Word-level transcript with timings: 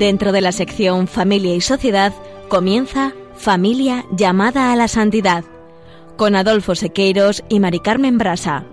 Dentro 0.00 0.32
de 0.32 0.40
la 0.40 0.52
sección 0.52 1.08
Familia 1.08 1.54
y 1.54 1.60
Sociedad 1.60 2.14
comienza 2.48 3.12
Familia 3.34 4.06
llamada 4.10 4.72
a 4.72 4.76
la 4.76 4.88
santidad 4.88 5.44
con 6.16 6.34
Adolfo 6.36 6.74
Sequeiros 6.74 7.44
y 7.50 7.60
Mari 7.60 7.80
Carmen 7.80 8.16
Brasa. 8.16 8.64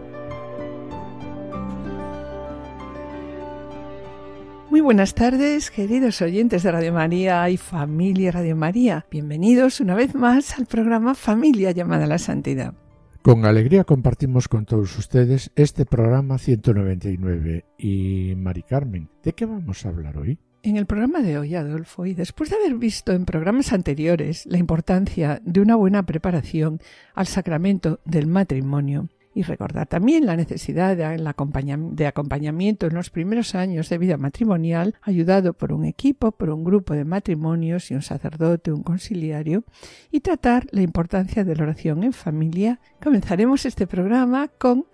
Muy 4.69 4.79
buenas 4.79 5.15
tardes, 5.15 5.69
queridos 5.69 6.21
oyentes 6.21 6.63
de 6.63 6.71
Radio 6.71 6.93
María 6.93 7.49
y 7.49 7.57
familia 7.57 8.31
Radio 8.31 8.55
María. 8.55 9.05
Bienvenidos 9.11 9.81
una 9.81 9.95
vez 9.95 10.15
más 10.15 10.57
al 10.57 10.65
programa 10.65 11.13
Familia 11.13 11.71
llamada 11.71 12.05
a 12.05 12.07
la 12.07 12.19
Santidad. 12.19 12.73
Con 13.21 13.43
alegría 13.43 13.83
compartimos 13.83 14.47
con 14.47 14.63
todos 14.63 14.97
ustedes 14.97 15.51
este 15.57 15.85
programa 15.85 16.37
199. 16.37 17.65
Y 17.77 18.33
Mari 18.37 18.63
Carmen, 18.63 19.09
¿de 19.23 19.33
qué 19.33 19.45
vamos 19.45 19.85
a 19.85 19.89
hablar 19.89 20.17
hoy? 20.17 20.39
En 20.67 20.75
el 20.75 20.85
programa 20.85 21.21
de 21.21 21.37
hoy, 21.37 21.55
Adolfo, 21.55 22.05
y 22.05 22.13
después 22.13 22.49
de 22.49 22.57
haber 22.57 22.75
visto 22.75 23.13
en 23.13 23.23
programas 23.23 23.71
anteriores 23.71 24.45
la 24.47 24.57
importancia 24.57 25.39
de 25.45 25.61
una 25.61 25.77
buena 25.77 26.05
preparación 26.05 26.81
al 27.15 27.25
sacramento 27.25 28.01
del 28.03 28.27
matrimonio, 28.27 29.07
y 29.33 29.43
recordar 29.43 29.87
también 29.87 30.25
la 30.25 30.35
necesidad 30.35 30.97
de, 30.97 32.05
acompañamiento 32.05 32.85
en 32.85 32.95
los 32.95 33.09
primeros 33.09 33.55
años 33.55 33.87
de 33.87 33.97
vida 33.97 34.17
matrimonial, 34.17 34.95
ayudado 35.03 35.53
por 35.53 35.71
un 35.71 35.85
equipo, 35.85 36.33
por 36.33 36.49
un 36.49 36.65
grupo 36.65 36.93
de 36.95 37.05
matrimonios 37.05 37.89
y 37.89 37.93
un 37.93 38.01
sacerdote, 38.01 38.73
un 38.73 38.83
conciliario, 38.83 39.63
y 40.11 40.19
tratar 40.19 40.67
la 40.71 40.81
importancia 40.81 41.45
de 41.45 41.55
la 41.55 41.63
oración 41.63 42.03
en 42.03 42.11
familia, 42.11 42.81
comenzaremos 43.01 43.65
este 43.65 43.87
programa 43.87 44.49
con 44.49 44.85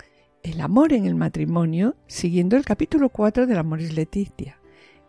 el 0.44 0.62
amor 0.62 0.94
en 0.94 1.08
el 1.08 1.16
matrimonio, 1.16 1.96
siguiendo 2.06 2.58
el 2.58 2.64
capítulo 2.64 3.10
4 3.10 3.48
del 3.48 3.58
Amoris 3.58 3.96
Leticia 3.96 4.60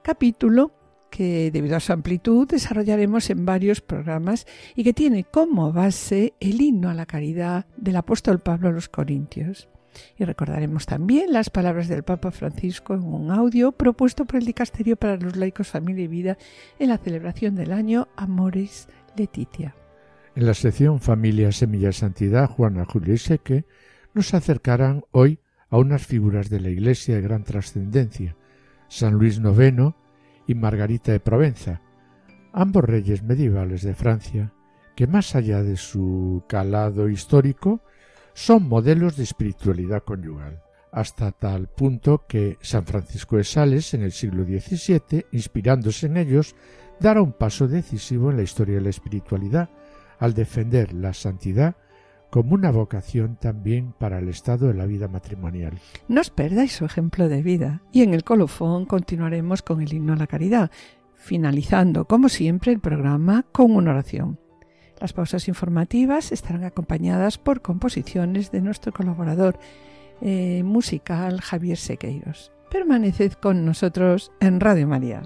capítulo 0.05 0.73
que 1.11 1.51
debido 1.51 1.77
a 1.77 1.81
su 1.81 1.93
amplitud 1.93 2.47
desarrollaremos 2.47 3.31
en 3.31 3.47
varios 3.47 3.81
programas 3.81 4.47
y 4.75 4.85
que 4.85 4.93
tiene 4.93 5.25
como 5.25 5.73
base 5.73 6.35
el 6.41 6.61
himno 6.61 6.91
a 6.91 6.95
la 6.95 7.07
caridad 7.07 7.67
del 7.77 7.97
apóstol 7.97 8.41
Pablo 8.41 8.69
a 8.69 8.73
los 8.73 8.89
Corintios. 8.89 9.69
Y 10.19 10.25
recordaremos 10.25 10.87
también 10.87 11.33
las 11.33 11.51
palabras 11.51 11.89
del 11.89 12.03
Papa 12.03 12.33
Francisco 12.33 12.95
en 12.95 13.05
un 13.05 13.31
audio 13.31 13.73
propuesto 13.73 14.25
por 14.25 14.37
el 14.37 14.45
Dicasterio 14.45 14.97
para 14.97 15.17
los 15.17 15.37
Laicos, 15.37 15.69
Familia 15.69 16.05
y 16.05 16.09
Vida 16.09 16.37
en 16.79 16.89
la 16.89 16.99
celebración 16.99 17.55
del 17.55 17.73
año 17.73 18.09
Amores 18.17 18.89
Letitia. 19.17 19.75
En 20.35 20.47
la 20.47 20.55
sección 20.55 21.01
Familia, 21.01 21.53
Semilla 21.53 21.93
Santidad, 21.93 22.51
Juana 22.51 22.85
Julio 22.85 23.15
y 23.15 23.19
Seque 23.19 23.65
nos 24.15 24.35
acercarán 24.35 25.05
hoy 25.13 25.39
a 25.71 25.79
unas 25.79 26.05
figuras 26.05 26.51
de 26.51 26.61
la 26.61 26.71
Iglesia 26.71 27.15
de 27.15 27.23
gran 27.23 27.45
trascendencia, 27.45 28.37
San 28.89 29.15
Luis 29.15 29.39
IX 29.39 29.95
y 30.47 30.55
Margarita 30.55 31.13
de 31.13 31.21
Provenza, 31.21 31.81
ambos 32.53 32.85
reyes 32.85 33.23
medievales 33.23 33.83
de 33.83 33.95
Francia, 33.95 34.53
que 34.95 35.07
más 35.07 35.35
allá 35.35 35.63
de 35.63 35.77
su 35.77 36.45
calado 36.49 37.09
histórico, 37.09 37.83
son 38.33 38.69
modelos 38.69 39.17
de 39.17 39.25
espiritualidad 39.25 40.03
conyugal, 40.05 40.63
hasta 40.93 41.33
tal 41.33 41.69
punto 41.69 42.25
que 42.29 42.59
San 42.61 42.85
Francisco 42.85 43.37
de 43.37 43.45
Sales 43.45 43.95
en 43.95 44.03
el 44.03 44.13
siglo 44.13 44.45
XVII, 44.45 45.27
inspirándose 45.33 46.07
en 46.07 46.17
ellos, 46.17 46.55
dará 47.01 47.23
un 47.23 47.33
paso 47.33 47.67
decisivo 47.67 48.31
en 48.31 48.37
la 48.37 48.43
historia 48.43 48.77
de 48.77 48.83
la 48.83 48.91
espiritualidad, 48.91 49.71
al 50.19 50.35
defender 50.35 50.93
la 50.93 51.13
santidad 51.13 51.77
como 52.35 52.57
una 52.57 52.73
vocación 52.73 53.37
también 53.37 53.95
para 53.97 54.19
el 54.19 54.29
estado 54.29 54.67
de 54.67 54.75
la 54.75 54.87
vida 54.87 55.07
matrimonial. 55.07 55.79
No 56.09 56.21
os 56.21 56.31
perdáis 56.31 56.73
su 56.73 56.85
ejemplo 56.85 57.29
de 57.29 57.43
vida 57.43 57.83
y 57.93 58.03
en 58.03 58.13
el 58.13 58.25
colofón 58.25 58.87
continuaremos 58.87 59.63
con 59.63 59.81
el 59.81 59.95
himno 59.95 60.15
a 60.15 60.17
la 60.17 60.27
caridad, 60.27 60.73
finalizando 61.15 62.07
como 62.07 62.29
siempre 62.29 62.73
el 62.73 62.81
programa 62.81 63.47
con 63.53 63.77
una 63.77 63.93
oración. 63.93 64.41
Las 65.01 65.13
pausas 65.13 65.47
informativas 65.47 66.33
estarán 66.33 66.65
acompañadas 66.65 67.39
por 67.39 67.63
composiciones 67.63 68.51
de 68.51 68.63
nuestro 68.63 68.91
colaborador 68.91 69.57
eh, 70.21 70.65
musical 70.65 71.41
Javier 71.41 71.77
Sequeiros. 71.77 72.51
Permaneced 72.69 73.35
con 73.35 73.65
nosotros 73.65 74.33
en 74.41 74.59
Radio 74.59 74.89
María. 74.89 75.23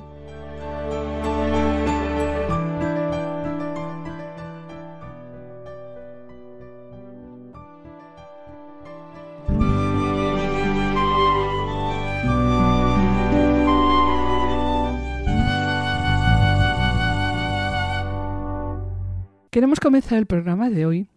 Queremos 19.59 19.81
comenzar 19.81 20.19
el 20.19 20.27
programa 20.27 20.71
de 20.71 20.87
hoy, 20.87 21.09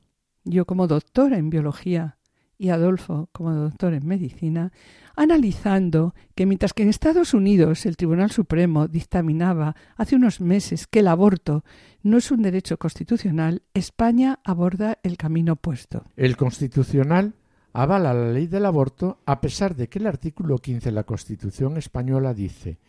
yo 0.46 0.66
como 0.66 0.88
doctora 0.88 1.38
en 1.38 1.52
biología 1.52 2.18
y 2.57 2.69
Adolfo 2.69 3.29
como 3.34 3.53
doctor 3.53 3.94
en 3.94 4.07
medicina, 4.07 4.72
analizando 5.16 6.16
que 6.34 6.47
mientras 6.47 6.74
que 6.74 6.81
en 6.81 6.90
Estados 6.90 7.35
Unidos 7.35 7.85
el 7.85 7.97
Tribunal 7.97 8.31
Supremo 8.31 8.88
dictaminaba 8.88 9.75
hace 9.96 10.16
unos 10.16 10.41
meses 10.41 10.88
que 10.88 11.02
el 11.02 11.09
aborto 11.09 11.63
no 12.02 12.18
es 12.18 12.31
un 12.31 12.41
derecho 12.41 12.79
constitucional, 12.79 13.62
España 13.75 14.40
aborda 14.44 14.97
el 15.03 15.18
camino 15.18 15.53
opuesto. 15.53 16.06
El 16.16 16.35
constitucional 16.35 17.35
avala 17.73 18.12
la 18.12 18.31
ley 18.31 18.47
del 18.47 18.66
aborto 18.66 19.19
a 19.28 19.40
pesar 19.40 19.75
de 19.75 19.88
que 19.88 20.00
el 20.00 20.08
artículo 20.08 20.58
15 20.58 20.90
de 20.90 20.96
la 20.96 21.03
Constitución 21.03 21.78
española 21.78 22.34
dice 22.34 22.79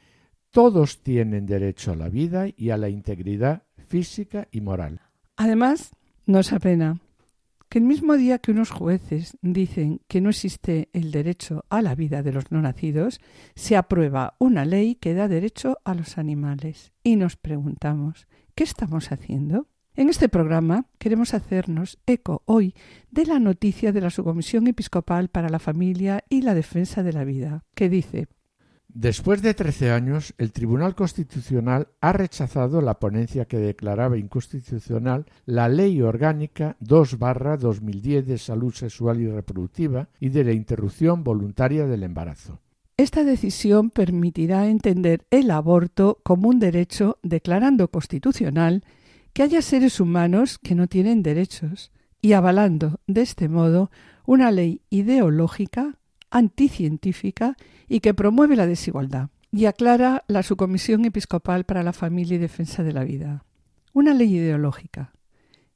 todos 0.51 1.03
tienen 1.03 1.45
derecho 1.45 1.93
a 1.93 1.97
la 1.97 2.09
vida 2.09 2.47
y 2.57 2.71
a 2.71 2.79
la 2.79 2.89
integridad 2.89 3.65
física 3.87 4.49
y 4.51 4.63
moral. 4.63 5.12
Además, 5.37 5.91
nos 6.27 6.53
apena 6.53 7.01
que 7.73 7.79
el 7.79 7.85
mismo 7.85 8.19
día 8.19 8.39
que 8.39 8.51
unos 8.51 8.71
jueces 8.71 9.39
dicen 9.41 10.03
que 10.07 10.21
no 10.21 10.29
existe 10.29 10.91
el 10.93 11.11
derecho 11.11 11.65
a 11.71 11.81
la 11.81 11.95
vida 11.95 12.23
de 12.23 12.31
los 12.31 12.53
no 12.53 12.61
nacidos, 12.61 13.19
se 13.55 13.77
aprueba 13.77 14.35
una 14.39 14.67
ley 14.67 14.95
que 14.95 15.15
da 15.15 15.27
derecho 15.27 15.79
a 15.85 15.95
los 15.95 16.19
animales. 16.19 16.93
Y 17.03 17.17
nos 17.17 17.37
preguntamos, 17.37 18.29
¿qué 18.55 18.65
estamos 18.65 19.11
haciendo? 19.11 19.69
En 19.95 20.11
este 20.11 20.29
programa 20.29 20.87
queremos 20.99 21.33
hacernos 21.33 21.99
eco 22.07 22.43
hoy 22.45 22.75
de 23.11 23.25
la 23.25 23.39
noticia 23.39 23.93
de 23.93 24.03
la 24.03 24.11
Subcomisión 24.11 24.67
Episcopal 24.67 25.29
para 25.29 25.49
la 25.49 25.59
Familia 25.59 26.25
y 26.29 26.43
la 26.43 26.55
Defensa 26.55 27.03
de 27.03 27.15
la 27.15 27.25
Vida, 27.25 27.65
que 27.75 27.89
dice 27.89 28.29
Después 28.95 29.41
de 29.41 29.55
trece 29.55 29.91
años, 29.91 30.35
el 30.37 30.53
Tribunal 30.53 30.95
Constitucional 30.95 31.89
ha 32.03 32.13
rechazado 32.13 32.83
la 32.83 32.99
ponencia 32.99 33.47
que 33.47 33.57
declaraba 33.57 34.19
inconstitucional 34.19 35.25
la 35.47 35.71
Ley 35.71 36.03
Orgánica 36.03 36.77
2-2010 36.83 38.25
de 38.25 38.37
Salud 38.37 38.75
Sexual 38.75 39.19
y 39.21 39.29
Reproductiva 39.29 40.09
y 40.21 40.29
de 40.29 40.45
la 40.45 40.53
interrupción 40.53 41.25
voluntaria 41.25 41.87
del 41.87 42.03
embarazo. 42.03 42.61
Esta 42.99 43.25
decisión 43.25 43.89
permitirá 43.89 44.69
entender 44.69 45.25
el 45.31 45.51
aborto 45.51 46.19
como 46.23 46.51
un 46.51 46.59
derecho, 46.59 47.19
declarando 47.23 47.89
constitucional 47.89 48.85
que 49.33 49.43
haya 49.43 49.63
seres 49.63 50.01
humanos 50.01 50.59
que 50.59 50.75
no 50.75 50.87
tienen 50.87 51.23
derechos 51.23 51.93
y 52.21 52.35
avalando 52.35 53.01
de 53.07 53.23
este 53.23 53.49
modo 53.49 53.91
una 54.27 54.51
ley 54.51 54.83
ideológica 54.91 55.99
anticientífica 56.33 57.57
y 57.89 58.01
que 58.01 58.15
promueve 58.15 58.57
la 58.57 58.67
desigualdad, 58.67 59.29
y 59.53 59.67
aclara 59.67 60.25
la 60.27 60.43
Subcomisión 60.43 61.05
Episcopal 61.05 61.65
para 61.65 61.83
la 61.83 61.93
Familia 61.93 62.37
y 62.37 62.39
Defensa 62.39 62.83
de 62.83 62.93
la 62.93 63.05
Vida. 63.05 63.45
Una 63.93 64.15
ley 64.15 64.35
ideológica. 64.35 65.13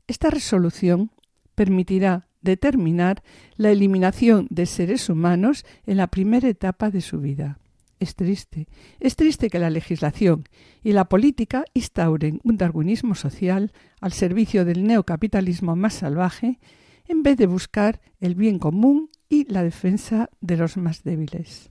Esta 0.09 0.31
resolución 0.31 1.11
permitirá 1.55 2.27
determinar 2.41 3.23
la 3.57 3.71
eliminación 3.71 4.47
de 4.51 4.67
seres 4.67 5.09
humanos 5.09 5.67
en 5.85 5.99
la 5.99 6.07
primera 6.07 6.49
etapa 6.49 6.91
de 6.91 7.03
su 7.03 7.21
vida. 7.21 7.59
Es 7.99 8.15
triste, 8.15 8.69
es 9.01 9.17
triste 9.17 9.49
que 9.51 9.59
la 9.59 9.71
legislación 9.71 10.45
y 10.85 10.93
la 10.93 11.07
política 11.07 11.65
instauren 11.75 12.41
un 12.45 12.57
darwinismo 12.57 13.15
social 13.15 13.73
al 14.01 14.13
servicio 14.13 14.65
del 14.65 14.85
neocapitalismo 14.85 15.77
más 15.77 15.95
salvaje 15.95 16.59
en 17.09 17.23
vez 17.23 17.37
de 17.37 17.47
buscar 17.47 18.01
el 18.21 18.35
bien 18.35 18.59
común 18.59 19.09
y 19.29 19.51
la 19.53 19.63
defensa 19.63 20.31
de 20.41 20.57
los 20.57 20.77
más 20.77 21.03
débiles. 21.03 21.71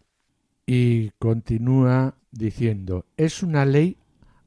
Y 0.65 1.11
continúa 1.19 2.17
diciendo, 2.31 3.05
es 3.17 3.43
una 3.43 3.65
ley 3.65 3.97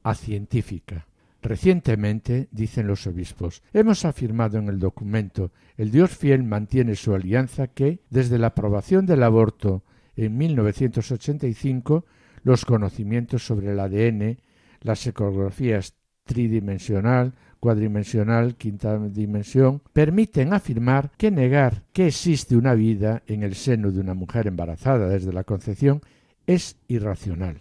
acientífica. 0.03 1.07
Recientemente, 1.41 2.49
dicen 2.51 2.87
los 2.87 3.07
obispos, 3.07 3.63
hemos 3.71 4.03
afirmado 4.03 4.57
en 4.57 4.67
el 4.67 4.79
documento, 4.79 5.51
el 5.77 5.89
Dios 5.89 6.11
fiel 6.15 6.43
mantiene 6.43 6.95
su 6.95 7.13
alianza 7.13 7.67
que, 7.67 8.01
desde 8.09 8.37
la 8.37 8.47
aprobación 8.47 9.05
del 9.05 9.23
aborto 9.23 9.83
en 10.17 10.37
1985, 10.37 12.05
los 12.43 12.65
conocimientos 12.65 13.45
sobre 13.45 13.71
el 13.71 13.79
ADN, 13.79 14.37
las 14.81 15.07
ecografías 15.07 15.95
tridimensional, 16.25 17.33
cuadridimensional, 17.59 18.55
quinta 18.55 18.97
dimensión, 18.97 19.81
permiten 19.93 20.53
afirmar 20.53 21.11
que 21.17 21.31
negar 21.31 21.83
que 21.93 22.07
existe 22.07 22.55
una 22.55 22.73
vida 22.73 23.23
en 23.27 23.43
el 23.43 23.55
seno 23.55 23.91
de 23.91 23.99
una 23.99 24.13
mujer 24.13 24.47
embarazada 24.47 25.07
desde 25.07 25.33
la 25.33 25.43
concepción 25.43 26.01
es 26.47 26.77
irracional 26.87 27.59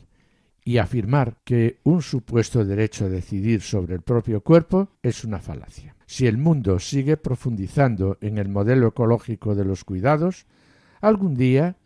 y 0.65 0.79
afirmar 0.79 1.37
que 1.45 1.79
un 1.85 2.03
supuesto 2.03 2.65
derecho 2.65 3.07
a 3.07 3.09
decidir 3.09 3.63
sobre 3.63 3.95
el 3.95 4.03
propio 4.03 4.43
cuerpo 4.43 4.91
es 5.03 5.25
una 5.25 5.39
falacia. 5.39 5.97
Si 6.07 6.27
el 6.27 6.37
mundo 6.37 6.79
sigue 6.79 7.17
profundizando 7.17 8.19
en 8.21 8.39
el 8.39 8.49
modelo 8.49 8.89
ecológico 8.89 9.55
de 9.55 9.65
los 9.65 9.85
cuidados, 9.85 10.47
algún 11.01 11.35
día 11.35 11.77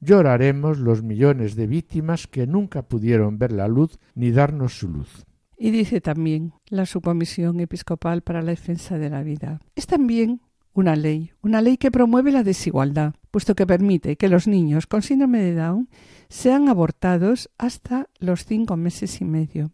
lloraremos 0.00 0.78
los 0.78 1.02
millones 1.02 1.54
de 1.54 1.66
víctimas 1.66 2.26
que 2.26 2.46
nunca 2.46 2.82
pudieron 2.82 3.38
ver 3.38 3.52
la 3.52 3.68
luz 3.68 3.98
ni 4.14 4.30
darnos 4.30 4.78
su 4.78 4.88
luz. 4.88 5.26
Y 5.62 5.72
dice 5.72 6.00
también 6.00 6.54
la 6.70 6.86
Subcomisión 6.86 7.60
Episcopal 7.60 8.22
para 8.22 8.40
la 8.40 8.52
Defensa 8.52 8.96
de 8.96 9.10
la 9.10 9.22
Vida. 9.22 9.60
Es 9.76 9.86
también 9.86 10.40
una 10.72 10.96
ley, 10.96 11.32
una 11.42 11.60
ley 11.60 11.76
que 11.76 11.90
promueve 11.90 12.32
la 12.32 12.42
desigualdad, 12.42 13.12
puesto 13.30 13.54
que 13.54 13.66
permite 13.66 14.16
que 14.16 14.30
los 14.30 14.46
niños 14.46 14.86
con 14.86 15.02
síndrome 15.02 15.42
de 15.42 15.54
Down 15.54 15.90
sean 16.30 16.70
abortados 16.70 17.50
hasta 17.58 18.08
los 18.20 18.46
cinco 18.46 18.78
meses 18.78 19.20
y 19.20 19.26
medio. 19.26 19.70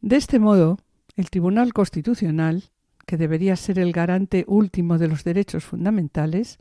De 0.00 0.14
este 0.14 0.38
modo, 0.38 0.78
el 1.16 1.30
Tribunal 1.30 1.72
Constitucional, 1.72 2.70
que 3.04 3.16
debería 3.16 3.56
ser 3.56 3.80
el 3.80 3.90
garante 3.90 4.44
último 4.46 4.98
de 4.98 5.08
los 5.08 5.24
derechos 5.24 5.64
fundamentales, 5.64 6.60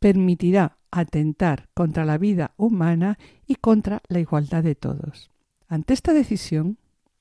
permitirá 0.00 0.76
atentar 0.90 1.68
contra 1.72 2.04
la 2.04 2.18
vida 2.18 2.52
humana 2.56 3.16
y 3.46 3.54
contra 3.54 4.02
la 4.08 4.18
igualdad 4.18 4.64
de 4.64 4.74
todos. 4.74 5.30
Ante 5.68 5.94
esta 5.94 6.12
decisión, 6.12 6.78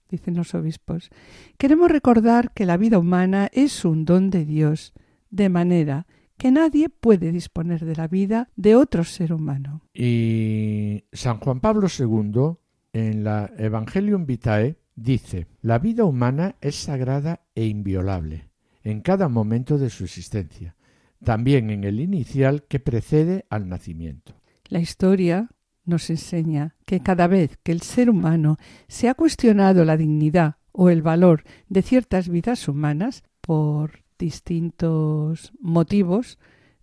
dicen 0.09 0.35
los 0.35 0.53
obispos, 0.53 1.09
queremos 1.57 1.89
recordar 1.91 2.51
que 2.53 2.65
la 2.65 2.77
vida 2.77 2.99
humana 2.99 3.49
es 3.51 3.85
un 3.85 4.05
don 4.05 4.29
de 4.29 4.45
Dios, 4.45 4.93
de 5.29 5.49
manera 5.49 6.07
que 6.37 6.51
nadie 6.51 6.89
puede 6.89 7.31
disponer 7.31 7.83
de 7.83 7.95
la 7.95 8.07
vida 8.07 8.49
de 8.55 8.75
otro 8.75 9.03
ser 9.03 9.33
humano. 9.33 9.81
Y 9.93 11.03
San 11.11 11.39
Juan 11.39 11.59
Pablo 11.59 11.87
II, 11.87 12.57
en 12.93 13.23
la 13.23 13.51
Evangelium 13.57 14.25
Vitae, 14.25 14.77
dice, 14.95 15.47
la 15.61 15.79
vida 15.79 16.05
humana 16.05 16.55
es 16.61 16.75
sagrada 16.75 17.41
e 17.55 17.65
inviolable 17.65 18.49
en 18.83 19.01
cada 19.01 19.27
momento 19.27 19.77
de 19.77 19.89
su 19.89 20.05
existencia, 20.05 20.75
también 21.23 21.69
en 21.71 21.83
el 21.83 21.99
inicial 21.99 22.63
que 22.63 22.79
precede 22.79 23.45
al 23.49 23.67
nacimiento. 23.67 24.33
La 24.69 24.79
historia 24.79 25.49
nos 25.87 26.09
enseña 26.09 26.75
que 26.85 26.99
cada 26.99 27.27
vez 27.27 27.57
que 27.63 27.71
el 27.71 27.81
ser 27.81 28.09
humano 28.09 28.57
se 28.87 29.09
ha 29.09 29.15
cuestionado 29.15 29.85
la 29.85 29.97
dignidad 29.97 30.57
o 30.71 30.89
el 30.89 31.01
valor 31.01 31.43
de 31.69 31.81
ciertas 31.81 32.29
vidas 32.29 32.67
humanas 32.67 33.23
por 33.41 34.03
distintos 34.19 35.53
motivos, 35.59 36.37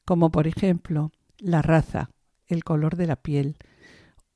como 0.04 0.30
por 0.30 0.46
ejemplo 0.46 1.12
la 1.38 1.62
raza, 1.62 2.10
el 2.48 2.64
color 2.64 2.96
de 2.96 3.06
la 3.06 3.16
piel 3.16 3.56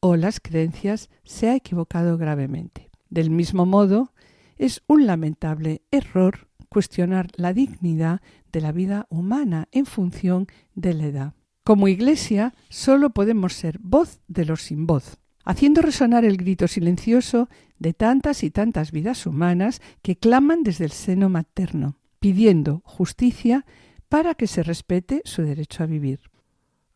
o 0.00 0.16
las 0.16 0.38
creencias, 0.38 1.10
se 1.24 1.48
ha 1.48 1.56
equivocado 1.56 2.18
gravemente. 2.18 2.90
Del 3.10 3.30
mismo 3.30 3.66
modo, 3.66 4.12
es 4.56 4.82
un 4.86 5.06
lamentable 5.06 5.82
error 5.90 6.48
cuestionar 6.68 7.28
la 7.36 7.52
dignidad 7.52 8.20
de 8.52 8.60
la 8.60 8.72
vida 8.72 9.06
humana 9.08 9.68
en 9.72 9.86
función 9.86 10.46
de 10.74 10.94
la 10.94 11.06
edad. 11.06 11.37
Como 11.68 11.86
Iglesia 11.86 12.54
solo 12.70 13.10
podemos 13.10 13.52
ser 13.52 13.78
voz 13.82 14.20
de 14.26 14.46
los 14.46 14.62
sin 14.62 14.86
voz, 14.86 15.18
haciendo 15.44 15.82
resonar 15.82 16.24
el 16.24 16.38
grito 16.38 16.66
silencioso 16.66 17.50
de 17.78 17.92
tantas 17.92 18.42
y 18.42 18.50
tantas 18.50 18.90
vidas 18.90 19.26
humanas 19.26 19.82
que 20.00 20.16
claman 20.16 20.62
desde 20.62 20.86
el 20.86 20.92
seno 20.92 21.28
materno, 21.28 21.98
pidiendo 22.20 22.80
justicia 22.86 23.66
para 24.08 24.34
que 24.34 24.46
se 24.46 24.62
respete 24.62 25.20
su 25.26 25.42
derecho 25.42 25.82
a 25.82 25.86
vivir. 25.86 26.20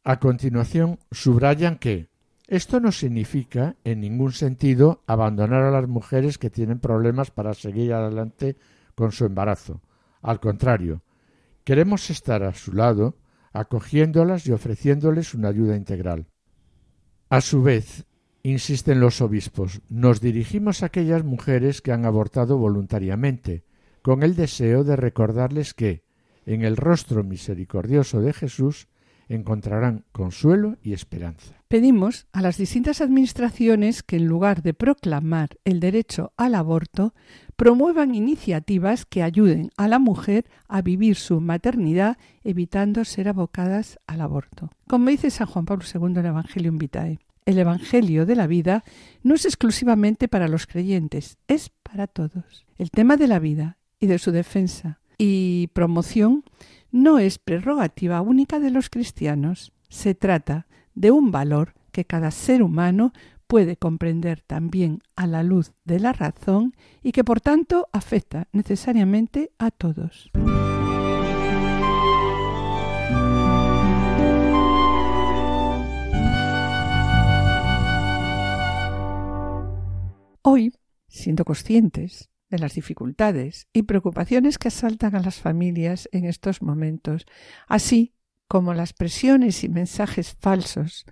A 0.05 0.19
continuación, 0.19 0.99
subrayan 1.11 1.77
que 1.77 2.09
esto 2.47 2.81
no 2.81 2.93
significa 2.93 3.77
en 3.85 4.01
ningún 4.01 4.33
sentido 4.33 5.03
abandonar 5.07 5.65
a 5.65 5.71
las 5.71 5.87
mujeres 5.87 6.39
que 6.39 6.49
tienen 6.49 6.79
problemas 6.79 7.31
para 7.31 7.53
seguir 7.53 7.93
adelante 7.93 8.57
con 8.95 9.13
su 9.13 9.27
embarazo. 9.27 9.83
Al 10.23 10.41
contrario, 10.41 11.03
queremos 11.63 12.09
estar 12.09 12.43
a 12.43 12.55
su 12.55 12.73
lado, 12.73 13.19
acogiéndolas 13.53 14.47
y 14.47 14.53
ofreciéndoles 14.53 15.35
una 15.35 15.49
ayuda 15.49 15.77
integral. 15.77 16.27
A 17.29 17.41
su 17.41 17.63
vez, 17.63 18.07
insisten 18.43 19.01
los 19.01 19.21
obispos, 19.21 19.81
nos 19.89 20.21
dirigimos 20.21 20.83
a 20.83 20.87
aquellas 20.87 21.25
mujeres 21.25 21.81
que 21.81 21.93
han 21.93 22.05
abortado 22.05 22.59
voluntariamente, 22.59 23.65
con 24.03 24.23
el 24.23 24.35
deseo 24.35 24.85
de 24.85 24.97
recordarles 24.97 25.75
que, 25.75 26.05
en 26.45 26.63
el 26.63 26.77
rostro 26.77 27.23
misericordioso 27.23 28.21
de 28.21 28.33
Jesús, 28.33 28.89
encontrarán 29.29 30.05
consuelo 30.13 30.77
y 30.83 30.93
esperanza. 30.93 31.55
Pedimos 31.69 32.27
a 32.33 32.43
las 32.43 32.59
distintas 32.59 33.01
administraciones 33.01 34.03
que 34.03 34.17
en 34.17 34.27
lugar 34.27 34.63
de 34.63 34.75
proclamar 34.75 35.59
el 35.65 35.81
derecho 35.81 36.33
al 36.37 36.55
aborto, 36.55 37.15
promuevan 37.63 38.17
iniciativas 38.17 39.07
que 39.07 39.23
ayuden 39.23 39.71
a 39.77 39.87
la 39.87 40.01
mujer 40.01 40.47
a 40.67 40.83
vivir 40.83 41.15
su 41.15 41.41
maternidad 41.41 42.19
evitando 42.43 43.05
ser 43.05 43.29
abocadas 43.29 44.01
al 44.09 44.21
aborto. 44.21 44.73
Como 44.89 45.11
dice 45.11 45.31
San 45.31 45.47
Juan 45.47 45.65
Pablo 45.65 45.85
II 45.87 46.07
en 46.07 46.17
el 46.17 46.27
Evangelio 46.27 46.73
Vitae, 46.73 47.21
el 47.47 47.59
Evangelio 47.61 48.27
de 48.27 48.35
la 48.35 48.49
vida 48.49 48.83
no 49.23 49.37
es 49.37 49.45
exclusivamente 49.45 50.27
para 50.27 50.49
los 50.49 50.67
creyentes, 50.67 51.39
es 51.47 51.71
para 51.85 52.09
todos. 52.09 52.67
El 52.79 52.91
tema 52.91 53.17
de 53.17 53.29
la 53.29 53.39
vida 53.39 53.79
y 54.01 54.09
de 54.09 54.19
su 54.19 54.33
defensa 54.33 54.99
y 55.17 55.69
promoción 55.69 56.43
no 56.91 57.21
es 57.21 57.39
prerrogativa 57.39 58.23
única 58.23 58.59
de 58.59 58.73
los 58.73 58.91
cristianos. 58.91 59.73
Se 59.89 60.17
trata 60.17 60.67
de 60.97 61.13
un 61.13 61.31
valor 61.31 61.75
que 61.93 62.07
cada 62.07 62.33
ser 62.33 62.61
humano 62.61 63.13
puede 63.53 63.77
comprender 63.77 64.41
también 64.41 65.01
a 65.15 65.27
la 65.27 65.43
luz 65.43 65.75
de 65.85 66.01
la 66.01 66.15
razón 66.15 66.75
y 67.03 67.13
que 67.13 67.23
por 67.23 67.43
tanto 67.43 67.87
afecta 67.93 68.49
necesariamente 68.51 69.51
a 69.59 69.71
todos. 69.71 70.31
Hoy, 80.41 80.73
siendo 81.09 81.45
conscientes 81.45 82.31
de 82.49 82.59
las 82.59 82.73
dificultades 82.73 83.69
y 83.75 83.83
preocupaciones 83.83 84.57
que 84.57 84.69
asaltan 84.69 85.15
a 85.15 85.21
las 85.21 85.41
familias 85.41 86.09
en 86.13 86.25
estos 86.25 86.63
momentos, 86.63 87.27
así 87.69 88.15
como 88.49 88.73
las 88.73 88.95
presiones 88.95 89.63
y 89.63 89.69
mensajes 89.69 90.33
falsos 90.41 91.05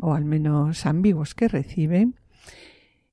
o 0.00 0.14
al 0.14 0.24
menos 0.24 0.86
ambiguos 0.86 1.34
que 1.34 1.48
reciben, 1.48 2.16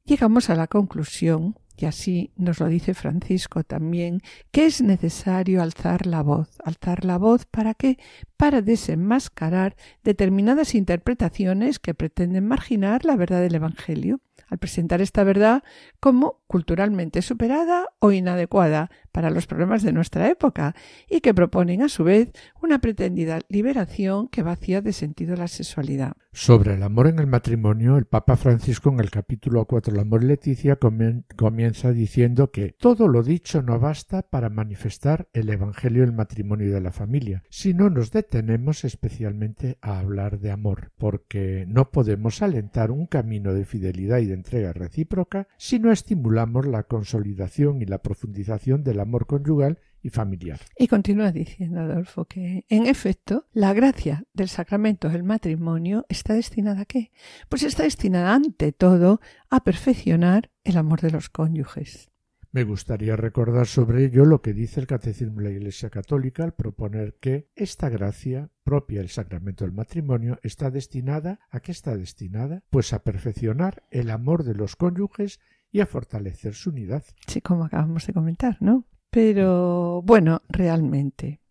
llegamos 0.06 0.50
a 0.50 0.56
la 0.56 0.68
conclusión, 0.68 1.56
y 1.78 1.86
así 1.86 2.32
nos 2.36 2.60
lo 2.60 2.68
dice 2.68 2.94
Francisco 2.94 3.64
también, 3.64 4.22
que 4.52 4.66
es 4.66 4.82
necesario 4.82 5.62
alzar 5.62 6.06
la 6.06 6.22
voz. 6.22 6.50
¿Alzar 6.64 7.06
la 7.06 7.18
voz 7.18 7.46
para 7.46 7.74
qué? 7.74 7.98
Para 8.36 8.62
desenmascarar 8.62 9.78
determinadas 10.04 10.76
interpretaciones 10.76 11.80
que 11.80 11.94
pretenden 11.94 12.48
marginar 12.48 13.06
la 13.06 13.16
verdad 13.16 13.40
del 13.40 13.56
Evangelio 13.56 14.20
al 14.50 14.58
presentar 14.58 15.02
esta 15.02 15.24
verdad 15.24 15.64
como 16.00 16.40
culturalmente 16.48 17.22
superada 17.22 17.86
o 18.00 18.12
inadecuada 18.12 18.90
para 19.12 19.30
los 19.30 19.48
problemas 19.48 19.84
de 19.84 19.94
nuestra 19.94 20.30
época 20.30 20.76
y 21.10 21.22
que 21.22 21.34
proponen 21.34 21.82
a 21.82 21.90
su 21.90 22.04
vez 22.04 22.32
una 22.62 22.80
pretendida 22.80 23.40
liberación 23.50 24.28
que 24.28 24.44
vacía 24.44 24.82
de 24.82 24.94
sentido 24.94 25.36
la 25.36 25.48
sexualidad. 25.48 26.14
Sobre 26.32 26.76
el 26.76 26.84
amor 26.84 27.08
en 27.08 27.20
el 27.20 27.28
matrimonio, 27.28 27.98
el 27.98 28.06
Papa 28.06 28.36
Francisco 28.36 28.90
en 28.90 29.00
el 29.00 29.10
capítulo 29.10 29.66
4 29.66 29.94
El 29.94 30.00
amor 30.00 30.24
Leticia 30.24 30.78
comienza 30.78 31.92
diciendo 31.92 32.52
que 32.52 32.76
todo 32.80 33.08
lo 33.08 33.24
dicho 33.24 33.62
no 33.62 33.80
basta 33.80 34.22
para 34.22 34.50
manifestar 34.50 35.28
el 35.34 35.50
Evangelio 35.50 36.02
del 36.02 36.14
matrimonio 36.14 36.68
y 36.68 36.72
de 36.72 36.82
la 36.82 36.92
familia, 36.92 37.44
si 37.50 37.74
no 37.74 37.90
nos 37.90 38.12
detenemos 38.12 38.86
especialmente 38.86 39.78
a 39.82 40.00
hablar 40.00 40.40
de 40.40 40.52
amor, 40.52 40.92
porque 40.98 41.66
no 41.68 41.92
podemos 41.92 42.42
alentar 42.42 42.92
un 42.92 43.06
camino 43.06 43.54
de 43.54 43.66
fidelidad 43.66 44.20
y 44.20 44.26
de 44.26 44.34
entrega 44.40 44.74
recíproca 44.74 45.48
si 45.58 45.80
no 45.80 45.92
estimulamos 45.92 46.66
la 46.66 46.84
consolidación 46.84 47.82
y 47.82 47.86
la 47.86 48.02
profundización 48.02 48.84
del 48.84 49.00
amor 49.00 49.28
conyugal 49.28 49.80
y 50.02 50.10
familiar. 50.10 50.60
Y 50.78 50.88
continúa 50.88 51.32
diciendo 51.32 51.82
Adolfo 51.82 52.26
que, 52.26 52.66
en 52.70 52.88
efecto, 52.88 53.46
la 53.52 53.74
gracia 53.74 54.24
del 54.34 54.50
sacramento 54.50 55.10
del 55.10 55.24
matrimonio 55.24 56.06
está 56.10 56.34
destinada 56.34 56.82
a 56.82 56.86
qué? 56.86 57.12
Pues 57.50 57.64
está 57.64 57.84
destinada 57.84 58.34
ante 58.34 58.72
todo 58.72 59.20
a 59.50 59.64
perfeccionar 59.64 60.52
el 60.64 60.78
amor 60.78 61.02
de 61.02 61.12
los 61.12 61.30
cónyuges. 61.30 62.09
Me 62.52 62.64
gustaría 62.64 63.16
recordar 63.16 63.68
sobre 63.68 64.06
ello 64.06 64.26
lo 64.26 64.42
que 64.42 64.54
dice 64.54 64.80
el 64.80 64.88
Catecismo 64.88 65.38
de 65.38 65.44
la 65.44 65.52
Iglesia 65.52 65.92
Católica 65.92 66.44
al 66.44 66.56
proponer 66.56 67.16
que 67.20 67.48
esta 67.56 67.90
gracia 67.90 68.50
propia 68.64 69.02
del 69.02 69.10
sacramento 69.10 69.66
del 69.66 69.74
matrimonio 69.74 70.40
está 70.42 70.72
destinada 70.72 71.40
a 71.52 71.60
qué 71.60 71.72
está 71.72 71.96
destinada? 71.96 72.64
Pues 72.72 72.92
a 72.92 73.04
perfeccionar 73.04 73.84
el 73.92 74.10
amor 74.10 74.44
de 74.44 74.56
los 74.56 74.76
cónyuges 74.76 75.40
y 75.72 75.82
a 75.82 75.86
fortalecer 75.86 76.56
su 76.56 76.72
unidad. 76.72 77.04
Sí, 77.28 77.40
como 77.40 77.66
acabamos 77.66 78.08
de 78.08 78.14
comentar, 78.14 78.58
¿no? 78.62 78.86
Pero 79.12 80.02
bueno, 80.02 80.42
realmente, 80.50 81.42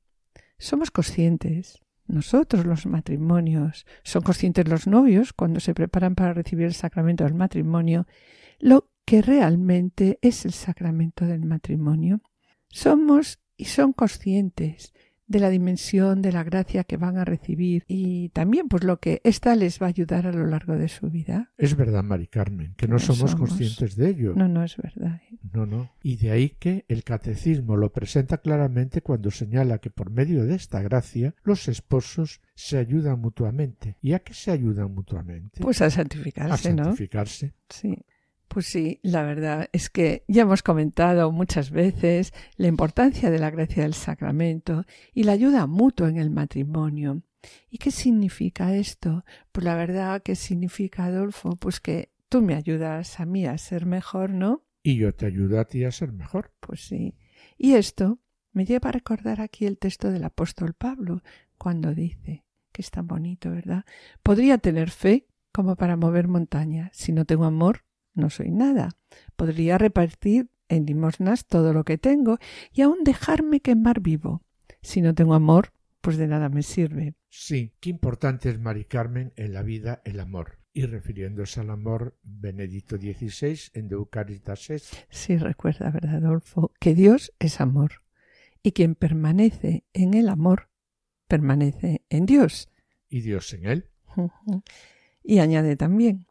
somos 0.59 0.91
conscientes. 0.91 1.79
Nosotros 2.09 2.67
los 2.67 2.87
matrimonios, 2.87 3.87
son 4.03 4.23
conscientes 4.23 4.67
los 4.67 4.89
novios 4.89 5.33
cuando 5.33 5.61
se 5.61 5.75
preparan 5.75 6.17
para 6.17 6.33
recibir 6.33 6.67
el 6.67 6.75
sacramento 6.75 7.23
del 7.23 7.35
matrimonio, 7.35 8.09
lo 8.59 8.88
que 9.09 9.23
realmente 9.23 10.19
es 10.21 10.45
el 10.45 10.53
sacramento 10.53 11.25
del 11.25 11.47
matrimonio. 11.47 12.21
Somos 12.69 13.39
y 13.57 13.65
son 13.65 13.95
conscientes 13.95 14.93
de 15.27 15.41
la 15.41 15.49
dimensión 15.49 16.21
de 16.21 16.31
la 16.31 16.45
gracia 16.45 16.85
que 16.85 16.99
van 16.99 17.17
a 17.17 17.25
recibir 17.25 17.85
y 17.89 18.29
también 18.31 18.69
pues 18.69 18.85
lo 18.85 19.01
que 19.01 19.23
ésta 19.25 19.57
les 19.57 19.81
va 19.81 19.87
a 19.87 19.89
ayudar 19.89 20.27
a 20.27 20.33
lo 20.33 20.47
largo 20.47 20.77
de 20.77 20.89
su 20.89 21.09
vida. 21.09 21.51
Es 21.57 21.75
verdad, 21.75 22.05
Mari 22.05 22.27
Carmen, 22.27 22.75
que 22.77 22.87
no, 22.87 22.99
somos, 22.99 23.35
conscientes 23.35 23.97
de 23.97 24.11
ello. 24.11 24.35
No, 24.37 24.47
no 24.47 24.63
es 24.63 24.77
verdad. 24.77 25.23
¿eh? 25.33 25.39
No, 25.55 25.65
no. 25.65 25.91
Y 26.03 26.17
de 26.17 26.31
ahí 26.31 26.51
que 26.51 26.85
el 26.89 27.03
catecismo 27.03 27.79
lo 27.79 27.91
presenta 27.91 28.37
claramente 28.37 29.01
cuando 29.01 29.31
señala 29.31 29.79
que 29.79 29.89
por 29.89 30.11
medio 30.11 30.45
de 30.45 30.55
esta 30.55 30.83
gracia 30.83 31.35
los 31.45 31.67
esposos 31.69 32.43
se 32.55 32.77
ayudan 32.77 33.21
mutuamente. 33.21 33.97
¿Y 34.03 34.13
a 34.13 34.19
qué 34.19 34.35
se 34.35 34.51
ayudan 34.51 34.93
mutuamente? 34.93 35.63
Pues 35.63 35.81
a 35.81 35.89
santificarse, 35.89 36.69
a 36.69 36.73
¿no? 36.75 36.85
santificarse. 36.85 37.55
Sí. 37.71 37.97
Pues 38.49 38.67
sí, 38.67 38.99
la 39.03 39.23
verdad 39.23 39.69
es 39.73 39.91
que 39.91 40.25
ya 40.27 40.43
hemos 40.43 40.63
comentado 40.63 41.31
muchas 41.31 41.71
veces 41.71 42.33
la 42.57 42.67
importancia 42.67 43.31
de 43.31 43.39
la 43.39 43.51
gracia 43.51 43.83
del 43.83 43.95
sacramento 43.95 44.85
y 45.13 45.25
la 45.25 45.33
ayuda 45.33 45.67
mutua 45.67 46.09
en 46.09 46.17
el 46.17 46.31
matrimonio. 46.31 47.23
¿Y 47.71 47.79
qué 47.79 47.91
significa 47.91 48.75
esto? 48.75 49.25
Pues 49.53 49.65
la 49.65 49.75
verdad, 49.75 50.23
¿qué 50.23 50.35
significa, 50.35 51.05
Adolfo? 51.05 51.57
Pues 51.57 51.81
que 51.81 52.11
tú 52.29 52.43
me 52.43 52.55
ayudas 52.55 53.21
a 53.21 53.27
mí 53.27 53.47
a 53.47 53.57
ser 53.59 53.87
mejor, 53.87 54.31
¿no? 54.31 54.65
Y 54.83 54.97
yo 54.97 55.15
te 55.15 55.27
ayudo 55.27 55.61
a 55.61 55.67
ti 55.67 55.85
a 55.85 55.93
ser 55.93 56.13
mejor. 56.13 56.53
Pues 56.61 56.81
sí. 56.87 57.17
Y 57.59 57.75
esto 57.75 58.19
me 58.53 58.65
lleva 58.65 58.89
a 58.89 58.93
recordar 58.93 59.41
aquí 59.41 59.67
el 59.67 59.79
texto 59.79 60.11
del 60.11 60.25
apóstol 60.25 60.73
Pablo, 60.73 61.23
cuando 61.59 61.95
dice, 61.95 62.45
que 62.73 62.83
es 62.83 62.91
tan 62.91 63.07
bonito, 63.07 63.51
¿verdad? 63.51 63.85
Podría 64.23 64.59
tener 64.59 64.91
fe 64.91 65.27
como 65.53 65.77
para 65.77 65.97
mover 65.97 66.29
montaña. 66.29 66.91
Si 66.93 67.13
no 67.13 67.25
tengo 67.25 67.45
amor, 67.45 67.85
no 68.19 68.31
soy 68.31 68.51
nada. 68.51 68.91
Podría 69.37 69.79
repartir 69.79 70.51
en 70.69 70.87
limosnas 70.87 71.47
todo 71.47 71.73
lo 71.73 71.85
que 71.85 71.99
tengo 71.99 72.39
y 72.73 72.83
aún 72.83 73.05
dejarme 73.05 73.61
quemar 73.61 74.01
vivo. 74.01 74.43
Si 74.83 75.01
no 75.01 75.15
tengo 75.15 75.35
amor, 75.35 75.73
pues 76.01 76.17
de 76.17 76.27
nada 76.27 76.49
me 76.49 76.63
sirve. 76.63 77.15
Sí, 77.29 77.75
qué 77.81 77.91
importante 77.91 78.51
es, 78.51 78.59
Mari 78.59 78.85
Carmen, 78.85 79.33
en 79.37 79.53
la 79.53 79.63
vida 79.63 80.03
el 80.05 80.21
amor. 80.21 80.59
Y 80.73 80.87
refiriéndose 80.87 81.61
al 81.61 81.71
amor, 81.71 82.17
Benedicto 82.23 82.97
XVI 82.97 83.59
en 83.75 83.89
De 83.89 84.81
Sí, 85.11 85.37
recuerda, 85.37 85.91
¿verdad, 85.91 86.25
Adolfo? 86.25 86.73
Que 86.79 86.95
Dios 86.95 87.33
es 87.41 87.61
amor. 87.61 88.03
Y 88.63 88.73
quien 88.73 88.95
permanece 88.95 89.85
en 89.93 90.15
el 90.15 90.29
amor, 90.29 90.69
permanece 91.27 92.03
en 92.11 92.27
Dios. 92.27 92.69
Y 93.09 93.23
Dios 93.23 93.53
en 93.55 93.67
él. 93.67 93.91
y 95.23 95.41
añade 95.41 95.77
también, 95.77 96.27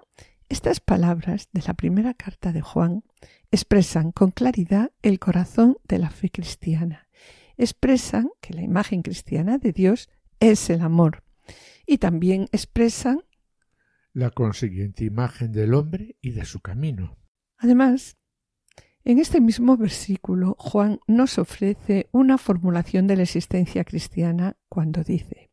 estas 0.49 0.79
palabras 0.79 1.49
de 1.51 1.61
la 1.67 1.73
primera 1.73 2.13
carta 2.13 2.53
de 2.53 2.61
Juan 2.61 3.03
expresan 3.51 4.11
con 4.11 4.31
claridad 4.31 4.91
el 5.01 5.19
corazón 5.19 5.77
de 5.83 5.99
la 5.99 6.09
fe 6.09 6.29
cristiana. 6.29 7.07
Expresan 7.57 8.29
que 8.39 8.53
la 8.53 8.61
imagen 8.61 9.01
cristiana 9.01 9.57
de 9.57 9.73
Dios 9.73 10.09
es 10.39 10.69
el 10.69 10.81
amor. 10.81 11.23
Y 11.85 11.97
también 11.97 12.47
expresan 12.51 13.23
la 14.13 14.31
consiguiente 14.31 15.05
imagen 15.05 15.51
del 15.51 15.73
hombre 15.73 16.15
y 16.21 16.31
de 16.31 16.45
su 16.45 16.59
camino. 16.59 17.17
Además, 17.57 18.17
en 19.03 19.19
este 19.19 19.41
mismo 19.41 19.77
versículo 19.77 20.55
Juan 20.57 20.99
nos 21.07 21.37
ofrece 21.37 22.09
una 22.11 22.37
formulación 22.37 23.07
de 23.07 23.15
la 23.15 23.23
existencia 23.23 23.83
cristiana 23.83 24.57
cuando 24.69 25.03
dice 25.03 25.49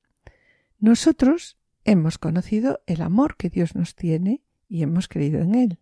Nosotros 0.78 1.58
hemos 1.84 2.18
conocido 2.18 2.80
el 2.86 3.02
amor 3.02 3.36
que 3.36 3.50
Dios 3.50 3.74
nos 3.74 3.94
tiene 3.94 4.43
y 4.68 4.82
hemos 4.82 5.08
creído 5.08 5.40
en 5.40 5.54
él. 5.54 5.78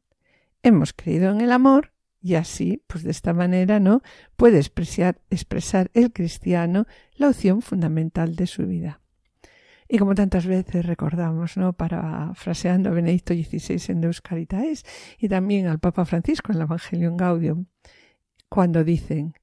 Hemos 0.62 0.92
creído 0.92 1.30
en 1.30 1.40
el 1.40 1.52
amor 1.52 1.92
y 2.20 2.34
así, 2.34 2.82
pues 2.86 3.02
de 3.02 3.10
esta 3.10 3.32
manera, 3.32 3.80
¿no? 3.80 4.02
Puede 4.36 4.58
expresar, 4.58 5.20
expresar 5.30 5.90
el 5.92 6.12
cristiano 6.12 6.86
la 7.16 7.28
opción 7.28 7.62
fundamental 7.62 8.36
de 8.36 8.46
su 8.46 8.66
vida. 8.66 9.00
Y 9.88 9.98
como 9.98 10.14
tantas 10.14 10.46
veces 10.46 10.86
recordamos, 10.86 11.56
¿no? 11.56 11.72
Parafraseando 11.72 12.90
a 12.90 12.92
Benedicto 12.92 13.34
XVI 13.34 13.92
en 13.92 14.00
Deus 14.00 14.20
Caritaes 14.20 14.84
y 15.18 15.28
también 15.28 15.66
al 15.66 15.80
Papa 15.80 16.04
Francisco 16.04 16.52
en 16.52 16.58
el 16.58 16.62
Evangelium 16.62 17.16
Gaudium, 17.16 17.66
cuando 18.48 18.84
dicen 18.84 19.34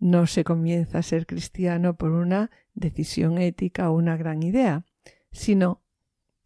no 0.00 0.26
se 0.26 0.44
comienza 0.44 0.98
a 0.98 1.02
ser 1.02 1.26
cristiano 1.26 1.96
por 1.96 2.12
una 2.12 2.50
decisión 2.74 3.38
ética 3.38 3.90
o 3.90 3.94
una 3.94 4.16
gran 4.16 4.42
idea, 4.42 4.84
sino 5.32 5.82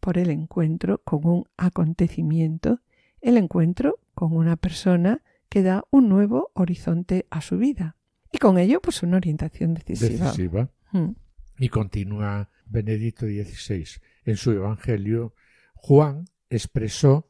por 0.03 0.17
el 0.17 0.31
encuentro 0.31 1.01
con 1.05 1.25
un 1.25 1.45
acontecimiento, 1.55 2.81
el 3.21 3.37
encuentro 3.37 4.01
con 4.13 4.35
una 4.35 4.57
persona 4.57 5.23
que 5.47 5.63
da 5.63 5.85
un 5.91 6.09
nuevo 6.09 6.51
horizonte 6.55 7.25
a 7.29 7.39
su 7.39 7.57
vida. 7.57 7.95
Y 8.29 8.37
con 8.37 8.57
ello, 8.57 8.81
pues 8.81 9.01
una 9.01 9.15
orientación 9.15 9.73
decisiva. 9.73 10.25
decisiva. 10.25 10.69
Mm. 10.91 11.11
Y 11.57 11.69
continúa 11.69 12.49
Benedicto 12.65 13.27
XVI. 13.27 13.85
En 14.25 14.35
su 14.35 14.51
Evangelio, 14.51 15.35
Juan 15.73 16.25
expresó 16.49 17.29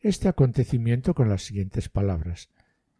este 0.00 0.26
acontecimiento 0.26 1.14
con 1.14 1.28
las 1.28 1.42
siguientes 1.42 1.88
palabras. 1.88 2.50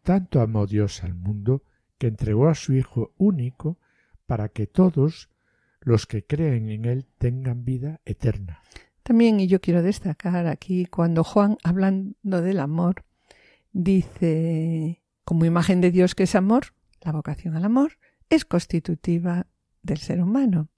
Tanto 0.01 0.39
amó 0.39 0.65
Dios 0.65 1.03
al 1.03 1.13
mundo 1.13 1.65
que 1.97 2.07
entregó 2.07 2.47
a 2.47 2.55
su 2.55 2.73
Hijo 2.73 3.13
único 3.17 3.79
para 4.25 4.47
que 4.47 4.65
todos 4.65 5.29
los 5.81 6.05
que 6.05 6.25
creen 6.25 6.69
en 6.69 6.85
Él 6.85 7.05
tengan 7.17 7.65
vida 7.65 7.99
eterna. 8.05 8.63
También, 9.09 9.39
y 9.39 9.47
yo 9.47 9.59
quiero 9.59 9.81
destacar 9.81 10.45
aquí, 10.45 10.85
cuando 10.85 11.23
Juan, 11.23 11.57
hablando 11.63 12.43
del 12.43 12.59
amor, 12.59 13.05
dice, 13.71 15.01
como 15.23 15.45
imagen 15.45 15.81
de 15.81 15.89
Dios 15.89 16.13
que 16.13 16.25
es 16.25 16.35
amor, 16.35 16.75
la 17.01 17.11
vocación 17.11 17.55
al 17.55 17.65
amor 17.65 17.93
es 18.29 18.45
constitutiva 18.45 19.47
del 19.81 19.97
ser 19.97 20.21
humano. 20.21 20.69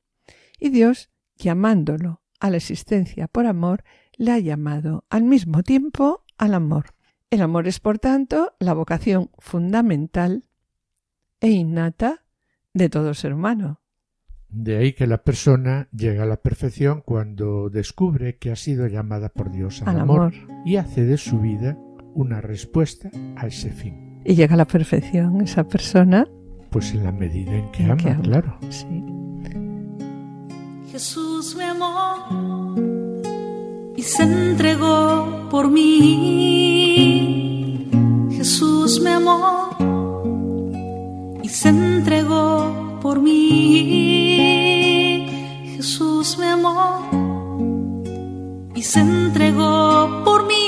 Y 0.58 0.70
Dios, 0.70 1.10
llamándolo 1.36 2.22
a 2.40 2.50
la 2.50 2.56
existencia 2.56 3.28
por 3.28 3.48
amor, 3.48 3.84
le 4.16 4.32
ha 4.32 4.40
llamado 4.40 5.04
al 5.10 5.24
mismo 5.24 5.62
tiempo 5.62 6.24
al 6.38 6.54
amor. 6.54 6.96
El 7.32 7.42
amor 7.42 7.68
es, 7.68 7.82
por 7.82 8.00
tanto, 8.00 8.56
la 8.60 8.74
vocación 8.74 9.30
fundamental 9.40 10.46
e 11.42 11.50
innata 11.50 12.24
de 12.74 12.88
todo 12.88 13.14
ser 13.14 13.34
humano. 13.34 13.81
De 14.52 14.78
ahí 14.78 14.94
que 14.94 15.08
la 15.08 15.24
persona 15.24 15.88
llega 15.96 16.24
a 16.24 16.26
la 16.26 16.36
perfección 16.36 17.02
cuando 17.06 17.70
descubre 17.70 18.38
que 18.38 18.52
ha 18.52 18.58
sido 18.58 18.86
llamada 18.88 19.30
por 19.30 19.50
Dios 19.50 19.82
al, 19.86 20.00
amor, 20.00 20.34
y 20.66 20.76
hace 20.76 21.06
de 21.06 21.18
su 21.18 21.40
vida 21.40 21.78
una 22.14 22.42
respuesta 22.42 23.10
a 23.38 23.48
ese 23.48 23.70
fin. 23.72 24.20
Y 24.26 24.36
llega 24.36 24.56
a 24.56 24.58
la 24.58 24.66
perfección 24.66 25.40
esa 25.42 25.64
persona. 25.68 26.28
Pues 26.70 26.94
en 26.94 27.06
la 27.06 27.14
medida 27.14 27.54
en 27.54 27.72
que, 27.72 27.86
ama, 27.86 28.22
claro. 28.22 28.58
Sí. 28.70 29.04
Jesús 30.92 31.56
me 31.56 31.64
amó 31.64 32.76
y 33.96 34.02
se 34.02 34.24
entregó 34.24 35.48
por 35.50 35.72
mí. 35.72 35.88
Jesús 38.32 39.00
me 39.02 39.12
amó 39.12 39.70
y 41.42 41.48
se 41.48 41.70
entregó 41.70 42.71
por 43.02 43.20
mí. 43.20 44.78
Jesús 45.76 46.38
me 46.38 46.46
amó 46.48 47.10
y 48.76 48.82
se 48.84 49.00
entregó 49.00 50.24
por 50.24 50.46
mí. 50.48 50.62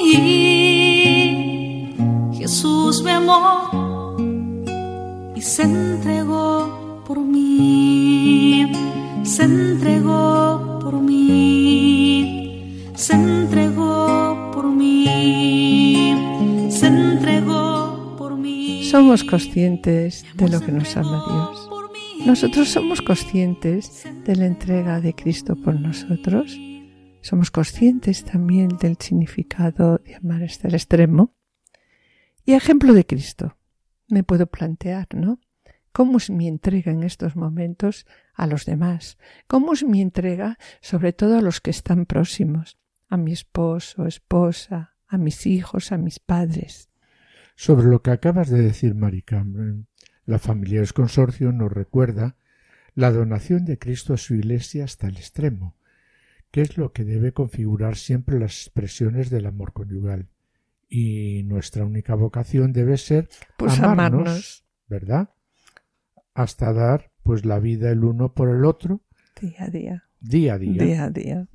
Jesús 2.33 3.03
me 3.03 3.11
amó 3.11 4.17
y 5.35 5.41
se 5.41 5.63
entregó 5.63 7.03
por 7.07 7.19
mí. 7.19 8.71
Se 9.23 9.43
entregó 9.43 10.79
por 10.81 10.95
mí. 11.01 12.91
Se 12.95 13.13
entregó 13.13 14.51
por 14.53 14.65
mí. 14.65 16.15
Se 16.69 16.87
entregó 16.87 18.15
por 18.17 18.35
mí. 18.35 18.83
Somos 18.83 19.23
conscientes 19.23 20.25
de 20.33 20.49
lo 20.49 20.59
que 20.59 20.71
nos 20.71 20.97
ama 20.97 21.23
Dios. 21.27 21.72
Nosotros 22.25 22.69
somos 22.69 23.01
conscientes 23.01 24.05
de 24.23 24.35
la 24.37 24.45
entrega 24.45 25.01
de 25.01 25.13
Cristo 25.13 25.57
por 25.57 25.77
nosotros. 25.77 26.57
Somos 27.19 27.51
conscientes 27.51 28.23
también 28.23 28.69
del 28.79 28.95
significado 28.97 29.97
de 29.97 30.15
amar 30.15 30.41
hasta 30.41 30.69
el 30.69 30.75
extremo. 30.75 31.35
Y 32.45 32.53
ejemplo 32.53 32.93
de 32.93 33.05
Cristo, 33.05 33.57
me 34.07 34.23
puedo 34.23 34.47
plantear, 34.47 35.07
¿no? 35.13 35.41
¿Cómo 35.91 36.17
es 36.17 36.29
mi 36.29 36.47
entrega 36.47 36.93
en 36.93 37.03
estos 37.03 37.35
momentos 37.35 38.07
a 38.33 38.47
los 38.47 38.65
demás? 38.65 39.17
¿Cómo 39.47 39.73
es 39.73 39.83
mi 39.83 40.01
entrega 40.01 40.57
sobre 40.79 41.11
todo 41.11 41.37
a 41.37 41.41
los 41.41 41.59
que 41.59 41.71
están 41.71 42.05
próximos? 42.05 42.79
A 43.09 43.17
mi 43.17 43.33
esposo, 43.33 44.07
esposa, 44.07 44.95
a 45.07 45.17
mis 45.17 45.45
hijos, 45.45 45.91
a 45.91 45.97
mis 45.97 46.19
padres. 46.19 46.89
Sobre 47.55 47.87
lo 47.87 48.01
que 48.01 48.11
acabas 48.11 48.49
de 48.49 48.61
decir, 48.61 48.95
Mari 48.95 49.23
la 50.25 50.39
familia 50.39 50.79
del 50.79 50.93
consorcio 50.93 51.51
nos 51.51 51.71
recuerda 51.71 52.35
la 52.95 53.11
donación 53.11 53.65
de 53.65 53.77
Cristo 53.79 54.13
a 54.13 54.17
su 54.17 54.35
Iglesia 54.35 54.85
hasta 54.85 55.07
el 55.07 55.17
extremo, 55.17 55.75
que 56.51 56.61
es 56.61 56.77
lo 56.77 56.93
que 56.93 57.03
debe 57.03 57.33
configurar 57.33 57.95
siempre 57.95 58.39
las 58.39 58.61
expresiones 58.61 59.29
del 59.29 59.47
amor 59.47 59.73
conyugal. 59.73 60.29
Y 60.87 61.43
nuestra 61.43 61.85
única 61.85 62.13
vocación 62.13 62.71
debe 62.71 62.97
ser 62.97 63.27
Pues 63.57 63.79
amarnos, 63.79 64.27
amarnos. 64.27 64.65
¿verdad? 64.87 65.29
Hasta 66.35 66.71
dar 66.71 67.11
pues 67.23 67.45
la 67.45 67.59
vida 67.59 67.89
el 67.89 68.03
uno 68.03 68.33
por 68.33 68.49
el 68.49 68.65
otro 68.65 69.01
Día 69.41 69.63
a 69.63 69.67
día. 69.69 70.03
día 70.21 70.53
a 70.53 70.57
día. 70.59 70.83
día 70.83 71.03
a 71.05 71.09
día. 71.09 71.47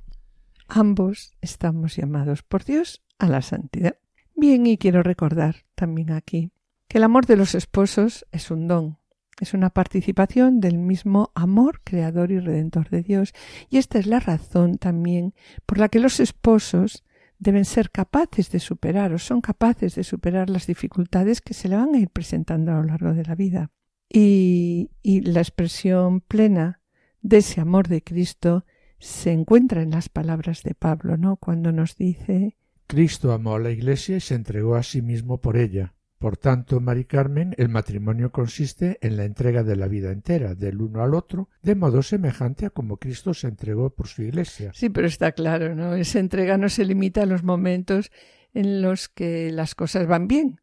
Ambos 0.67 1.33
estamos 1.41 1.95
llamados 1.95 2.43
por 2.43 2.65
Dios 2.65 3.01
a 3.17 3.27
la 3.27 3.41
santidad. 3.41 3.95
Bien, 4.35 4.67
y 4.67 4.77
quiero 4.77 5.01
recordar 5.03 5.63
también 5.75 6.11
aquí 6.11 6.51
que 6.89 6.97
el 6.97 7.03
amor 7.03 7.27
de 7.27 7.37
los 7.37 7.53
esposos 7.55 8.25
es 8.31 8.49
un 8.49 8.67
don, 8.67 8.97
es 9.39 9.53
una 9.53 9.69
participación 9.69 10.59
del 10.59 10.79
mismo 10.79 11.31
amor 11.35 11.81
creador 11.83 12.31
y 12.31 12.39
redentor 12.39 12.89
de 12.89 13.03
Dios. 13.03 13.33
Y 13.69 13.77
esta 13.77 13.99
es 13.99 14.07
la 14.07 14.19
razón 14.19 14.79
también 14.79 15.33
por 15.65 15.77
la 15.77 15.87
que 15.87 15.99
los 15.99 16.19
esposos 16.19 17.05
deben 17.37 17.63
ser 17.63 17.91
capaces 17.91 18.51
de 18.51 18.59
superar 18.59 19.13
o 19.13 19.19
son 19.19 19.39
capaces 19.39 19.95
de 19.95 20.03
superar 20.03 20.49
las 20.49 20.65
dificultades 20.65 21.41
que 21.41 21.53
se 21.53 21.69
le 21.69 21.77
van 21.77 21.93
a 21.93 21.99
ir 21.99 22.09
presentando 22.09 22.71
a 22.71 22.75
lo 22.75 22.83
largo 22.83 23.13
de 23.13 23.23
la 23.23 23.35
vida. 23.35 23.71
Y, 24.09 24.89
y 25.03 25.21
la 25.21 25.41
expresión 25.41 26.21
plena 26.21 26.81
de 27.21 27.37
ese 27.37 27.61
amor 27.61 27.87
de 27.87 28.03
Cristo 28.03 28.65
se 28.97 29.31
encuentra 29.31 29.83
en 29.83 29.91
las 29.91 30.09
palabras 30.09 30.63
de 30.63 30.73
Pablo, 30.73 31.17
¿no? 31.17 31.37
Cuando 31.37 31.71
nos 31.71 31.95
dice 31.95 32.57
Cristo 32.87 33.31
amó 33.31 33.53
a 33.53 33.59
la 33.59 33.69
Iglesia 33.69 34.17
y 34.17 34.21
se 34.21 34.33
entregó 34.33 34.75
a 34.75 34.81
sí 34.81 35.03
mismo 35.03 35.39
por 35.39 35.55
ella. 35.55 35.93
Por 36.19 36.35
tanto, 36.35 36.81
Mari 36.81 37.05
Carmen, 37.05 37.55
el 37.57 37.69
matrimonio 37.69 38.29
consiste 38.33 38.97
en 39.01 39.15
la 39.15 39.23
entrega 39.23 39.63
de 39.63 39.77
la 39.77 39.87
vida 39.87 40.11
entera, 40.11 40.53
del 40.53 40.81
uno 40.81 41.01
al 41.01 41.15
otro, 41.15 41.47
de 41.61 41.75
modo 41.75 42.03
semejante 42.03 42.65
a 42.65 42.71
como 42.71 42.97
Cristo 42.97 43.33
se 43.33 43.47
entregó 43.47 43.91
por 43.91 44.07
su 44.07 44.23
Iglesia. 44.23 44.71
Sí, 44.73 44.89
pero 44.89 45.07
está 45.07 45.31
claro, 45.31 45.75
¿no? 45.75 45.93
Esa 45.93 46.19
entrega 46.19 46.57
no 46.57 46.67
se 46.67 46.83
limita 46.83 47.23
a 47.23 47.25
los 47.25 47.43
momentos 47.43 48.11
en 48.53 48.81
los 48.81 49.07
que 49.07 49.49
las 49.53 49.75
cosas 49.75 50.07
van 50.07 50.27
bien, 50.27 50.59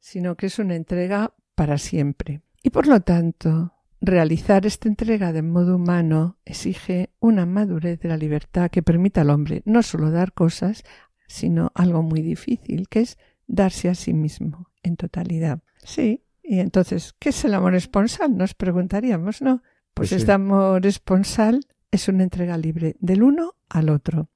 sino 0.00 0.36
que 0.36 0.46
es 0.46 0.58
una 0.58 0.74
entrega 0.74 1.34
para 1.54 1.76
siempre. 1.76 2.40
Y 2.62 2.70
por 2.70 2.86
lo 2.86 3.02
tanto, 3.02 3.74
realizar 4.00 4.64
esta 4.64 4.88
entrega 4.88 5.34
de 5.34 5.42
modo 5.42 5.76
humano 5.76 6.38
exige 6.46 7.10
una 7.20 7.44
madurez 7.44 8.00
de 8.00 8.08
la 8.08 8.16
libertad 8.16 8.70
que 8.70 8.82
permita 8.82 9.20
al 9.20 9.28
hombre 9.28 9.60
no 9.66 9.82
solo 9.82 10.10
dar 10.10 10.32
cosas, 10.32 10.82
sino 11.26 11.72
algo 11.74 12.02
muy 12.02 12.22
difícil, 12.22 12.88
que 12.88 13.00
es 13.00 13.18
darse 13.46 13.90
a 13.90 13.94
sí 13.94 14.14
mismo 14.14 14.70
en 14.84 14.96
totalidad. 14.96 15.58
Sí, 15.82 16.22
y 16.42 16.60
entonces, 16.60 17.14
¿qué 17.18 17.30
es 17.30 17.44
el 17.44 17.54
amor 17.54 17.74
esponsal? 17.74 18.36
Nos 18.36 18.54
preguntaríamos, 18.54 19.42
¿no? 19.42 19.62
Pues, 19.94 19.94
Pues 19.94 20.08
sí. 20.10 20.14
este 20.16 20.32
amor 20.32 20.86
esponsal 20.86 21.66
es 21.90 22.06
una 22.08 22.22
entrega 22.22 22.56
libre 22.56 22.96
del 23.00 23.22
uno 23.22 23.54
al 23.68 23.88
otro 23.88 24.28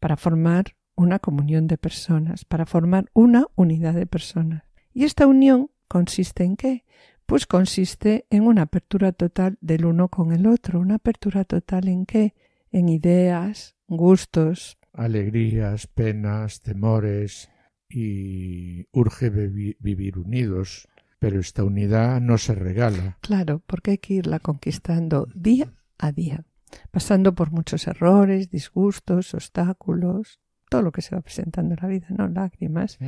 para 0.00 0.16
formar 0.16 0.74
una 0.96 1.18
comunión 1.18 1.66
de 1.68 1.78
personas, 1.78 2.44
para 2.44 2.66
formar 2.66 3.10
una 3.12 3.46
unidad 3.54 3.94
de 3.94 4.06
personas. 4.06 4.64
Y 4.92 5.04
esta 5.04 5.26
unión 5.26 5.70
consiste 5.88 6.44
en 6.44 6.56
qué? 6.56 6.84
Pues 7.26 7.46
consiste 7.46 8.26
en 8.30 8.46
una 8.46 8.62
apertura 8.62 9.12
total 9.12 9.58
del 9.60 9.84
uno 9.84 10.08
con 10.08 10.32
el 10.32 10.46
otro, 10.46 10.80
una 10.80 10.96
apertura 10.96 11.44
total 11.44 11.88
en 11.88 12.04
qué? 12.06 12.34
En 12.70 12.88
ideas, 12.88 13.76
gustos, 13.88 14.78
Alegrías, 14.94 15.86
penas, 15.86 16.60
temores 16.60 17.48
y 17.92 18.86
urge 18.92 19.30
vivi- 19.30 19.76
vivir 19.80 20.18
unidos. 20.18 20.88
Pero 21.18 21.38
esta 21.38 21.62
unidad 21.62 22.20
no 22.20 22.36
se 22.38 22.54
regala. 22.54 23.16
Claro, 23.20 23.62
porque 23.66 23.92
hay 23.92 23.98
que 23.98 24.14
irla 24.14 24.40
conquistando 24.40 25.28
día 25.34 25.72
a 25.98 26.10
día, 26.10 26.44
pasando 26.90 27.32
por 27.34 27.52
muchos 27.52 27.86
errores, 27.86 28.50
disgustos, 28.50 29.32
obstáculos, 29.34 30.40
todo 30.68 30.82
lo 30.82 30.90
que 30.90 31.00
se 31.02 31.14
va 31.14 31.20
presentando 31.22 31.74
en 31.74 31.78
la 31.80 31.86
vida, 31.88 32.06
¿no? 32.10 32.26
Lágrimas. 32.28 32.98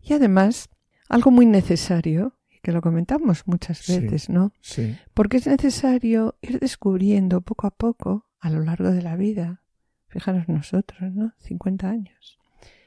Y 0.00 0.14
además, 0.14 0.70
algo 1.10 1.30
muy 1.30 1.44
necesario, 1.44 2.38
y 2.50 2.60
que 2.60 2.72
lo 2.72 2.80
comentamos 2.80 3.42
muchas 3.46 3.78
Sí. 3.78 4.00
veces, 4.00 4.30
¿no? 4.30 4.52
Sí, 4.62 4.96
Porque 5.12 5.36
es 5.36 5.46
necesario 5.46 6.36
ir 6.40 6.60
descubriendo 6.60 7.42
poco 7.42 7.66
a 7.66 7.72
poco, 7.72 8.26
a 8.40 8.48
lo 8.48 8.60
largo 8.60 8.90
de 8.90 9.02
la 9.02 9.16
vida, 9.16 9.60
fijaros 10.08 10.48
nosotros, 10.48 11.12
¿no? 11.12 11.34
50 11.40 11.90
años. 11.90 12.38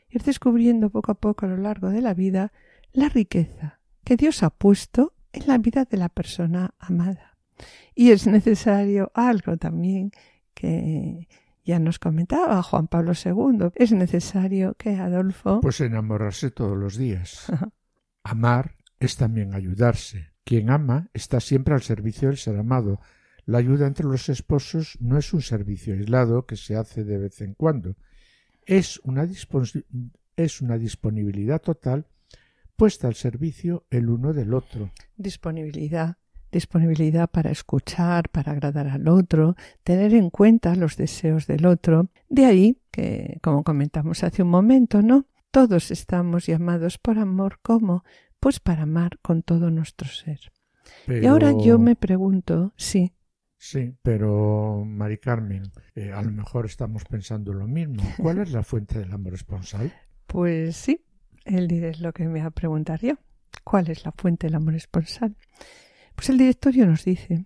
Ir 0.09 0.23
descubriendo 0.23 0.89
poco 0.89 1.11
a 1.11 1.15
poco 1.15 1.45
a 1.45 1.49
lo 1.49 1.57
largo 1.57 1.89
de 1.89 2.01
la 2.01 2.13
vida 2.13 2.53
la 2.91 3.09
riqueza 3.09 3.79
que 4.03 4.15
Dios 4.15 4.43
ha 4.43 4.49
puesto 4.49 5.13
en 5.33 5.47
la 5.47 5.57
vida 5.57 5.85
de 5.85 5.97
la 5.97 6.09
persona 6.09 6.73
amada. 6.79 7.37
Y 7.93 8.11
es 8.11 8.27
necesario 8.27 9.11
algo 9.13 9.57
también 9.57 10.11
que 10.53 11.27
ya 11.65 11.79
nos 11.79 11.99
comentaba 11.99 12.63
Juan 12.63 12.87
Pablo 12.87 13.11
II. 13.13 13.71
Es 13.75 13.91
necesario 13.91 14.75
que 14.75 14.95
Adolfo 14.95 15.59
pues 15.61 15.81
enamorarse 15.81 16.51
todos 16.51 16.77
los 16.77 16.95
días. 16.95 17.51
Amar 18.23 18.75
es 18.99 19.17
también 19.17 19.53
ayudarse. 19.53 20.31
Quien 20.43 20.69
ama 20.69 21.09
está 21.13 21.41
siempre 21.41 21.73
al 21.73 21.81
servicio 21.81 22.29
del 22.29 22.37
ser 22.37 22.57
amado. 22.57 23.01
La 23.45 23.57
ayuda 23.57 23.87
entre 23.87 24.05
los 24.05 24.29
esposos 24.29 24.97
no 25.01 25.17
es 25.17 25.33
un 25.33 25.41
servicio 25.41 25.93
aislado 25.93 26.45
que 26.45 26.55
se 26.55 26.75
hace 26.75 27.03
de 27.03 27.17
vez 27.17 27.41
en 27.41 27.53
cuando. 27.53 27.97
Es 28.67 28.99
una, 29.03 29.25
es 30.35 30.61
una 30.61 30.77
disponibilidad 30.77 31.61
total 31.61 32.05
puesta 32.75 33.07
al 33.07 33.15
servicio 33.15 33.85
el 33.89 34.09
uno 34.09 34.33
del 34.33 34.53
otro. 34.53 34.91
disponibilidad, 35.15 36.17
disponibilidad 36.51 37.29
para 37.29 37.49
escuchar, 37.49 38.29
para 38.29 38.51
agradar 38.51 38.87
al 38.87 39.07
otro, 39.07 39.55
tener 39.83 40.13
en 40.13 40.29
cuenta 40.29 40.75
los 40.75 40.97
deseos 40.97 41.47
del 41.47 41.65
otro. 41.65 42.09
De 42.29 42.45
ahí 42.45 42.77
que, 42.91 43.39
como 43.41 43.63
comentamos 43.63 44.23
hace 44.23 44.43
un 44.43 44.49
momento, 44.49 45.01
¿no? 45.01 45.25
Todos 45.49 45.89
estamos 45.89 46.45
llamados 46.45 46.97
por 46.97 47.17
amor 47.17 47.59
¿cómo? 47.61 48.03
Pues 48.39 48.59
para 48.59 48.83
amar 48.83 49.17
con 49.21 49.43
todo 49.43 49.71
nuestro 49.71 50.07
ser. 50.09 50.51
Pero... 51.05 51.23
Y 51.23 51.25
ahora 51.25 51.53
yo 51.57 51.79
me 51.79 51.95
pregunto, 51.95 52.73
sí, 52.75 53.13
Sí, 53.57 53.95
pero 54.03 54.83
Mari 54.85 55.17
Carmen, 55.17 55.63
eh, 55.95 56.11
a 56.11 56.21
lo 56.21 56.31
mejor 56.31 56.67
estamos 56.67 57.03
pensando 57.05 57.53
lo 57.53 57.67
mismo. 57.67 58.03
¿Cuál 58.17 58.37
es 58.39 58.51
la 58.51 58.63
fuente 58.63 58.99
del 58.99 59.11
amor 59.11 59.33
esponsal? 59.33 59.91
pues 60.27 60.75
sí, 60.75 61.05
él 61.45 61.71
es 61.71 62.01
lo 62.01 62.13
que 62.13 62.27
me 62.27 62.41
va 62.41 62.47
a 62.47 62.51
preguntar 62.51 62.99
yo. 63.01 63.15
¿Cuál 63.63 63.89
es 63.89 64.05
la 64.05 64.11
fuente 64.11 64.47
del 64.47 64.55
amor 64.55 64.75
esponsal? 64.75 65.35
Pues 66.15 66.29
el 66.29 66.37
directorio 66.37 66.85
nos 66.85 67.05
dice 67.05 67.45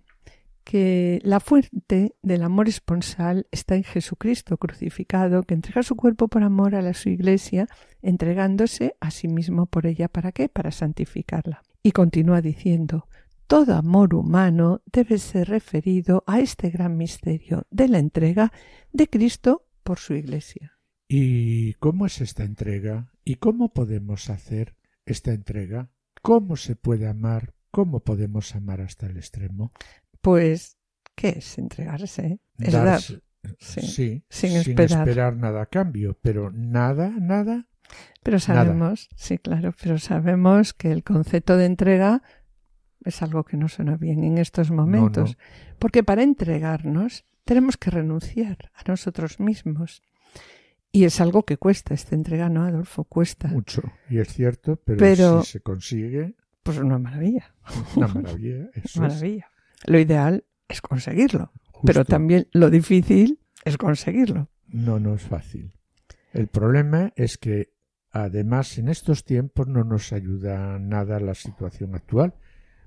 que 0.64 1.20
la 1.24 1.40
fuente 1.40 2.14
del 2.22 2.42
amor 2.42 2.68
esponsal 2.68 3.46
está 3.50 3.74
en 3.76 3.84
Jesucristo 3.84 4.56
crucificado, 4.56 5.42
que 5.42 5.54
entrega 5.54 5.82
su 5.82 5.96
cuerpo 5.96 6.28
por 6.28 6.42
amor 6.42 6.74
a 6.74 6.82
la 6.82 6.94
su 6.94 7.08
iglesia, 7.08 7.66
entregándose 8.02 8.94
a 9.00 9.10
sí 9.10 9.28
mismo 9.28 9.66
por 9.66 9.86
ella. 9.86 10.08
¿Para 10.08 10.32
qué? 10.32 10.48
Para 10.48 10.70
santificarla. 10.70 11.62
Y 11.82 11.92
continúa 11.92 12.40
diciendo, 12.40 13.08
todo 13.46 13.74
amor 13.74 14.14
humano 14.14 14.82
debe 14.86 15.18
ser 15.18 15.48
referido 15.48 16.24
a 16.26 16.40
este 16.40 16.70
gran 16.70 16.96
misterio 16.96 17.66
de 17.70 17.88
la 17.88 17.98
entrega 17.98 18.52
de 18.92 19.08
Cristo 19.08 19.66
por 19.82 19.98
su 19.98 20.14
iglesia. 20.14 20.78
¿Y 21.08 21.74
cómo 21.74 22.06
es 22.06 22.20
esta 22.20 22.44
entrega? 22.44 23.12
¿Y 23.24 23.34
cómo 23.36 23.72
podemos 23.72 24.30
hacer 24.30 24.76
esta 25.04 25.32
entrega? 25.32 25.90
¿Cómo 26.22 26.56
se 26.56 26.76
puede 26.76 27.06
amar? 27.08 27.54
¿Cómo 27.70 28.00
podemos 28.00 28.54
amar 28.54 28.80
hasta 28.80 29.06
el 29.06 29.16
extremo? 29.16 29.72
Pues, 30.20 30.78
¿qué 31.14 31.30
es 31.38 31.58
entregarse? 31.58 32.40
Es 32.58 32.72
Darse- 32.74 33.12
dar. 33.44 33.54
Sí, 33.58 33.80
sí, 33.80 34.24
sin 34.28 34.56
esperar. 34.56 35.36
nada 35.36 35.62
a 35.62 35.66
cambio, 35.66 36.16
pero 36.22 36.50
nada, 36.52 37.10
nada. 37.18 37.66
Pero 38.22 38.38
sabemos, 38.38 39.08
sí, 39.16 39.36
claro, 39.38 39.74
pero 39.82 39.98
sabemos 39.98 40.72
que 40.72 40.92
el 40.92 41.02
concepto 41.02 41.56
de 41.56 41.66
entrega 41.66 42.22
es 43.04 43.22
algo 43.22 43.44
que 43.44 43.56
no 43.56 43.68
suena 43.68 43.96
bien 43.96 44.24
en 44.24 44.38
estos 44.38 44.70
momentos. 44.70 45.36
Porque 45.78 46.02
para 46.02 46.22
entregarnos 46.22 47.24
tenemos 47.44 47.76
que 47.76 47.90
renunciar 47.90 48.70
a 48.74 48.82
nosotros 48.88 49.40
mismos. 49.40 50.02
Y 50.90 51.04
es 51.04 51.20
algo 51.20 51.44
que 51.44 51.56
cuesta, 51.56 51.94
esta 51.94 52.14
entrega, 52.14 52.48
¿no, 52.48 52.64
Adolfo? 52.64 53.04
Cuesta. 53.04 53.48
Mucho. 53.48 53.82
Y 54.10 54.18
es 54.18 54.28
cierto, 54.32 54.76
pero, 54.76 54.98
Pero- 54.98 55.42
si 55.42 55.52
se 55.52 55.60
consigue, 55.60 56.34
Pues 56.62 56.78
una 56.78 56.98
maravilla. 56.98 57.54
una 57.96 58.08
maravilla. 58.08 58.68
Eso 58.74 58.84
es 58.84 58.96
Maravilla. 58.98 59.50
Lo 59.86 59.98
ideal 59.98 60.44
es 60.68 60.80
conseguirlo. 60.80 61.50
Pero 61.84 62.04
también 62.04 62.46
lo 62.52 62.70
difícil 62.70 63.40
es 63.64 63.76
conseguirlo. 63.78 64.48
No, 64.68 65.00
no 65.00 65.14
es 65.14 65.22
fácil. 65.22 65.72
El 66.32 66.46
problema 66.46 67.12
es 67.16 67.36
que, 67.38 67.72
además, 68.10 68.78
en 68.78 68.88
estos 68.88 69.24
tiempos 69.24 69.66
no 69.66 69.82
nos 69.84 70.12
ayuda 70.12 70.78
nada 70.78 71.18
la 71.20 71.34
situación 71.34 71.94
actual. 71.94 72.34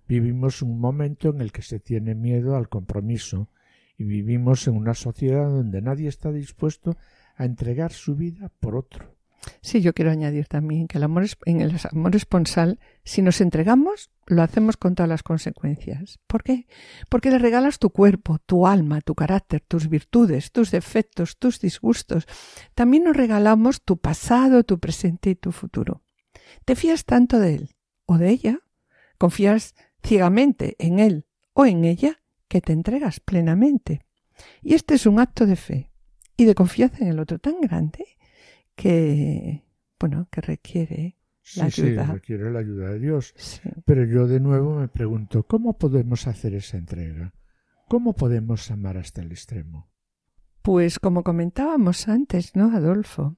Vivimos 0.07 0.61
un 0.61 0.79
momento 0.79 1.29
en 1.29 1.41
el 1.41 1.51
que 1.51 1.61
se 1.61 1.79
tiene 1.79 2.15
miedo 2.15 2.55
al 2.55 2.69
compromiso 2.69 3.49
y 3.97 4.03
vivimos 4.03 4.67
en 4.67 4.75
una 4.75 4.93
sociedad 4.93 5.47
donde 5.49 5.81
nadie 5.81 6.07
está 6.07 6.31
dispuesto 6.31 6.95
a 7.35 7.45
entregar 7.45 7.91
su 7.91 8.15
vida 8.15 8.51
por 8.59 8.75
otro. 8.75 9.15
Sí, 9.61 9.81
yo 9.81 9.93
quiero 9.93 10.09
añadir 10.09 10.47
también 10.47 10.87
que 10.87 10.97
el 10.97 11.03
amor 11.03 11.23
es- 11.23 11.37
en 11.45 11.61
el 11.61 11.75
amor 11.91 12.15
esponsal, 12.15 12.79
si 13.03 13.21
nos 13.21 13.41
entregamos, 13.41 14.09
lo 14.25 14.41
hacemos 14.41 14.75
con 14.75 14.95
todas 14.95 15.07
las 15.09 15.21
consecuencias. 15.21 16.19
¿Por 16.25 16.41
qué? 16.43 16.65
Porque 17.09 17.29
le 17.29 17.37
regalas 17.37 17.77
tu 17.77 17.91
cuerpo, 17.91 18.39
tu 18.39 18.65
alma, 18.65 19.01
tu 19.01 19.13
carácter, 19.13 19.61
tus 19.67 19.87
virtudes, 19.87 20.51
tus 20.51 20.71
defectos, 20.71 21.37
tus 21.37 21.59
disgustos. 21.59 22.25
También 22.73 23.03
nos 23.03 23.15
regalamos 23.15 23.83
tu 23.83 23.97
pasado, 23.97 24.63
tu 24.63 24.79
presente 24.79 25.29
y 25.29 25.35
tu 25.35 25.51
futuro. 25.51 26.01
Te 26.65 26.75
fías 26.75 27.05
tanto 27.05 27.39
de 27.39 27.55
él 27.55 27.69
o 28.07 28.17
de 28.17 28.29
ella, 28.29 28.59
confías 29.19 29.75
ciegamente 30.05 30.75
en 30.79 30.99
él 30.99 31.25
o 31.53 31.65
en 31.65 31.83
ella, 31.83 32.21
que 32.47 32.61
te 32.61 32.73
entregas 32.73 33.19
plenamente. 33.19 34.05
Y 34.61 34.73
este 34.73 34.95
es 34.95 35.05
un 35.05 35.19
acto 35.19 35.45
de 35.45 35.55
fe 35.55 35.91
y 36.37 36.45
de 36.45 36.55
confianza 36.55 36.99
en 36.99 37.07
el 37.07 37.19
otro 37.19 37.39
tan 37.39 37.59
grande 37.61 38.05
que, 38.75 39.63
bueno, 39.99 40.27
que 40.29 40.41
requiere 40.41 41.17
la 41.55 41.65
ayuda. 41.65 42.05
Sí, 42.05 42.11
requiere 42.11 42.51
la 42.51 42.59
ayuda 42.59 42.89
de 42.91 42.99
Dios. 42.99 43.33
Pero 43.85 44.05
yo 44.05 44.27
de 44.27 44.39
nuevo 44.39 44.79
me 44.79 44.87
pregunto, 44.87 45.43
¿cómo 45.43 45.77
podemos 45.77 46.27
hacer 46.27 46.53
esa 46.55 46.77
entrega? 46.77 47.33
¿Cómo 47.87 48.13
podemos 48.13 48.69
amar 48.71 48.97
hasta 48.97 49.21
el 49.21 49.31
extremo? 49.31 49.89
Pues 50.61 50.99
como 50.99 51.23
comentábamos 51.23 52.07
antes, 52.07 52.55
¿no, 52.55 52.75
Adolfo? 52.75 53.37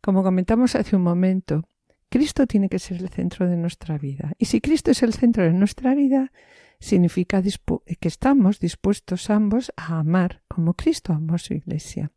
Como 0.00 0.22
comentamos 0.22 0.76
hace 0.76 0.94
un 0.94 1.02
momento, 1.02 1.68
Cristo 2.08 2.46
tiene 2.46 2.68
que 2.68 2.78
ser 2.78 2.98
el 2.98 3.08
centro 3.08 3.48
de 3.48 3.56
nuestra 3.56 3.98
vida. 3.98 4.32
Y 4.38 4.46
si 4.46 4.60
Cristo 4.60 4.90
es 4.90 5.02
el 5.02 5.12
centro 5.12 5.44
de 5.44 5.52
nuestra 5.52 5.94
vida, 5.94 6.32
significa 6.80 7.42
que 7.42 8.08
estamos 8.08 8.60
dispuestos 8.60 9.30
ambos 9.30 9.72
a 9.76 9.98
amar 9.98 10.42
como 10.48 10.74
Cristo 10.74 11.12
amó 11.12 11.38
su 11.38 11.54
iglesia. 11.54 12.12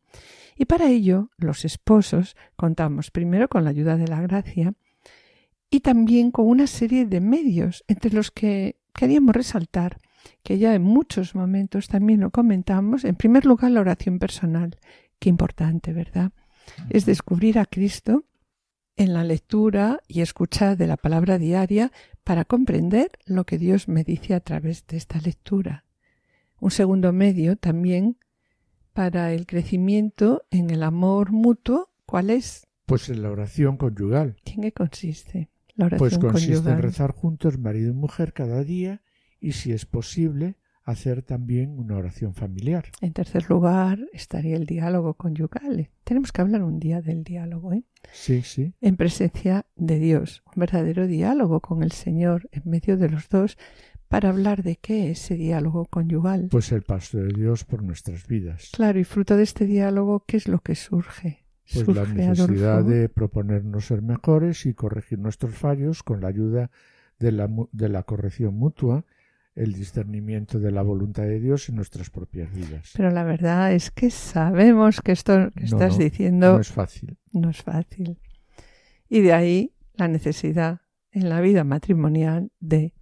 Y 0.56 0.66
para 0.66 0.90
ello, 0.90 1.30
los 1.38 1.66
esposos 1.66 2.36
contamos 2.56 3.12
primero 3.12 3.48
con 3.48 3.64
la 3.64 3.72
ayuda 3.72 3.98
de 3.98 4.08
la 4.08 4.22
gracia 4.22 4.74
y 5.70 5.80
también 5.80 6.32
con 6.32 6.48
una 6.48 6.68
serie 6.68 7.06
de 7.06 7.22
medios, 7.22 7.84
entre 7.88 8.12
los 8.12 8.30
que 8.32 8.78
queríamos 8.94 9.36
resaltar 9.36 9.98
que 10.44 10.58
ya 10.58 10.76
en 10.76 10.84
muchos 10.84 11.34
momentos 11.34 11.88
también 11.88 12.20
lo 12.20 12.30
comentamos. 12.32 13.06
En 13.06 13.16
primer 13.16 13.46
lugar, 13.46 13.72
la 13.72 13.82
oración 13.82 14.20
personal. 14.20 14.78
Qué 15.20 15.30
importante, 15.30 15.94
¿verdad? 15.94 16.32
Es 16.90 17.06
descubrir 17.06 17.58
a 17.58 17.66
Cristo 17.66 18.26
en 19.02 19.14
la 19.14 19.24
lectura 19.24 20.00
y 20.08 20.22
escucha 20.22 20.76
de 20.76 20.86
la 20.86 20.96
palabra 20.96 21.40
diaria 21.40 21.92
para 22.24 22.46
comprender 22.46 23.10
lo 23.26 23.46
que 23.46 23.58
Dios 23.58 23.88
me 23.88 24.04
dice 24.04 24.36
a 24.36 24.42
través 24.42 24.86
de 24.86 24.98
esta 24.98 25.20
lectura. 25.20 25.86
Un 26.60 26.70
segundo 26.70 27.12
medio 27.12 27.56
también 27.56 28.20
para 28.94 29.34
el 29.34 29.48
crecimiento 29.48 30.44
en 30.52 30.70
el 30.70 30.84
amor 30.84 31.32
mutuo, 31.32 31.90
¿cuál 32.06 32.30
es? 32.30 32.68
Pues 32.86 33.10
en 33.10 33.24
la 33.24 33.32
oración 33.32 33.78
conyugal. 33.78 34.36
¿En 34.46 34.62
qué 34.62 34.72
consiste? 34.72 35.50
La 35.74 35.88
oración 35.88 36.00
pues 36.00 36.18
consiste 36.20 36.70
en 36.70 36.82
rezar 36.82 37.12
juntos 37.12 37.58
marido 37.58 37.90
y 37.90 37.96
mujer 37.96 38.34
cada 38.34 38.64
día 38.64 39.02
y 39.40 39.54
si 39.54 39.72
es 39.72 39.88
posible 39.88 40.58
hacer 40.84 41.22
también 41.22 41.78
una 41.78 41.98
oración 41.98 42.34
familiar. 42.34 42.86
En 43.02 43.14
tercer 43.14 43.50
lugar 43.50 44.00
estaría 44.14 44.56
el 44.56 44.66
diálogo 44.66 45.14
conyugal. 45.14 45.90
Tenemos 46.04 46.32
que 46.32 46.42
hablar 46.42 46.64
un 46.64 46.80
día 46.80 47.02
del 47.02 47.24
diálogo, 47.24 47.74
¿eh? 47.74 47.84
Sí, 48.12 48.42
sí. 48.42 48.74
En 48.82 48.98
presencia 48.98 49.66
de 49.76 50.00
Dios, 50.00 50.44
un 50.48 50.60
verdadero 50.60 51.08
diálogo 51.08 51.60
con 51.60 51.84
el 51.84 51.92
Señor 51.92 52.50
en 52.52 52.64
medio 52.66 52.98
de 52.98 53.10
los 53.10 53.30
dos 53.30 53.58
para 54.08 54.30
hablar 54.30 54.64
de 54.64 54.76
qué 54.76 55.10
es 55.10 55.22
ese 55.22 55.36
diálogo 55.36 55.86
conyugal. 55.86 56.50
Pues 56.52 56.72
el 56.72 56.82
paso 56.82 57.20
de 57.20 57.32
Dios 57.32 57.64
por 57.64 57.82
nuestras 57.82 58.28
vidas. 58.28 58.70
Claro, 58.74 59.00
y 59.00 59.06
fruto 59.06 59.38
de 59.38 59.44
este 59.44 59.66
diálogo, 59.66 60.26
¿qué 60.28 60.38
es 60.38 60.48
lo 60.48 60.60
que 60.60 60.76
surge? 60.76 61.46
Pues 61.74 61.88
la 61.88 62.06
necesidad 62.06 62.84
de 62.84 63.08
proponernos 63.08 63.86
ser 63.86 64.02
mejores 64.02 64.66
y 64.66 64.74
corregir 64.74 65.20
nuestros 65.20 65.56
fallos 65.56 66.04
con 66.04 66.20
la 66.20 66.28
ayuda 66.28 66.72
de 67.20 67.32
la, 67.32 67.50
de 67.72 67.88
la 67.88 68.04
corrección 68.04 68.56
mutua 68.56 69.06
el 69.56 69.74
discernimiento 69.74 70.60
de 70.60 70.72
la 70.72 70.82
voluntad 70.82 71.24
de 71.24 71.40
Dios 71.40 71.70
en 71.70 71.76
nuestras 71.76 72.10
propias 72.10 72.54
vidas. 72.54 72.92
Pero 72.96 73.12
la 73.12 73.24
verdad 73.24 73.74
es 73.74 73.92
que 73.92 74.10
sabemos 74.10 75.02
que 75.02 75.12
esto 75.12 75.50
que 75.56 75.66
estás 75.66 75.98
diciendo 75.98 76.54
no 76.54 76.60
es 76.62 76.72
fácil. 76.72 77.18
No 77.34 77.50
es 77.50 77.62
fácil. 77.62 78.20
Y 79.10 79.22
de 79.22 79.34
ahí 79.34 79.76
la 79.96 80.08
necesidad 80.08 80.82
en 81.12 81.30
la 81.30 81.42
vida 81.42 81.64
matrimonial 81.64 82.52
de 82.60 82.94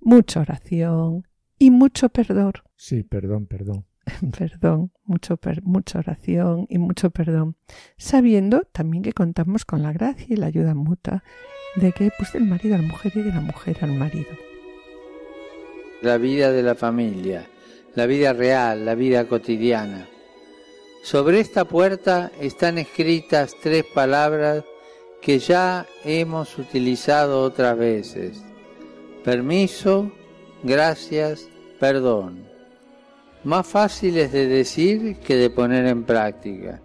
mucha 0.00 0.40
oración 0.40 1.26
y 1.58 1.70
mucho 1.70 2.08
perdón. 2.08 2.52
Sí, 2.76 3.02
perdón, 3.02 3.46
perdón. 3.46 3.84
perdón, 4.38 4.90
mucho 5.04 5.38
mucha 5.62 5.98
oración 5.98 6.66
y 6.70 6.78
mucho 6.78 7.10
perdón, 7.10 7.56
sabiendo 7.98 8.62
también 8.72 9.02
que 9.02 9.12
contamos 9.12 9.66
con 9.66 9.82
la 9.82 9.92
gracia 9.92 10.26
y 10.30 10.36
la 10.36 10.46
ayuda 10.46 10.74
mutua 10.74 11.22
de 11.76 11.92
que 11.92 12.10
pues 12.16 12.32
del 12.32 12.46
marido 12.46 12.76
a 12.76 12.78
la 12.78 12.88
mujer 12.88 13.12
y 13.14 13.22
de 13.22 13.32
la 13.32 13.42
mujer 13.42 13.76
al 13.82 13.92
marido 13.92 14.47
la 16.02 16.18
vida 16.18 16.52
de 16.52 16.62
la 16.62 16.74
familia, 16.74 17.46
la 17.94 18.06
vida 18.06 18.32
real, 18.32 18.84
la 18.84 18.94
vida 18.94 19.26
cotidiana. 19.26 20.08
Sobre 21.02 21.40
esta 21.40 21.64
puerta 21.64 22.30
están 22.40 22.78
escritas 22.78 23.54
tres 23.62 23.84
palabras 23.84 24.64
que 25.20 25.38
ya 25.38 25.86
hemos 26.04 26.58
utilizado 26.58 27.42
otras 27.42 27.76
veces. 27.76 28.42
Permiso, 29.24 30.10
gracias, 30.62 31.48
perdón. 31.80 32.46
Más 33.44 33.66
fáciles 33.66 34.32
de 34.32 34.46
decir 34.46 35.16
que 35.16 35.36
de 35.36 35.50
poner 35.50 35.86
en 35.86 36.04
práctica, 36.04 36.80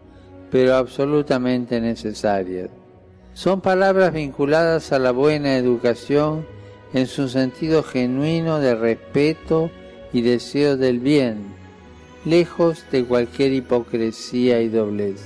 pero 0.52 0.76
absolutamente 0.76 1.82
necesarias. 1.82 2.70
Son 3.34 3.62
palabras 3.62 4.14
vinculadas 4.14 4.92
a 4.92 5.00
la 5.00 5.12
buena 5.12 5.58
educación 5.58 6.46
en 6.94 7.08
su 7.08 7.28
sentido 7.28 7.84
genuino 7.84 8.60
de 8.60 8.76
respeto 8.76 9.72
y 10.12 10.22
deseo 10.22 10.78
del 10.78 11.00
bien, 11.00 11.38
lejos 12.26 12.86
de 12.92 13.04
cualquier 13.04 13.54
hipocresía 13.54 14.62
y 14.62 14.70
doblez. 14.70 15.22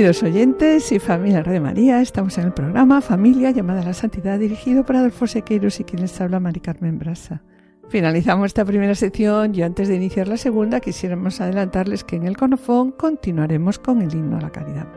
Queridos 0.00 0.22
oyentes 0.22 0.92
y 0.92 0.98
familia 0.98 1.42
de 1.42 1.60
María, 1.60 2.00
estamos 2.00 2.38
en 2.38 2.46
el 2.46 2.54
programa 2.54 3.02
Familia 3.02 3.50
llamada 3.50 3.82
a 3.82 3.84
la 3.84 3.92
Santidad, 3.92 4.38
dirigido 4.38 4.82
por 4.82 4.96
Adolfo 4.96 5.26
Sequeiros 5.26 5.78
y 5.78 5.84
quien 5.84 6.00
les 6.00 6.18
habla 6.22 6.40
Mari 6.40 6.60
Carmen 6.60 6.98
Brasa. 6.98 7.42
Finalizamos 7.90 8.46
esta 8.46 8.64
primera 8.64 8.94
sección 8.94 9.54
y 9.54 9.60
antes 9.60 9.88
de 9.88 9.96
iniciar 9.96 10.26
la 10.26 10.38
segunda 10.38 10.80
quisiéramos 10.80 11.42
adelantarles 11.42 12.02
que 12.02 12.16
en 12.16 12.26
el 12.26 12.38
conofón 12.38 12.92
continuaremos 12.92 13.78
con 13.78 14.00
el 14.00 14.14
himno 14.14 14.38
a 14.38 14.40
la 14.40 14.48
caridad. 14.48 14.88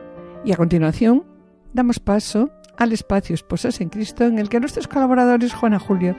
Y 0.45 0.53
a 0.53 0.55
continuación 0.55 1.25
damos 1.73 1.99
paso 1.99 2.51
al 2.77 2.93
espacio 2.93 3.35
Esposas 3.35 3.81
en 3.81 3.89
Cristo 3.89 4.23
en 4.23 4.39
el 4.39 4.47
que 4.47 4.61
nuestros 4.61 4.87
colaboradores 4.87 5.53
Juana 5.53 5.79
Julio 5.79 6.15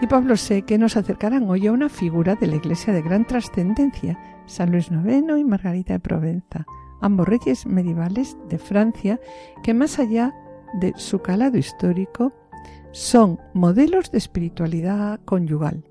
y 0.00 0.06
Pablo 0.06 0.36
Seque 0.36 0.78
nos 0.78 0.96
acercarán 0.96 1.50
hoy 1.50 1.66
a 1.66 1.72
una 1.72 1.88
figura 1.88 2.36
de 2.36 2.46
la 2.46 2.54
Iglesia 2.54 2.92
de 2.92 3.02
gran 3.02 3.26
trascendencia, 3.26 4.16
San 4.46 4.70
Luis 4.70 4.92
IX 4.92 5.40
y 5.40 5.44
Margarita 5.44 5.94
de 5.94 5.98
Provenza 5.98 6.66
ambos 7.00 7.28
reyes 7.28 7.66
medievales 7.66 8.36
de 8.48 8.58
Francia 8.58 9.20
que 9.62 9.74
más 9.74 9.98
allá 9.98 10.34
de 10.74 10.92
su 10.96 11.20
calado 11.20 11.58
histórico 11.58 12.32
son 12.92 13.38
modelos 13.54 14.10
de 14.10 14.18
espiritualidad 14.18 15.20
conyugal. 15.24 15.84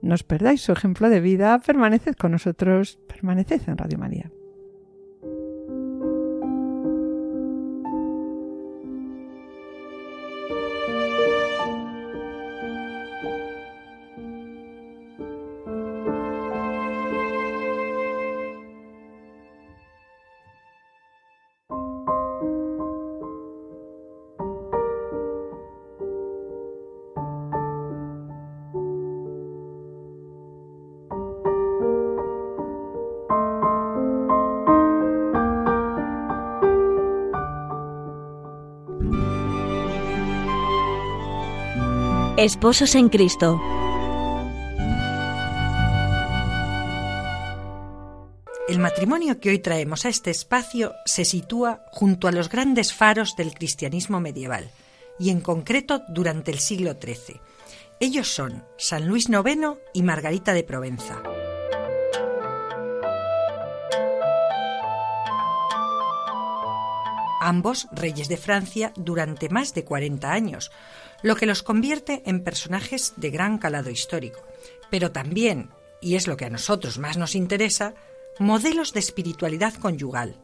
No 0.00 0.14
os 0.14 0.22
perdáis 0.22 0.60
su 0.60 0.72
ejemplo 0.72 1.10
de 1.10 1.20
vida, 1.20 1.58
permaneced 1.58 2.14
con 2.14 2.32
nosotros, 2.32 2.98
permaneced 3.08 3.68
en 3.68 3.76
Radio 3.76 3.98
María. 3.98 4.30
Esposos 42.38 42.94
en 42.94 43.08
Cristo. 43.08 43.60
El 48.68 48.78
matrimonio 48.78 49.40
que 49.40 49.50
hoy 49.50 49.58
traemos 49.58 50.04
a 50.04 50.08
este 50.08 50.30
espacio 50.30 50.94
se 51.04 51.24
sitúa 51.24 51.82
junto 51.90 52.28
a 52.28 52.30
los 52.30 52.48
grandes 52.48 52.94
faros 52.94 53.34
del 53.34 53.54
cristianismo 53.54 54.20
medieval, 54.20 54.70
y 55.18 55.30
en 55.30 55.40
concreto 55.40 56.04
durante 56.06 56.52
el 56.52 56.60
siglo 56.60 56.92
XIII. 56.92 57.40
Ellos 57.98 58.28
son 58.28 58.62
San 58.76 59.08
Luis 59.08 59.28
IX 59.28 59.76
y 59.92 60.04
Margarita 60.04 60.54
de 60.54 60.62
Provenza. 60.62 61.20
ambos 67.48 67.88
reyes 67.92 68.28
de 68.28 68.36
Francia 68.36 68.92
durante 68.96 69.48
más 69.48 69.72
de 69.72 69.84
40 69.84 70.30
años, 70.30 70.70
lo 71.22 71.36
que 71.36 71.46
los 71.46 71.62
convierte 71.62 72.22
en 72.26 72.44
personajes 72.44 73.14
de 73.16 73.30
gran 73.30 73.58
calado 73.58 73.90
histórico, 73.90 74.40
pero 74.90 75.12
también, 75.12 75.70
y 76.00 76.14
es 76.14 76.26
lo 76.26 76.36
que 76.36 76.44
a 76.44 76.50
nosotros 76.50 76.98
más 76.98 77.16
nos 77.16 77.34
interesa, 77.34 77.94
modelos 78.38 78.92
de 78.92 79.00
espiritualidad 79.00 79.74
conyugal, 79.74 80.36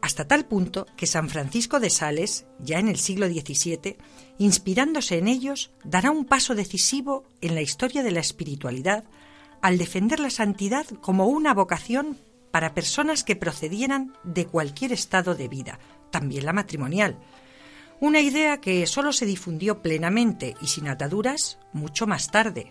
hasta 0.00 0.28
tal 0.28 0.46
punto 0.46 0.86
que 0.96 1.06
San 1.06 1.28
Francisco 1.28 1.80
de 1.80 1.90
Sales, 1.90 2.46
ya 2.58 2.78
en 2.78 2.88
el 2.88 2.96
siglo 2.96 3.26
XVII, 3.26 3.96
inspirándose 4.38 5.18
en 5.18 5.26
ellos, 5.26 5.72
dará 5.84 6.10
un 6.10 6.24
paso 6.24 6.54
decisivo 6.54 7.24
en 7.40 7.54
la 7.54 7.62
historia 7.62 8.02
de 8.02 8.12
la 8.12 8.20
espiritualidad 8.20 9.04
al 9.62 9.78
defender 9.78 10.20
la 10.20 10.30
santidad 10.30 10.86
como 11.00 11.26
una 11.26 11.54
vocación 11.54 12.18
para 12.50 12.74
personas 12.74 13.24
que 13.24 13.36
procedieran 13.36 14.12
de 14.22 14.46
cualquier 14.46 14.92
estado 14.92 15.34
de 15.34 15.48
vida, 15.48 15.80
también 16.10 16.46
la 16.46 16.52
matrimonial. 16.52 17.18
Una 17.98 18.20
idea 18.20 18.60
que 18.60 18.86
solo 18.86 19.12
se 19.12 19.24
difundió 19.24 19.80
plenamente 19.80 20.54
y 20.60 20.66
sin 20.66 20.86
ataduras 20.86 21.58
mucho 21.72 22.06
más 22.06 22.30
tarde. 22.30 22.68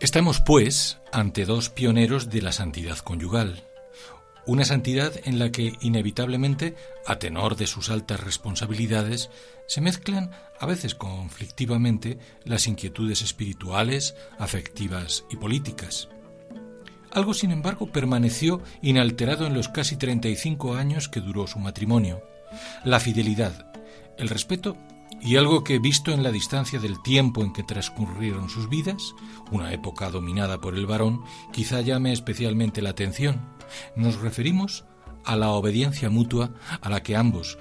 Estamos, 0.00 0.42
pues, 0.42 0.98
ante 1.12 1.46
dos 1.46 1.70
pioneros 1.70 2.28
de 2.28 2.42
la 2.42 2.52
santidad 2.52 2.98
conyugal. 2.98 3.64
Una 4.46 4.66
santidad 4.66 5.14
en 5.24 5.38
la 5.38 5.50
que, 5.50 5.72
inevitablemente, 5.80 6.76
a 7.06 7.18
tenor 7.18 7.56
de 7.56 7.66
sus 7.66 7.88
altas 7.88 8.20
responsabilidades, 8.20 9.30
se 9.66 9.80
mezclan, 9.80 10.30
a 10.60 10.66
veces 10.66 10.94
conflictivamente, 10.94 12.18
las 12.44 12.66
inquietudes 12.66 13.22
espirituales, 13.22 14.14
afectivas 14.38 15.24
y 15.30 15.36
políticas. 15.36 16.10
Algo, 17.14 17.32
sin 17.32 17.52
embargo, 17.52 17.86
permaneció 17.86 18.60
inalterado 18.82 19.46
en 19.46 19.54
los 19.54 19.68
casi 19.68 19.96
35 19.96 20.74
años 20.74 21.08
que 21.08 21.20
duró 21.20 21.46
su 21.46 21.60
matrimonio. 21.60 22.22
La 22.84 22.98
fidelidad, 22.98 23.72
el 24.18 24.28
respeto 24.28 24.76
y 25.20 25.36
algo 25.36 25.62
que, 25.62 25.78
visto 25.78 26.10
en 26.12 26.22
la 26.24 26.32
distancia 26.32 26.80
del 26.80 27.00
tiempo 27.02 27.42
en 27.42 27.52
que 27.52 27.62
transcurrieron 27.62 28.50
sus 28.50 28.68
vidas, 28.68 29.14
una 29.52 29.72
época 29.72 30.10
dominada 30.10 30.60
por 30.60 30.74
el 30.74 30.86
varón, 30.86 31.22
quizá 31.52 31.80
llame 31.80 32.12
especialmente 32.12 32.82
la 32.82 32.90
atención. 32.90 33.40
Nos 33.94 34.20
referimos 34.20 34.84
a 35.24 35.36
la 35.36 35.50
obediencia 35.50 36.10
mutua 36.10 36.50
a 36.80 36.90
la 36.90 37.02
que 37.02 37.16
ambos, 37.16 37.58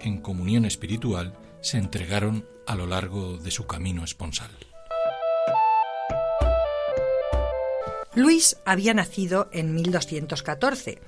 en 0.00 0.20
comunión 0.20 0.64
espiritual, 0.64 1.38
se 1.60 1.78
entregaron 1.78 2.44
a 2.66 2.74
lo 2.74 2.86
largo 2.86 3.38
de 3.38 3.50
su 3.50 3.66
camino 3.66 4.04
esponsal. 4.04 4.50
Luis 8.16 8.56
había 8.64 8.94
nacido 8.94 9.50
en 9.52 9.74
1214 9.74 11.02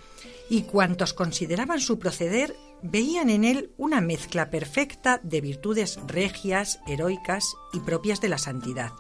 y 0.50 0.62
cuantos 0.64 1.14
consideraban 1.14 1.80
su 1.80 1.98
proceder 1.98 2.54
veían 2.82 3.30
en 3.30 3.44
él 3.44 3.72
una 3.78 4.02
mezcla 4.02 4.50
perfecta 4.50 5.18
de 5.22 5.40
virtudes 5.40 5.98
regias, 6.06 6.80
heroicas 6.86 7.54
y 7.72 7.80
propias 7.80 8.20
de 8.20 8.28
la 8.28 8.36
santidad. 8.36 8.92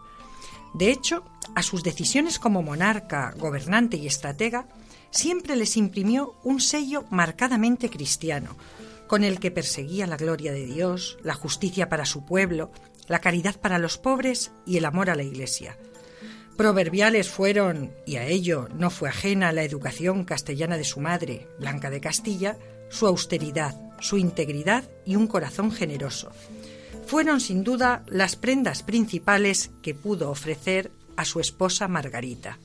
De 0.72 0.90
hecho, 0.90 1.22
a 1.54 1.62
sus 1.62 1.82
decisiones 1.82 2.38
como 2.38 2.62
monarca, 2.62 3.34
gobernante 3.36 3.98
y 3.98 4.06
estratega 4.06 4.68
siempre 5.10 5.54
les 5.54 5.76
imprimió 5.76 6.34
un 6.44 6.62
sello 6.62 7.04
marcadamente 7.10 7.90
cristiano, 7.90 8.56
con 9.06 9.22
el 9.22 9.38
que 9.38 9.50
perseguía 9.50 10.06
la 10.06 10.16
gloria 10.16 10.52
de 10.52 10.64
Dios, 10.64 11.18
la 11.22 11.34
justicia 11.34 11.90
para 11.90 12.06
su 12.06 12.24
pueblo, 12.24 12.72
la 13.06 13.18
caridad 13.18 13.60
para 13.60 13.78
los 13.78 13.98
pobres 13.98 14.50
y 14.64 14.78
el 14.78 14.86
amor 14.86 15.10
a 15.10 15.14
la 15.14 15.24
Iglesia. 15.24 15.76
Proverbiales 16.58 17.28
fueron, 17.28 17.92
y 18.04 18.16
a 18.16 18.26
ello 18.26 18.66
no 18.74 18.90
fue 18.90 19.08
ajena 19.08 19.52
la 19.52 19.62
educación 19.62 20.24
castellana 20.24 20.76
de 20.76 20.82
su 20.82 20.98
madre, 20.98 21.46
Blanca 21.60 21.88
de 21.88 22.00
Castilla, 22.00 22.58
su 22.88 23.06
austeridad, 23.06 23.76
su 24.00 24.18
integridad 24.18 24.82
y 25.06 25.14
un 25.14 25.28
corazón 25.28 25.70
generoso. 25.70 26.32
Fueron 27.06 27.40
sin 27.40 27.62
duda 27.62 28.02
las 28.08 28.34
prendas 28.34 28.82
principales 28.82 29.70
que 29.82 29.94
pudo 29.94 30.30
ofrecer 30.30 30.90
a 31.14 31.24
su 31.24 31.38
esposa 31.38 31.86
Margarita. 31.86 32.58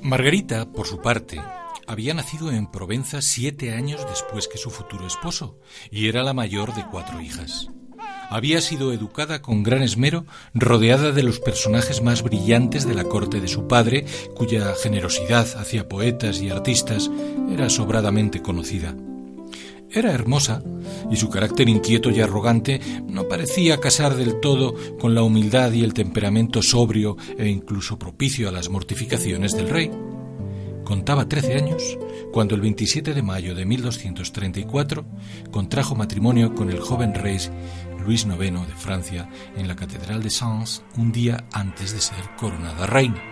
Margarita, 0.00 0.70
por 0.70 0.86
su 0.86 1.00
parte, 1.00 1.40
había 1.90 2.14
nacido 2.14 2.52
en 2.52 2.68
Provenza 2.68 3.20
siete 3.20 3.72
años 3.72 4.06
después 4.08 4.46
que 4.46 4.58
su 4.58 4.70
futuro 4.70 5.08
esposo 5.08 5.58
y 5.90 6.06
era 6.06 6.22
la 6.22 6.32
mayor 6.32 6.72
de 6.72 6.86
cuatro 6.88 7.20
hijas. 7.20 7.68
Había 8.30 8.60
sido 8.60 8.92
educada 8.92 9.42
con 9.42 9.64
gran 9.64 9.82
esmero, 9.82 10.24
rodeada 10.54 11.10
de 11.10 11.24
los 11.24 11.40
personajes 11.40 12.00
más 12.00 12.22
brillantes 12.22 12.86
de 12.86 12.94
la 12.94 13.02
corte 13.02 13.40
de 13.40 13.48
su 13.48 13.66
padre, 13.66 14.06
cuya 14.36 14.72
generosidad 14.80 15.48
hacia 15.58 15.88
poetas 15.88 16.40
y 16.40 16.48
artistas 16.48 17.10
era 17.50 17.68
sobradamente 17.68 18.40
conocida. 18.40 18.94
Era 19.90 20.12
hermosa, 20.12 20.62
y 21.10 21.16
su 21.16 21.28
carácter 21.28 21.68
inquieto 21.68 22.10
y 22.10 22.20
arrogante 22.20 22.80
no 23.08 23.26
parecía 23.26 23.80
casar 23.80 24.14
del 24.14 24.38
todo 24.38 24.76
con 25.00 25.16
la 25.16 25.24
humildad 25.24 25.72
y 25.72 25.82
el 25.82 25.92
temperamento 25.92 26.62
sobrio 26.62 27.16
e 27.36 27.48
incluso 27.48 27.98
propicio 27.98 28.48
a 28.48 28.52
las 28.52 28.68
mortificaciones 28.68 29.56
del 29.56 29.68
rey. 29.68 29.90
Contaba 30.90 31.28
13 31.28 31.54
años 31.54 31.96
cuando 32.32 32.56
el 32.56 32.62
27 32.62 33.14
de 33.14 33.22
mayo 33.22 33.54
de 33.54 33.64
1234 33.64 35.06
contrajo 35.52 35.94
matrimonio 35.94 36.52
con 36.56 36.68
el 36.68 36.80
joven 36.80 37.14
rey 37.14 37.38
Luis 38.04 38.26
IX 38.26 38.66
de 38.66 38.74
Francia 38.74 39.28
en 39.56 39.68
la 39.68 39.76
Catedral 39.76 40.20
de 40.20 40.30
Sens 40.30 40.82
un 40.96 41.12
día 41.12 41.44
antes 41.52 41.92
de 41.92 42.00
ser 42.00 42.24
coronada 42.36 42.86
reina. 42.86 43.22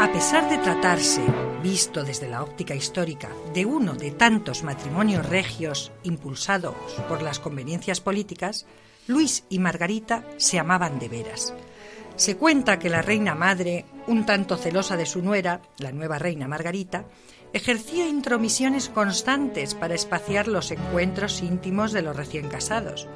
A 0.00 0.10
pesar 0.12 0.50
de 0.50 0.58
tratarse 0.58 1.22
visto 1.66 2.04
desde 2.04 2.28
la 2.28 2.44
óptica 2.44 2.76
histórica 2.76 3.28
de 3.52 3.66
uno 3.66 3.94
de 3.94 4.12
tantos 4.12 4.62
matrimonios 4.62 5.28
regios 5.28 5.90
impulsados 6.04 6.76
por 7.08 7.22
las 7.22 7.40
conveniencias 7.40 8.00
políticas, 8.00 8.66
Luis 9.08 9.42
y 9.48 9.58
Margarita 9.58 10.22
se 10.36 10.60
amaban 10.60 11.00
de 11.00 11.08
veras. 11.08 11.52
Se 12.14 12.36
cuenta 12.36 12.78
que 12.78 12.88
la 12.88 13.02
reina 13.02 13.34
madre, 13.34 13.84
un 14.06 14.24
tanto 14.24 14.56
celosa 14.56 14.96
de 14.96 15.06
su 15.06 15.22
nuera, 15.22 15.60
la 15.78 15.90
nueva 15.90 16.20
reina 16.20 16.46
Margarita, 16.46 17.06
ejercía 17.52 18.06
intromisiones 18.06 18.88
constantes 18.88 19.74
para 19.74 19.96
espaciar 19.96 20.46
los 20.46 20.70
encuentros 20.70 21.42
íntimos 21.42 21.90
de 21.90 22.02
los 22.02 22.14
recién 22.14 22.48
casados. 22.48 23.08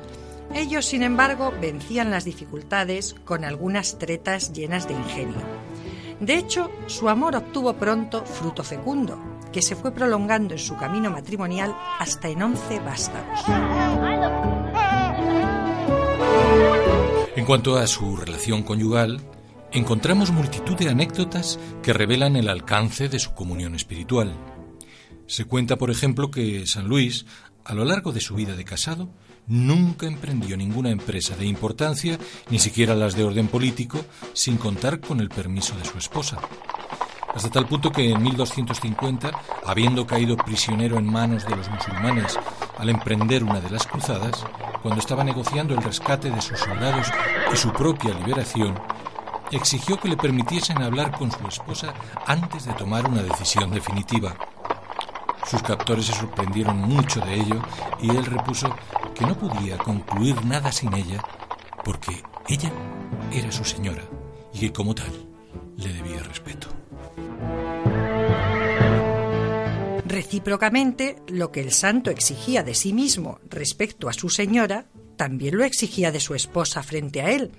Ellos, 0.53 0.87
sin 0.87 1.05
embargo, 1.05 1.53
vencían 1.61 2.11
las 2.11 2.25
dificultades 2.25 3.15
con 3.25 3.45
algunas 3.45 4.01
tretas 4.01 4.53
llenas 4.53 4.89
de 4.89 4.95
ingenio. 4.95 5.70
De 6.21 6.37
hecho, 6.37 6.71
su 6.87 7.09
amor 7.09 7.35
obtuvo 7.35 7.73
pronto 7.75 8.25
fruto 8.27 8.63
fecundo, 8.63 9.19
que 9.53 9.63
se 9.63 9.75
fue 9.75 9.91
prolongando 9.91 10.53
en 10.53 10.61
su 10.61 10.77
camino 10.77 11.11
matrimonial 11.11 11.75
hasta 11.99 12.29
en 12.29 12.43
once 12.43 12.79
vástagos. 12.81 13.41
En 17.37 17.47
cuanto 17.47 17.79
a 17.79 17.87
su 17.87 18.17
relación 18.17 18.63
conyugal, 18.63 19.23
encontramos 19.73 20.31
multitud 20.31 20.77
de 20.77 20.91
anécdotas 20.91 21.59
que 21.83 21.95
revelan 21.95 22.37
el 22.37 22.51
alcance 22.51 23.09
de 23.09 23.19
su 23.19 23.33
comunión 23.33 23.75
espiritual. 23.75 24.35
Se 25.27 25.47
cuenta, 25.47 25.77
por 25.77 25.91
ejemplo, 25.91 26.31
que 26.31 26.67
San 26.67 26.87
Luis, 26.87 27.25
a 27.65 27.73
lo 27.73 27.87
largo 27.87 28.13
de 28.13 28.21
su 28.21 28.35
vida 28.35 28.57
de 28.57 28.65
casado, 28.67 29.09
nunca 29.47 30.07
emprendió 30.07 30.57
ninguna 30.57 30.91
empresa 30.91 31.37
de 31.37 31.47
importancia, 31.47 32.19
ni 32.51 32.59
siquiera 32.59 32.95
las 32.95 33.15
de 33.15 33.25
orden 33.25 33.49
político, 33.49 33.99
sin 34.33 34.57
contar 34.57 35.01
con 35.01 35.21
el 35.21 35.29
permiso 35.29 35.77
de 35.77 35.85
su 35.85 35.99
esposa. 35.99 36.39
Hasta 37.35 37.51
tal 37.51 37.67
punto 37.67 37.93
que 37.93 38.11
en 38.11 38.23
1250, 38.23 39.31
habiendo 39.65 40.07
caído 40.07 40.37
prisionero 40.37 40.99
en 40.99 41.07
manos 41.07 41.47
de 41.47 41.55
los 41.55 41.71
musulmanes 41.71 42.39
al 42.77 42.89
emprender 42.89 43.45
una 43.45 43.61
de 43.61 43.71
las 43.71 43.87
cruzadas, 43.87 44.45
cuando 44.83 45.01
estaba 45.01 45.23
negociando 45.23 45.75
el 45.75 45.83
rescate 45.83 46.31
de 46.31 46.43
sus 46.43 46.59
soldados 46.59 47.07
y 47.53 47.57
su 47.57 47.73
propia 47.73 48.15
liberación, 48.15 48.75
exigió 49.53 49.99
que 49.99 50.09
le 50.09 50.17
permitiesen 50.17 50.83
hablar 50.83 51.13
con 51.17 51.31
su 51.31 51.47
esposa 51.47 51.95
antes 52.27 52.67
de 52.67 52.73
tomar 52.75 53.07
una 53.09 53.23
decisión 53.23 53.71
definitiva. 53.71 54.35
Sus 55.51 55.65
captores 55.65 56.07
se 56.07 56.13
sorprendieron 56.13 56.77
mucho 56.77 57.21
de 57.23 57.35
ello 57.35 57.61
y 58.01 58.11
él 58.11 58.25
repuso 58.25 58.73
que 59.17 59.27
no 59.27 59.37
podía 59.37 59.77
concluir 59.79 60.45
nada 60.45 60.71
sin 60.71 60.95
ella 60.95 61.21
porque 61.85 62.23
ella 62.49 62.71
era 63.33 63.51
su 63.51 63.65
señora 63.65 64.05
y 64.55 64.61
que 64.61 64.73
como 64.73 64.95
tal 64.95 65.11
le 65.77 65.93
debía 65.93 66.23
respeto. 66.23 66.69
Recíprocamente, 70.07 71.17
lo 71.27 71.51
que 71.51 71.63
el 71.63 71.73
santo 71.73 72.13
exigía 72.13 72.63
de 72.63 72.77
sí 72.77 72.93
mismo 72.93 73.41
respecto 73.49 74.09
a 74.09 74.13
su 74.13 74.29
señora, 74.29 74.87
también 75.17 75.59
lo 75.59 75.65
exigía 75.65 76.13
de 76.13 76.21
su 76.21 76.37
esposa 76.37 76.85
frente 76.85 77.23
a 77.23 77.31
él. 77.33 77.51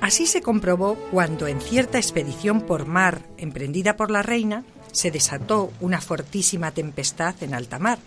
Así 0.00 0.28
se 0.28 0.42
comprobó 0.42 0.94
cuando 1.10 1.48
en 1.48 1.60
cierta 1.60 1.98
expedición 1.98 2.60
por 2.60 2.86
mar 2.86 3.22
emprendida 3.36 3.96
por 3.96 4.12
la 4.12 4.22
reina 4.22 4.64
se 4.92 5.10
desató 5.10 5.72
una 5.80 6.00
fortísima 6.00 6.72
tempestad 6.72 7.34
en 7.42 7.54
alta 7.54 7.78
mar. 7.78 7.98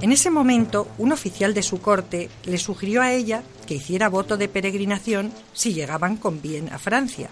En 0.00 0.12
ese 0.12 0.30
momento, 0.30 0.88
un 0.98 1.12
oficial 1.12 1.54
de 1.54 1.62
su 1.62 1.80
corte 1.80 2.28
le 2.44 2.58
sugirió 2.58 3.00
a 3.00 3.12
ella 3.12 3.42
que 3.66 3.74
hiciera 3.74 4.08
voto 4.08 4.36
de 4.36 4.48
peregrinación 4.48 5.32
si 5.52 5.72
llegaban 5.72 6.16
con 6.16 6.42
bien 6.42 6.70
a 6.72 6.78
Francia. 6.78 7.30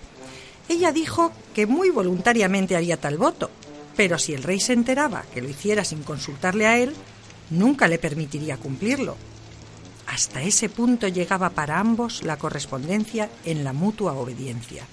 Ella 0.69 0.93
dijo 0.93 1.33
que 1.55 1.67
muy 1.67 1.91
voluntariamente 1.91 2.75
haría 2.75 2.97
tal 2.97 3.19
voto, 3.19 3.51
pero 3.97 4.19
si 4.19 4.33
el 4.33 4.43
rey 4.43 4.61
se 4.61 4.73
enteraba 4.73 5.25
que 5.35 5.43
lo 5.43 5.49
hiciera 5.49 5.85
sin 5.85 6.03
consultarle 6.03 6.67
a 6.67 6.79
él, 6.79 6.95
nunca 7.51 7.87
le 7.87 7.99
permitiría 7.99 8.57
cumplirlo. 8.57 9.17
Hasta 10.07 10.43
ese 10.43 10.69
punto 10.69 11.09
llegaba 11.09 11.51
para 11.51 11.79
ambos 11.79 12.23
la 12.23 12.39
correspondencia 12.39 13.29
en 13.45 13.65
la 13.65 13.73
mutua 13.73 14.13
obediencia. 14.15 14.87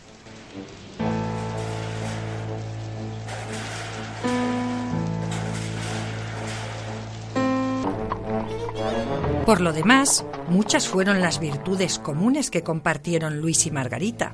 Por 9.52 9.60
lo 9.60 9.74
demás, 9.74 10.24
muchas 10.48 10.88
fueron 10.88 11.20
las 11.20 11.42
virtudes 11.42 12.00
comunes 12.00 12.50
que 12.50 12.64
compartieron 12.64 13.42
Luis 13.42 13.66
y 13.66 13.70
Margarita. 13.70 14.34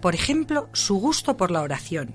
Por 0.00 0.14
ejemplo, 0.14 0.70
su 0.72 0.94
gusto 0.96 1.36
por 1.36 1.50
la 1.50 1.60
oración. 1.60 2.14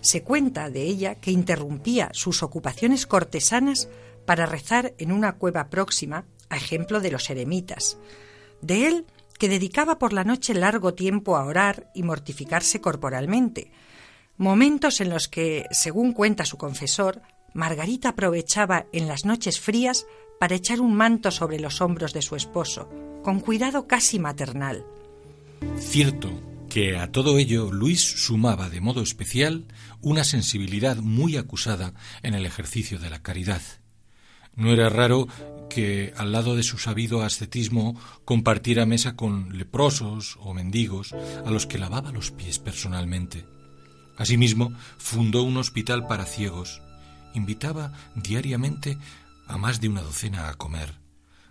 Se 0.00 0.24
cuenta 0.24 0.68
de 0.68 0.82
ella 0.82 1.14
que 1.14 1.30
interrumpía 1.30 2.10
sus 2.12 2.42
ocupaciones 2.42 3.06
cortesanas 3.06 3.88
para 4.24 4.46
rezar 4.46 4.94
en 4.98 5.12
una 5.12 5.34
cueva 5.34 5.70
próxima, 5.70 6.24
a 6.50 6.56
ejemplo 6.56 7.00
de 7.00 7.12
los 7.12 7.30
eremitas. 7.30 7.98
De 8.62 8.88
él, 8.88 9.06
que 9.38 9.48
dedicaba 9.48 9.96
por 10.00 10.12
la 10.12 10.24
noche 10.24 10.54
largo 10.54 10.92
tiempo 10.94 11.36
a 11.36 11.44
orar 11.44 11.92
y 11.94 12.02
mortificarse 12.02 12.80
corporalmente, 12.80 13.70
momentos 14.36 15.00
en 15.00 15.08
los 15.08 15.28
que, 15.28 15.66
según 15.70 16.14
cuenta 16.14 16.46
su 16.46 16.58
confesor, 16.58 17.22
Margarita 17.54 18.08
aprovechaba 18.08 18.86
en 18.92 19.06
las 19.06 19.24
noches 19.24 19.60
frías 19.60 20.04
para 20.38 20.56
echar 20.56 20.80
un 20.80 20.94
manto 20.94 21.30
sobre 21.30 21.58
los 21.58 21.80
hombros 21.80 22.12
de 22.12 22.22
su 22.22 22.36
esposo, 22.36 22.88
con 23.22 23.40
cuidado 23.40 23.86
casi 23.86 24.18
maternal. 24.18 24.84
Cierto 25.78 26.30
que 26.68 26.96
a 26.98 27.10
todo 27.10 27.38
ello 27.38 27.72
Luis 27.72 28.00
sumaba 28.00 28.68
de 28.68 28.80
modo 28.80 29.02
especial 29.02 29.64
una 30.02 30.24
sensibilidad 30.24 30.96
muy 30.96 31.36
acusada 31.36 31.94
en 32.22 32.34
el 32.34 32.44
ejercicio 32.44 32.98
de 32.98 33.10
la 33.10 33.22
caridad. 33.22 33.62
No 34.54 34.72
era 34.72 34.88
raro 34.88 35.28
que 35.68 36.12
al 36.16 36.32
lado 36.32 36.56
de 36.56 36.62
su 36.62 36.78
sabido 36.78 37.22
ascetismo 37.22 38.00
compartiera 38.24 38.86
mesa 38.86 39.16
con 39.16 39.56
leprosos 39.56 40.38
o 40.40 40.54
mendigos 40.54 41.14
a 41.44 41.50
los 41.50 41.66
que 41.66 41.78
lavaba 41.78 42.12
los 42.12 42.30
pies 42.30 42.58
personalmente. 42.58 43.44
Asimismo, 44.16 44.72
fundó 44.98 45.42
un 45.42 45.58
hospital 45.58 46.06
para 46.06 46.24
ciegos. 46.24 46.80
Invitaba 47.34 47.92
diariamente 48.14 48.96
a 49.46 49.58
más 49.58 49.80
de 49.80 49.88
una 49.88 50.02
docena 50.02 50.48
a 50.48 50.54
comer. 50.54 50.94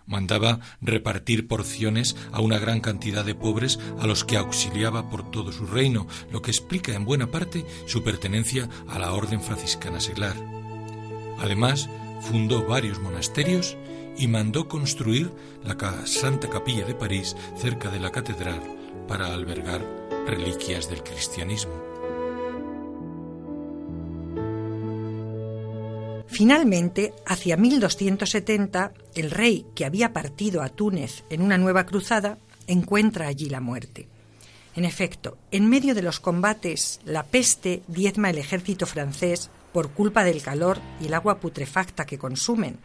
Mandaba 0.06 0.60
repartir 0.80 1.48
porciones 1.48 2.16
a 2.30 2.40
una 2.40 2.58
gran 2.58 2.80
cantidad 2.80 3.24
de 3.24 3.34
pobres 3.34 3.80
a 3.98 4.06
los 4.06 4.24
que 4.24 4.36
auxiliaba 4.36 5.10
por 5.10 5.30
todo 5.30 5.50
su 5.50 5.66
reino, 5.66 6.06
lo 6.30 6.42
que 6.42 6.52
explica 6.52 6.94
en 6.94 7.04
buena 7.04 7.26
parte 7.26 7.66
su 7.86 8.04
pertenencia 8.04 8.68
a 8.88 8.98
la 8.98 9.12
orden 9.12 9.42
franciscana 9.42 10.00
seglar. 10.00 10.36
Además, 11.40 11.88
fundó 12.22 12.64
varios 12.66 13.00
monasterios 13.00 13.76
y 14.16 14.28
mandó 14.28 14.68
construir 14.68 15.32
la 15.64 15.76
Santa 16.06 16.48
Capilla 16.48 16.84
de 16.84 16.94
París 16.94 17.36
cerca 17.56 17.90
de 17.90 18.00
la 18.00 18.10
catedral 18.10 18.62
para 19.08 19.32
albergar 19.32 19.84
reliquias 20.26 20.88
del 20.88 21.02
cristianismo. 21.02 21.85
Finalmente, 26.28 27.14
hacia 27.26 27.56
1270, 27.56 28.92
el 29.14 29.30
rey, 29.30 29.66
que 29.74 29.84
había 29.84 30.12
partido 30.12 30.62
a 30.62 30.68
Túnez 30.68 31.24
en 31.30 31.42
una 31.42 31.58
nueva 31.58 31.86
cruzada, 31.86 32.38
encuentra 32.66 33.28
allí 33.28 33.48
la 33.48 33.60
muerte. 33.60 34.08
En 34.74 34.84
efecto, 34.84 35.38
en 35.50 35.68
medio 35.68 35.94
de 35.94 36.02
los 36.02 36.20
combates, 36.20 37.00
la 37.04 37.22
peste 37.22 37.82
diezma 37.88 38.30
el 38.30 38.38
ejército 38.38 38.86
francés 38.86 39.50
por 39.72 39.90
culpa 39.90 40.24
del 40.24 40.42
calor 40.42 40.78
y 41.00 41.06
el 41.06 41.14
agua 41.14 41.38
putrefacta 41.40 42.04
que 42.04 42.18
consumen. 42.18 42.78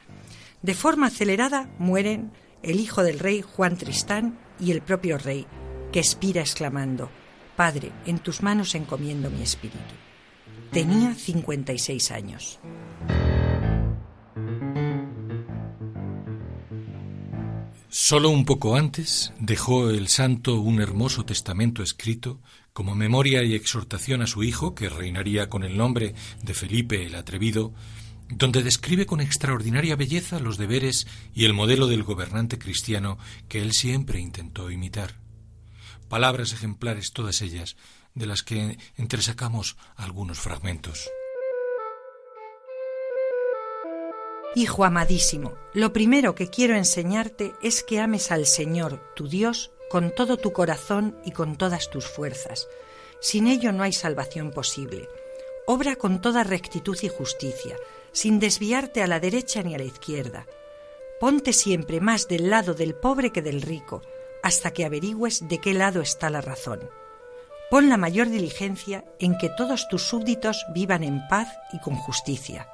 De 0.62 0.74
forma 0.74 1.08
acelerada 1.08 1.70
mueren 1.80 2.32
el 2.64 2.80
hijo 2.80 3.04
del 3.04 3.20
rey 3.20 3.42
Juan 3.42 3.76
Tristán 3.76 4.38
y 4.60 4.72
el 4.72 4.82
propio 4.82 5.18
rey, 5.18 5.46
que 5.92 6.00
expira 6.00 6.42
exclamando, 6.42 7.10
Padre, 7.56 7.92
en 8.06 8.20
tus 8.20 8.42
manos 8.42 8.76
encomiendo 8.76 9.30
mi 9.30 9.42
espíritu. 9.42 9.80
Tenía 10.72 11.14
56 11.14 12.12
años. 12.12 12.60
Solo 17.94 18.30
un 18.30 18.46
poco 18.46 18.78
antes 18.78 19.34
dejó 19.38 19.90
el 19.90 20.08
santo 20.08 20.62
un 20.62 20.80
hermoso 20.82 21.26
testamento 21.26 21.84
escrito 21.84 22.40
como 22.72 22.96
memoria 22.96 23.44
y 23.44 23.54
exhortación 23.54 24.22
a 24.22 24.28
su 24.28 24.44
hijo, 24.44 24.74
que 24.74 24.88
reinaría 24.88 25.50
con 25.50 25.66
el 25.66 25.76
nombre 25.76 26.16
de 26.42 26.54
Felipe 26.54 27.06
el 27.06 27.16
Atrevido, 27.16 27.74
donde 28.30 28.64
describe 28.64 29.06
con 29.06 29.20
extraordinaria 29.20 29.98
belleza 29.98 30.40
los 30.40 30.58
deberes 30.58 31.06
y 31.34 31.44
el 31.44 31.52
modelo 31.54 31.88
del 31.88 32.04
gobernante 32.04 32.58
cristiano 32.58 33.18
que 33.50 33.62
él 33.62 33.74
siempre 33.74 34.22
intentó 34.22 34.72
imitar. 34.72 35.16
Palabras 36.08 36.54
ejemplares 36.54 37.12
todas 37.12 37.42
ellas, 37.42 37.76
de 38.16 38.26
las 38.26 38.42
que 38.42 38.78
entresacamos 38.96 39.76
algunos 39.98 40.40
fragmentos. 40.40 41.10
Hijo 44.54 44.84
amadísimo, 44.84 45.54
lo 45.74 45.94
primero 45.94 46.36
que 46.36 46.50
quiero 46.50 46.76
enseñarte 46.76 47.54
es 47.62 47.84
que 47.84 48.02
ames 48.02 48.32
al 48.32 48.46
Señor, 48.46 49.00
tu 49.16 49.30
Dios, 49.30 49.72
con 49.89 50.14
todo 50.14 50.36
tu 50.36 50.52
corazón 50.52 51.18
y 51.24 51.32
con 51.32 51.58
todas 51.58 51.89
tus 51.89 52.06
fuerzas. 52.06 52.68
Sin 53.22 53.47
ello 53.47 53.72
no 53.72 53.84
hay 53.84 53.93
salvación 53.93 54.52
posible. 54.52 55.08
Obra 55.68 55.95
con 55.95 56.20
toda 56.20 56.43
rectitud 56.43 56.97
y 57.02 57.08
justicia, 57.08 57.78
sin 58.12 58.39
desviarte 58.39 59.02
a 59.02 59.08
la 59.08 59.22
derecha 59.22 59.64
ni 59.64 59.74
a 59.74 59.78
la 59.78 59.86
izquierda. 59.86 60.45
Ponte 61.22 61.54
siempre 61.54 62.02
más 62.02 62.28
del 62.28 62.49
lado 62.49 62.74
del 62.74 62.93
pobre 62.93 63.32
que 63.32 63.41
del 63.41 63.62
rico, 63.62 64.02
hasta 64.43 64.72
que 64.72 64.84
averigües 64.84 65.47
de 65.47 65.60
qué 65.60 65.74
lado 65.74 66.02
está 66.02 66.30
la 66.30 66.41
razón. 66.41 66.89
Pon 67.70 67.88
la 67.88 67.95
mayor 67.95 68.30
diligencia 68.30 69.06
en 69.18 69.38
que 69.38 69.47
todos 69.47 69.88
tus 69.88 70.04
súbditos 70.04 70.66
vivan 70.74 71.06
en 71.06 71.26
paz 71.30 71.47
y 71.72 71.80
con 71.80 71.95
justicia. 71.95 72.68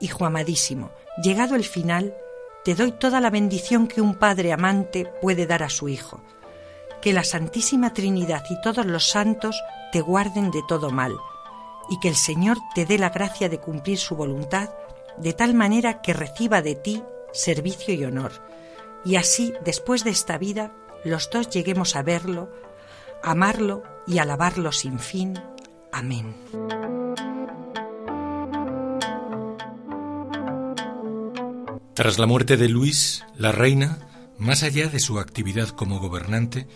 Hijo 0.00 0.24
amadísimo, 0.24 0.90
llegado 1.22 1.54
el 1.54 1.64
final, 1.64 2.14
te 2.64 2.74
doy 2.74 2.92
toda 2.92 3.20
la 3.20 3.30
bendición 3.30 3.88
que 3.88 4.00
un 4.00 4.14
padre 4.14 4.52
amante 4.52 5.10
puede 5.20 5.46
dar 5.46 5.62
a 5.62 5.70
su 5.70 5.88
hijo. 5.88 6.20
Que 7.00 7.12
la 7.12 7.24
Santísima 7.24 7.92
Trinidad 7.92 8.44
y 8.50 8.60
todos 8.60 8.86
los 8.86 9.08
santos 9.08 9.60
te 9.92 10.00
guarden 10.00 10.50
de 10.50 10.62
todo 10.68 10.90
mal, 10.90 11.14
y 11.90 11.98
que 12.00 12.08
el 12.08 12.16
Señor 12.16 12.58
te 12.74 12.84
dé 12.84 12.98
la 12.98 13.10
gracia 13.10 13.48
de 13.48 13.58
cumplir 13.58 13.98
su 13.98 14.16
voluntad 14.16 14.70
de 15.16 15.32
tal 15.32 15.54
manera 15.54 16.00
que 16.00 16.12
reciba 16.12 16.62
de 16.62 16.74
ti 16.74 17.02
servicio 17.32 17.94
y 17.94 18.04
honor, 18.04 18.32
y 19.04 19.16
así, 19.16 19.54
después 19.64 20.04
de 20.04 20.10
esta 20.10 20.38
vida, 20.38 20.72
los 21.04 21.30
dos 21.30 21.48
lleguemos 21.50 21.96
a 21.96 22.02
verlo, 22.02 22.50
amarlo 23.22 23.82
y 24.06 24.18
alabarlo 24.18 24.72
sin 24.72 24.98
fin. 24.98 25.40
Amén. 25.92 26.34
Tras 31.98 32.20
la 32.20 32.26
muerte 32.26 32.56
de 32.56 32.68
Luis, 32.68 33.24
la 33.36 33.50
reina, 33.50 33.98
más 34.38 34.62
allá 34.62 34.86
de 34.86 35.00
su 35.00 35.18
actividad 35.18 35.70
como 35.70 35.98
gobernante, 35.98 36.68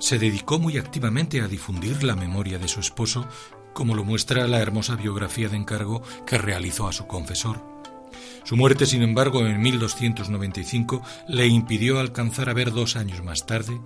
se 0.00 0.18
dedicó 0.18 0.58
muy 0.58 0.76
activamente 0.76 1.40
a 1.40 1.48
difundir 1.48 2.02
la 2.02 2.14
memoria 2.14 2.58
de 2.58 2.68
su 2.68 2.80
esposo, 2.80 3.26
como 3.72 3.94
lo 3.94 4.04
muestra 4.04 4.46
la 4.46 4.60
hermosa 4.60 4.94
biografía 4.94 5.48
de 5.48 5.56
encargo 5.56 6.02
que 6.26 6.36
realizó 6.36 6.88
a 6.88 6.92
su 6.92 7.06
confesor. 7.06 7.58
Su 8.44 8.58
muerte, 8.58 8.84
sin 8.84 9.00
embargo, 9.00 9.46
en 9.46 9.58
1295 9.62 11.00
le 11.28 11.46
impidió 11.46 11.98
alcanzar 11.98 12.50
a 12.50 12.52
ver 12.52 12.70
dos 12.70 12.96
años 12.96 13.24
más 13.24 13.46
tarde 13.46 13.80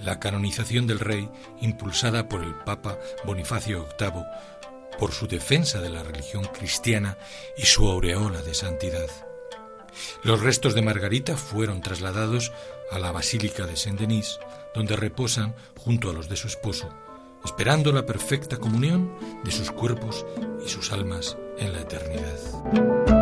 la 0.00 0.18
canonización 0.18 0.88
del 0.88 0.98
rey 0.98 1.28
impulsada 1.60 2.28
por 2.28 2.42
el 2.42 2.56
Papa 2.56 2.98
Bonifacio 3.24 3.86
VIII, 3.96 4.24
por 4.98 5.12
su 5.12 5.28
defensa 5.28 5.80
de 5.80 5.90
la 5.90 6.02
religión 6.02 6.44
cristiana 6.52 7.16
y 7.56 7.62
su 7.62 7.86
aureola 7.86 8.42
de 8.42 8.54
santidad. 8.54 9.31
Los 10.22 10.40
restos 10.40 10.74
de 10.74 10.82
Margarita 10.82 11.36
fueron 11.36 11.80
trasladados 11.80 12.52
a 12.90 12.98
la 12.98 13.12
Basílica 13.12 13.66
de 13.66 13.76
Saint-Denis, 13.76 14.38
donde 14.74 14.96
reposan 14.96 15.54
junto 15.78 16.10
a 16.10 16.12
los 16.12 16.28
de 16.28 16.36
su 16.36 16.46
esposo, 16.46 16.88
esperando 17.44 17.92
la 17.92 18.06
perfecta 18.06 18.56
comunión 18.56 19.12
de 19.44 19.50
sus 19.50 19.70
cuerpos 19.70 20.24
y 20.64 20.68
sus 20.68 20.92
almas 20.92 21.36
en 21.58 21.72
la 21.72 21.80
eternidad. 21.80 23.21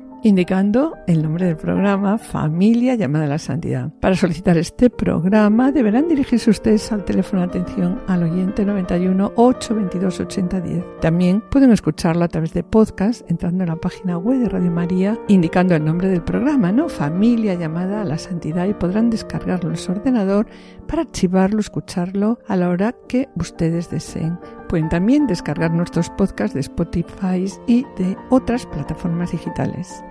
indicando 0.23 0.97
el 1.07 1.23
nombre 1.23 1.45
del 1.45 1.57
programa 1.57 2.17
Familia 2.17 2.95
llamada 2.95 3.25
a 3.25 3.29
la 3.29 3.37
Santidad. 3.37 3.91
Para 3.99 4.15
solicitar 4.15 4.57
este 4.57 4.89
programa 4.89 5.71
deberán 5.71 6.07
dirigirse 6.07 6.49
ustedes 6.49 6.91
al 6.91 7.05
teléfono 7.05 7.41
de 7.41 7.47
atención 7.47 8.01
al 8.07 8.23
oyente 8.23 8.65
91 8.65 9.33
822 9.35 10.19
8010. 10.19 10.83
También 11.01 11.43
pueden 11.49 11.71
escucharlo 11.71 12.23
a 12.23 12.27
través 12.27 12.53
de 12.53 12.63
podcast 12.63 13.29
entrando 13.29 13.63
en 13.63 13.69
la 13.69 13.75
página 13.75 14.17
web 14.17 14.39
de 14.39 14.49
Radio 14.49 14.71
María 14.71 15.17
indicando 15.27 15.75
el 15.75 15.83
nombre 15.83 16.07
del 16.07 16.23
programa, 16.23 16.71
¿no? 16.71 16.89
Familia 16.89 17.55
llamada 17.55 18.01
a 18.01 18.05
la 18.05 18.17
Santidad 18.17 18.67
y 18.67 18.73
podrán 18.73 19.09
descargarlo 19.09 19.69
en 19.71 19.77
su 19.77 19.91
ordenador 19.91 20.47
para 20.87 21.03
archivarlo, 21.03 21.59
escucharlo 21.59 22.39
a 22.47 22.55
la 22.55 22.69
hora 22.69 22.95
que 23.07 23.29
ustedes 23.35 23.89
deseen. 23.89 24.37
Pueden 24.69 24.89
también 24.89 25.27
descargar 25.27 25.71
nuestros 25.71 26.09
podcasts 26.11 26.53
de 26.53 26.61
Spotify 26.61 27.45
y 27.67 27.83
de 27.97 28.15
otras 28.29 28.65
plataformas 28.65 29.31
digitales. 29.31 30.03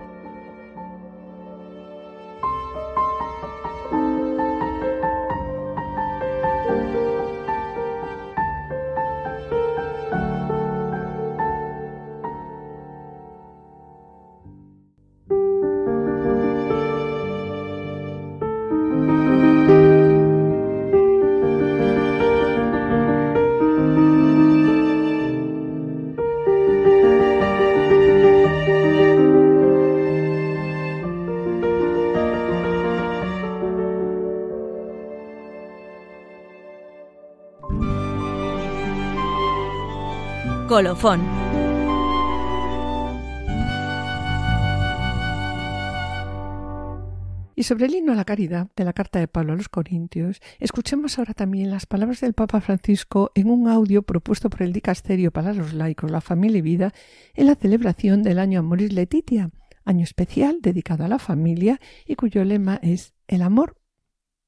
Y 47.54 47.64
sobre 47.64 47.84
el 47.84 47.94
himno 47.94 48.12
a 48.12 48.16
la 48.16 48.24
caridad 48.24 48.70
de 48.74 48.84
la 48.84 48.94
carta 48.94 49.18
de 49.18 49.28
Pablo 49.28 49.52
a 49.52 49.56
los 49.56 49.68
Corintios, 49.68 50.40
escuchemos 50.58 51.18
ahora 51.18 51.34
también 51.34 51.70
las 51.70 51.84
palabras 51.84 52.22
del 52.22 52.32
Papa 52.32 52.62
Francisco 52.62 53.30
en 53.34 53.50
un 53.50 53.68
audio 53.68 54.00
propuesto 54.00 54.48
por 54.48 54.62
el 54.62 54.72
Dicasterio 54.72 55.30
para 55.30 55.52
los 55.52 55.74
laicos, 55.74 56.10
la 56.10 56.22
familia 56.22 56.60
y 56.60 56.62
vida 56.62 56.94
en 57.34 57.48
la 57.48 57.56
celebración 57.56 58.22
del 58.22 58.38
año 58.38 58.60
Amoris 58.60 58.94
Letitia, 58.94 59.50
año 59.84 60.04
especial 60.04 60.60
dedicado 60.62 61.04
a 61.04 61.08
la 61.08 61.18
familia 61.18 61.78
y 62.06 62.14
cuyo 62.14 62.42
lema 62.42 62.80
es 62.82 63.12
el 63.28 63.42
amor 63.42 63.76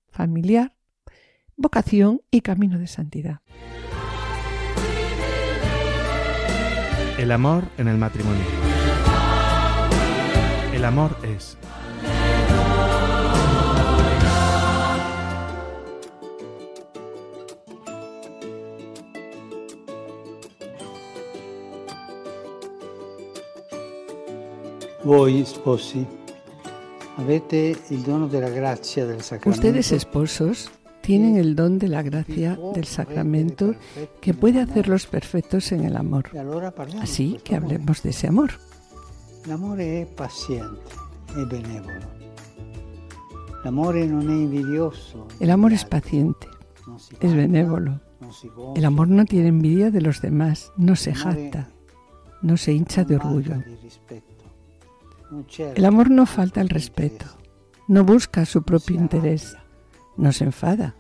familiar, 0.09 0.75
vocación 1.57 2.23
y 2.31 2.41
camino 2.41 2.79
de 2.79 2.87
santidad. 2.87 3.41
El 7.23 7.31
amor 7.31 7.63
en 7.79 7.87
el 7.87 7.99
matrimonio. 7.99 8.43
El 10.75 10.85
amor 10.85 11.17
es. 11.23 11.57
Voi 25.05 25.45
sposi 25.45 26.05
avete 27.19 27.77
il 27.87 28.01
dono 28.01 28.27
della 28.27 28.49
grazia 28.49 29.07
del 29.07 29.23
sacramento. 29.23 29.65
Ustedes 29.65 29.93
esposos 29.93 30.73
tienen 31.03 31.37
el 31.37 31.55
don 31.55 31.79
de 31.79 31.89
la 31.89 32.03
gracia 32.03 32.59
del 32.75 32.85
sacramento 32.85 33.75
que 34.21 34.35
puede 34.35 34.61
hacerlos 34.61 35.07
perfectos 35.07 35.73
en 35.73 35.85
el 35.85 35.97
amor. 35.97 36.31
Así 37.01 37.39
que 37.45 37.57
hablemos 37.57 38.03
de 38.03 38.11
ese 38.11 38.29
amor. 38.29 38.53
El 39.45 39.53
amor 39.53 39.81
es 39.81 40.07
paciente, 40.07 40.93
es 41.37 41.49
benévolo. 41.49 42.23
El 43.63 43.69
amor 43.69 43.95
no 43.95 44.21
es 44.21 44.29
envidioso. 44.29 45.29
El 45.41 45.51
amor 45.51 45.73
es 45.73 45.85
paciente, 45.85 46.47
es 47.21 47.35
benévolo. 47.35 48.01
El 48.75 48.85
amor 48.85 49.09
no 49.09 49.25
tiene 49.25 49.49
envidia 49.49 49.91
de 49.91 50.01
los 50.01 50.23
demás, 50.23 50.73
no 50.77 50.97
se 50.97 51.15
jacta, 51.15 51.69
no 52.41 52.57
se 52.57 52.73
hincha 52.73 53.05
de 53.05 53.17
orgullo. 53.17 53.63
El 55.75 55.85
amor 55.85 56.11
no 56.11 56.27
falta 56.27 56.61
el 56.61 56.69
respeto, 56.69 57.27
no 57.89 58.05
busca 58.05 58.45
su 58.45 58.63
propio 58.63 58.97
interés, 58.97 59.57
no 60.17 60.33
se 60.33 60.45
enfada. 60.45 60.95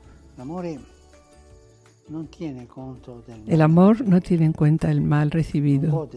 El 3.46 3.62
amor 3.62 4.06
no 4.06 4.20
tiene 4.20 4.44
en 4.44 4.52
cuenta 4.52 4.90
el 4.90 5.00
mal 5.00 5.30
recibido, 5.30 6.10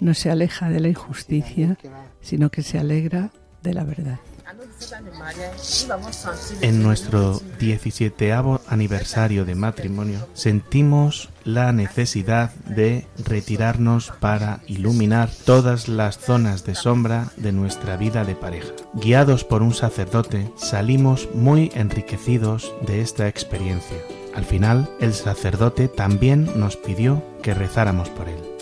no 0.00 0.14
se 0.14 0.30
aleja 0.30 0.70
de 0.70 0.80
la 0.80 0.88
injusticia, 0.88 1.76
sino 2.20 2.50
que 2.50 2.62
se 2.62 2.78
alegra 2.78 3.32
de 3.62 3.74
la 3.74 3.84
verdad. 3.84 4.18
En 6.60 6.82
nuestro 6.82 7.40
17 7.58 8.32
aniversario 8.68 9.44
de 9.44 9.54
matrimonio 9.56 10.28
sentimos 10.34 11.30
la 11.44 11.72
necesidad 11.72 12.54
de 12.66 13.06
retirarnos 13.24 14.12
para 14.20 14.60
iluminar 14.68 15.30
todas 15.44 15.88
las 15.88 16.18
zonas 16.18 16.64
de 16.64 16.76
sombra 16.76 17.32
de 17.36 17.50
nuestra 17.50 17.96
vida 17.96 18.24
de 18.24 18.36
pareja. 18.36 18.72
Guiados 18.94 19.42
por 19.42 19.62
un 19.62 19.74
sacerdote, 19.74 20.50
salimos 20.56 21.28
muy 21.34 21.72
enriquecidos 21.74 22.72
de 22.86 23.00
esta 23.00 23.26
experiencia. 23.26 23.98
Al 24.34 24.44
final, 24.44 24.88
el 25.00 25.14
sacerdote 25.14 25.88
también 25.88 26.58
nos 26.58 26.76
pidió 26.76 27.22
que 27.42 27.54
rezáramos 27.54 28.10
por 28.10 28.28
él. 28.28 28.56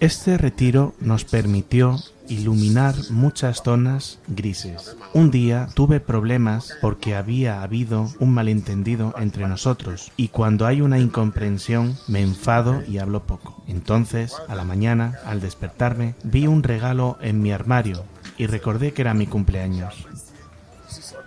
Este 0.00 0.38
retiro 0.38 0.94
nos 1.00 1.24
permitió 1.24 1.98
iluminar 2.28 2.94
muchas 3.10 3.62
zonas 3.62 4.18
grises. 4.28 4.96
Un 5.12 5.30
día 5.30 5.68
tuve 5.74 6.00
problemas 6.00 6.76
porque 6.80 7.14
había 7.14 7.62
habido 7.62 8.08
un 8.18 8.32
malentendido 8.32 9.12
entre 9.18 9.46
nosotros 9.48 10.12
y 10.16 10.28
cuando 10.28 10.66
hay 10.66 10.80
una 10.80 10.98
incomprensión 10.98 11.98
me 12.06 12.22
enfado 12.22 12.82
y 12.86 12.98
hablo 12.98 13.24
poco. 13.24 13.62
Entonces, 13.66 14.34
a 14.48 14.54
la 14.54 14.64
mañana, 14.64 15.18
al 15.26 15.40
despertarme, 15.40 16.14
vi 16.22 16.46
un 16.46 16.62
regalo 16.62 17.18
en 17.20 17.42
mi 17.42 17.52
armario 17.52 18.04
y 18.38 18.46
recordé 18.46 18.92
que 18.92 19.02
era 19.02 19.12
mi 19.12 19.26
cumpleaños. 19.26 20.06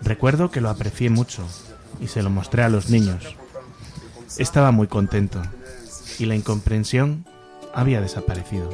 Recuerdo 0.00 0.50
que 0.50 0.60
lo 0.60 0.70
aprecié 0.70 1.10
mucho 1.10 1.44
y 2.00 2.08
se 2.08 2.22
lo 2.22 2.30
mostré 2.30 2.62
a 2.62 2.68
los 2.68 2.90
niños. 2.90 3.36
Estaba 4.38 4.72
muy 4.72 4.88
contento 4.88 5.40
y 6.18 6.26
la 6.26 6.34
incomprensión 6.34 7.24
había 7.72 8.00
desaparecido. 8.00 8.68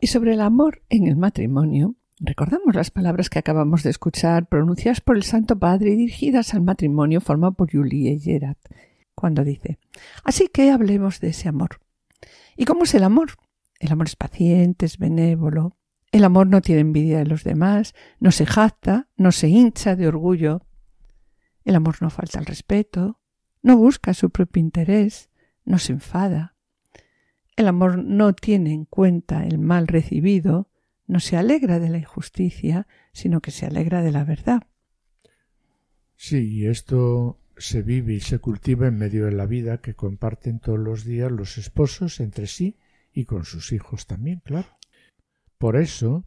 Y 0.00 0.06
sobre 0.08 0.34
el 0.34 0.40
amor 0.40 0.82
en 0.90 1.06
el 1.06 1.16
matrimonio, 1.16 1.94
Recordamos 2.20 2.74
las 2.74 2.90
palabras 2.90 3.28
que 3.28 3.40
acabamos 3.40 3.82
de 3.82 3.90
escuchar 3.90 4.46
pronunciadas 4.46 5.00
por 5.00 5.16
el 5.16 5.24
Santo 5.24 5.58
Padre 5.58 5.90
y 5.90 5.96
dirigidas 5.96 6.54
al 6.54 6.62
matrimonio 6.62 7.20
formado 7.20 7.54
por 7.54 7.70
Julie 7.70 8.18
Gerard, 8.20 8.56
cuando 9.14 9.42
dice 9.42 9.78
Así 10.22 10.48
que 10.48 10.70
hablemos 10.70 11.18
de 11.20 11.28
ese 11.28 11.48
amor. 11.48 11.80
¿Y 12.56 12.66
cómo 12.66 12.84
es 12.84 12.94
el 12.94 13.02
amor? 13.02 13.32
El 13.80 13.90
amor 13.90 14.06
es 14.06 14.14
paciente, 14.14 14.86
es 14.86 14.96
benévolo. 14.96 15.76
El 16.14 16.22
amor 16.22 16.46
no 16.46 16.60
tiene 16.60 16.82
envidia 16.82 17.18
de 17.18 17.26
los 17.26 17.42
demás, 17.42 17.92
no 18.20 18.30
se 18.30 18.46
jacta, 18.46 19.08
no 19.16 19.32
se 19.32 19.48
hincha 19.48 19.96
de 19.96 20.06
orgullo. 20.06 20.64
El 21.64 21.74
amor 21.74 21.96
no 22.00 22.08
falta 22.08 22.38
al 22.38 22.46
respeto, 22.46 23.18
no 23.62 23.76
busca 23.76 24.14
su 24.14 24.30
propio 24.30 24.60
interés, 24.60 25.28
no 25.64 25.76
se 25.80 25.92
enfada. 25.92 26.54
El 27.56 27.66
amor 27.66 27.98
no 27.98 28.32
tiene 28.32 28.72
en 28.72 28.84
cuenta 28.84 29.44
el 29.44 29.58
mal 29.58 29.88
recibido, 29.88 30.70
no 31.08 31.18
se 31.18 31.36
alegra 31.36 31.80
de 31.80 31.88
la 31.88 31.98
injusticia, 31.98 32.86
sino 33.12 33.40
que 33.40 33.50
se 33.50 33.66
alegra 33.66 34.00
de 34.00 34.12
la 34.12 34.22
verdad. 34.22 34.68
Sí, 36.14 36.48
y 36.48 36.66
esto 36.66 37.40
se 37.56 37.82
vive 37.82 38.14
y 38.14 38.20
se 38.20 38.38
cultiva 38.38 38.86
en 38.86 38.98
medio 38.98 39.24
de 39.24 39.32
la 39.32 39.46
vida 39.46 39.78
que 39.78 39.94
comparten 39.94 40.60
todos 40.60 40.78
los 40.78 41.04
días 41.04 41.32
los 41.32 41.58
esposos 41.58 42.20
entre 42.20 42.46
sí 42.46 42.78
y 43.12 43.24
con 43.24 43.44
sus 43.44 43.72
hijos 43.72 44.06
también, 44.06 44.40
claro. 44.44 44.68
Por 45.58 45.76
eso 45.76 46.24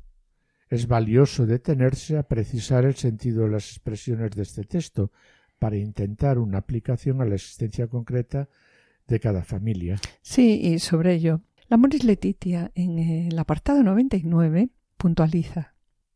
es 0.69 0.87
valioso 0.87 1.45
detenerse 1.45 2.17
a 2.17 2.23
precisar 2.23 2.85
el 2.85 2.95
sentido 2.95 3.43
de 3.43 3.51
las 3.51 3.69
expresiones 3.69 4.31
de 4.31 4.43
este 4.43 4.63
texto 4.63 5.11
para 5.59 5.77
intentar 5.77 6.37
una 6.37 6.59
aplicación 6.59 7.21
a 7.21 7.25
la 7.25 7.35
existencia 7.35 7.87
concreta 7.87 8.49
de 9.07 9.19
cada 9.19 9.43
familia. 9.43 9.99
Sí, 10.21 10.59
y 10.61 10.79
sobre 10.79 11.13
ello, 11.13 11.41
la 11.69 11.77
Moris 11.77 12.03
Letitia 12.03 12.71
en 12.75 12.99
el 12.99 13.39
apartado 13.39 13.83
99 13.83 14.69
puntualiza. 14.97 15.73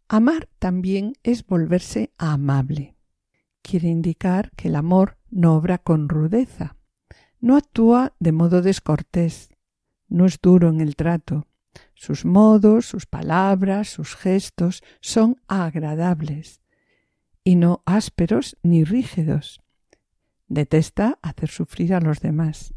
Amar 0.07 0.49
también 0.59 1.13
es 1.23 1.45
volverse 1.45 2.11
amable. 2.17 2.95
Quiere 3.61 3.87
indicar 3.87 4.51
que 4.57 4.67
el 4.67 4.75
amor 4.75 5.17
no 5.29 5.55
obra 5.55 5.77
con 5.77 6.09
rudeza, 6.09 6.75
no 7.39 7.55
actúa 7.55 8.13
de 8.19 8.31
modo 8.31 8.61
descortés, 8.61 9.49
no 10.09 10.25
es 10.25 10.39
duro 10.41 10.69
en 10.69 10.81
el 10.81 10.95
trato. 10.95 11.47
Sus 11.93 12.25
modos, 12.25 12.85
sus 12.85 13.05
palabras, 13.05 13.89
sus 13.89 14.15
gestos 14.15 14.83
son 14.99 15.41
agradables 15.47 16.61
y 17.43 17.55
no 17.55 17.81
ásperos 17.85 18.57
ni 18.63 18.83
rígidos. 18.83 19.61
Detesta 20.47 21.17
hacer 21.21 21.49
sufrir 21.49 21.93
a 21.93 22.01
los 22.01 22.19
demás. 22.19 22.73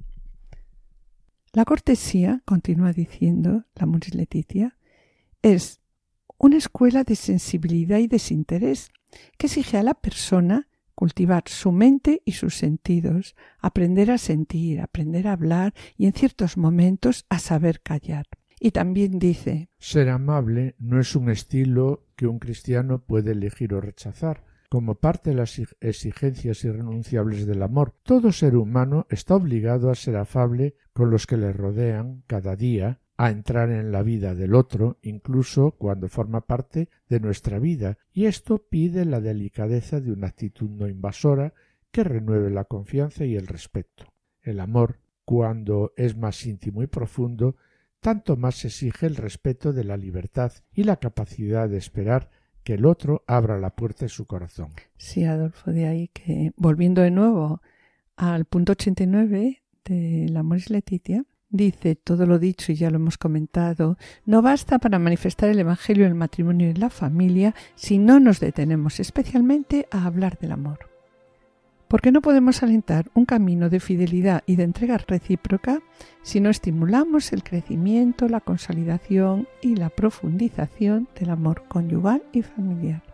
La 1.53 1.65
cortesía, 1.65 2.43
continúa 2.45 2.93
diciendo 2.93 3.65
la 3.75 3.87
Muris 3.87 4.15
Leticia, 4.15 4.77
es 5.43 5.81
una 6.39 6.57
escuela 6.57 7.05
de 7.05 7.17
sensibilidad 7.17 7.99
y 7.99 8.09
desinterés 8.09 8.91
que 9.39 9.47
exige 9.47 9.79
a 9.79 9.83
la 9.83 9.95
persona 9.95 10.69
cultivar 10.95 11.45
su 11.47 11.73
mente 11.73 12.23
y 12.25 12.33
sus 12.33 12.57
sentidos, 12.57 13.35
aprender 13.59 14.11
a 14.11 14.19
sentir, 14.19 14.81
aprender 14.81 15.29
a 15.29 15.33
hablar 15.33 15.75
y 15.97 16.07
en 16.07 16.13
ciertos 16.13 16.57
momentos 16.57 17.25
a 17.29 17.39
saber 17.39 17.81
callar. 17.81 18.27
Y 18.65 18.71
también 18.71 19.19
dice 19.19 19.69
Ser 19.77 20.09
amable 20.09 20.75
no 20.79 20.99
es 20.99 21.15
un 21.17 21.29
estilo 21.29 22.07
que 22.17 22.27
un 22.27 22.39
cristiano 22.39 22.99
puede 22.99 23.33
elegir 23.33 23.75
o 23.75 23.81
rechazar. 23.83 24.43
Como 24.71 24.95
parte 24.95 25.29
de 25.29 25.37
las 25.37 25.61
exigencias 25.83 26.65
irrenunciables 26.65 27.45
del 27.45 27.63
amor, 27.63 27.93
todo 28.03 28.33
ser 28.33 28.57
humano 28.57 29.07
está 29.11 29.37
obligado 29.37 29.91
a 29.91 29.95
ser 29.95 30.17
afable 30.17 30.77
con 30.95 31.11
los 31.11 31.27
que 31.27 31.37
le 31.37 31.53
rodean 31.53 32.23
cada 32.27 32.57
día 32.57 33.01
a 33.19 33.29
entrar 33.29 33.69
en 33.69 33.93
la 33.93 34.03
vida 34.03 34.35
del 34.35 34.55
otro, 34.55 34.97
incluso 35.03 35.73
cuando 35.73 36.09
forma 36.09 36.47
parte 36.47 36.89
de 37.11 37.21
nuestra 37.21 37.59
vida, 37.59 37.99
y 38.15 38.25
esto 38.25 38.57
pide 38.67 39.05
la 39.05 39.21
delicadeza 39.21 40.01
de 40.01 40.11
una 40.11 40.29
actitud 40.29 40.71
no 40.71 40.89
invasora 40.89 41.53
que 41.91 42.03
renueve 42.03 42.49
la 42.49 42.65
confianza 42.65 43.27
y 43.27 43.37
el 43.37 43.47
respeto. 43.47 44.07
El 44.41 44.59
amor, 44.59 45.01
cuando 45.27 45.93
es 45.99 46.17
más 46.17 46.47
íntimo 46.47 46.83
y 46.83 46.87
profundo, 46.87 47.57
tanto 48.05 48.37
más 48.37 48.63
exige 48.67 49.07
el 49.07 49.17
respeto 49.17 49.73
de 49.73 49.83
la 49.83 49.97
libertad 49.97 50.53
y 50.75 50.85
la 50.85 50.97
capacidad 50.97 51.71
de 51.71 51.79
esperar 51.79 52.29
que 52.63 52.75
el 52.75 52.85
otro 52.85 53.25
abra 53.27 53.59
la 53.59 53.75
puerta 53.75 54.05
de 54.05 54.11
su 54.11 54.27
corazón. 54.27 54.69
Sí, 54.99 55.25
Adolfo, 55.25 55.73
de 55.73 55.87
ahí 55.87 56.09
que, 56.09 56.53
volviendo 56.59 57.01
de 57.01 57.11
nuevo 57.11 57.63
al 58.17 58.45
punto 58.45 58.73
89 58.73 59.63
de 59.87 60.27
la 60.29 60.43
Moris 60.43 60.69
Letitia, 60.69 61.25
Dice 61.51 61.95
todo 61.95 62.27
lo 62.27 62.41
dicho 62.41 62.73
y 62.73 62.75
ya 62.75 62.91
lo 62.91 62.97
hemos 62.97 63.17
comentado, 63.17 63.97
no 64.27 64.43
basta 64.43 64.81
para 64.81 64.99
manifestar 64.99 65.51
el 65.51 65.61
Evangelio 65.61 66.05
en 66.05 66.11
el 66.11 66.19
matrimonio 66.19 66.67
y 66.67 66.71
en 66.71 66.81
la 66.81 66.91
familia 66.91 67.55
si 67.77 67.99
no 67.99 68.19
nos 68.19 68.41
detenemos 68.41 68.99
especialmente 68.99 69.87
a 69.93 70.05
hablar 70.05 70.37
del 70.41 70.51
amor. 70.51 70.94
Porque 71.95 72.11
no 72.11 72.23
podemos 72.23 72.65
alentar 72.65 73.09
un 73.15 73.25
camino 73.25 73.71
de 73.71 73.79
fidelidad 73.79 74.43
y 74.47 74.57
de 74.57 74.65
entrega 74.65 74.99
recíproca 74.99 75.81
si 76.23 76.41
no 76.41 76.51
estimulamos 76.51 77.33
el 77.33 77.45
crecimiento, 77.45 78.27
la 78.27 78.41
consolidación 78.41 79.47
y 79.63 79.77
la 79.77 79.91
profundización 79.91 81.07
del 81.15 81.31
amor 81.31 81.69
conyugal 81.69 82.25
y 82.33 82.43
familiar. 82.43 83.05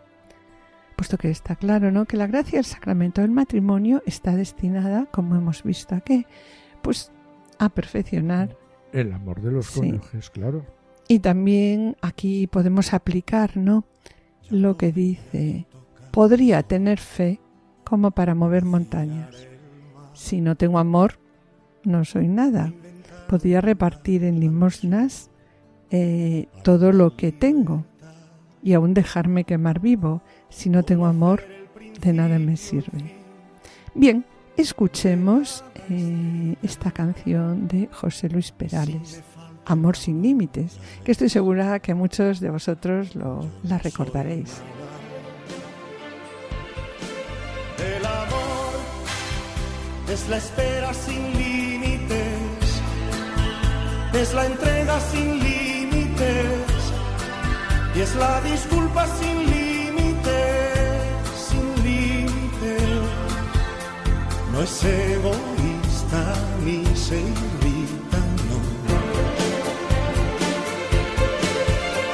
Puesto 0.95 1.19
que 1.19 1.29
está 1.29 1.55
claro, 1.55 1.91
¿no? 1.91 2.05
que 2.05 2.17
la 2.17 2.25
gracia 2.25 2.57
del 2.57 2.65
sacramento 2.65 3.21
del 3.21 3.29
matrimonio 3.29 4.01
está 4.07 4.35
destinada, 4.35 5.05
como 5.11 5.35
hemos 5.35 5.61
visto 5.61 5.93
aquí, 5.93 6.25
pues 6.81 7.11
a 7.59 7.69
perfeccionar 7.69 8.57
el 8.93 9.13
amor 9.13 9.43
de 9.43 9.51
los 9.51 9.69
cónyuges, 9.69 10.31
claro. 10.31 10.65
Y 11.07 11.19
también 11.19 11.97
aquí 12.01 12.47
podemos 12.47 12.95
aplicar, 12.95 13.57
¿no? 13.57 13.85
Lo 14.49 14.75
que 14.75 14.91
dice, 14.91 15.67
podría 16.09 16.63
tener 16.63 16.97
fe 16.97 17.39
como 17.91 18.11
para 18.11 18.35
mover 18.35 18.63
montañas. 18.63 19.35
Si 20.13 20.39
no 20.39 20.55
tengo 20.55 20.79
amor, 20.79 21.19
no 21.83 22.05
soy 22.05 22.29
nada. 22.29 22.71
Podría 23.27 23.59
repartir 23.59 24.23
en 24.23 24.39
limosnas 24.39 25.29
eh, 25.89 26.47
todo 26.63 26.93
lo 26.93 27.17
que 27.17 27.33
tengo 27.33 27.83
y 28.63 28.71
aún 28.71 28.93
dejarme 28.93 29.43
quemar 29.43 29.81
vivo. 29.81 30.21
Si 30.47 30.69
no 30.69 30.83
tengo 30.83 31.05
amor, 31.05 31.43
de 31.99 32.13
nada 32.13 32.39
me 32.39 32.55
sirve. 32.55 33.13
Bien, 33.93 34.23
escuchemos 34.55 35.65
eh, 35.89 36.55
esta 36.63 36.91
canción 36.91 37.67
de 37.67 37.89
José 37.91 38.29
Luis 38.29 38.53
Perales, 38.53 39.21
Amor 39.65 39.97
sin 39.97 40.21
límites, 40.21 40.79
que 41.03 41.11
estoy 41.11 41.27
segura 41.27 41.79
que 41.79 41.93
muchos 41.93 42.39
de 42.39 42.51
vosotros 42.51 43.11
la 43.63 43.77
recordaréis. 43.79 44.61
Es 50.11 50.27
la 50.27 50.37
espera 50.37 50.93
sin 50.93 51.33
límites, 51.37 52.81
es 54.13 54.33
la 54.33 54.45
entrega 54.45 54.99
sin 55.11 55.39
límites 55.39 56.81
y 57.95 58.01
es 58.01 58.15
la 58.15 58.41
disculpa 58.41 59.07
sin 59.19 59.37
límites, 59.49 60.33
sin 61.47 61.83
límites. 61.83 62.83
No 64.51 64.61
es 64.61 64.83
egoísta 64.83 66.23
ni 66.65 66.85
se 66.93 67.17
irrita, 67.19 68.19
no. 68.49 68.57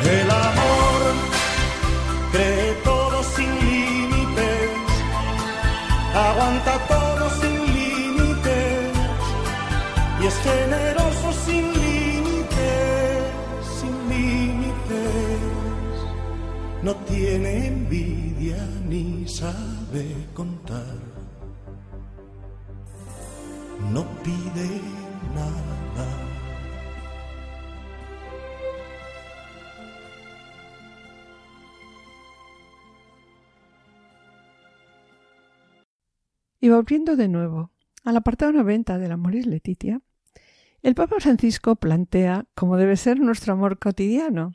El 0.07 0.29
amor 0.29 1.01
cree 2.31 2.76
No 16.87 16.95
tiene 17.03 17.67
envidia 17.67 18.65
ni 18.87 19.27
sabe 19.27 20.05
contar 20.33 20.95
no 23.91 24.05
pide 24.23 24.69
nada. 25.35 26.07
Y 36.61 36.69
volviendo 36.69 37.17
de 37.17 37.27
nuevo 37.27 37.71
al 38.05 38.15
apartado 38.15 38.53
90 38.53 38.97
del 38.97 39.11
Amoris 39.11 39.45
Letitia, 39.45 39.99
el 40.83 40.95
Papa 40.95 41.17
Francisco 41.19 41.75
plantea 41.75 42.45
cómo 42.55 42.77
debe 42.77 42.95
ser 42.95 43.19
nuestro 43.19 43.51
amor 43.51 43.77
cotidiano 43.77 44.53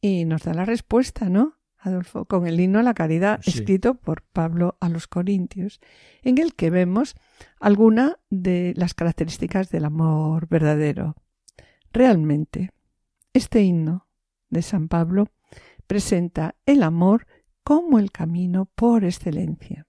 y 0.00 0.24
nos 0.24 0.44
da 0.44 0.54
la 0.54 0.64
respuesta, 0.64 1.28
¿no? 1.28 1.57
Adolfo, 1.78 2.24
con 2.24 2.46
el 2.46 2.58
himno 2.58 2.80
a 2.80 2.82
la 2.82 2.94
caridad 2.94 3.40
Sí. 3.42 3.50
escrito 3.50 3.94
por 3.94 4.22
Pablo 4.22 4.76
a 4.80 4.88
los 4.88 5.06
Corintios, 5.06 5.80
en 6.22 6.38
el 6.38 6.54
que 6.54 6.70
vemos 6.70 7.14
alguna 7.60 8.18
de 8.30 8.74
las 8.76 8.94
características 8.94 9.70
del 9.70 9.84
amor 9.84 10.48
verdadero. 10.48 11.14
Realmente, 11.92 12.72
este 13.32 13.62
himno 13.62 14.08
de 14.50 14.62
San 14.62 14.88
Pablo 14.88 15.28
presenta 15.86 16.56
el 16.66 16.82
amor 16.82 17.26
como 17.62 17.98
el 18.00 18.10
camino 18.10 18.66
por 18.74 19.04
excelencia. 19.04 19.86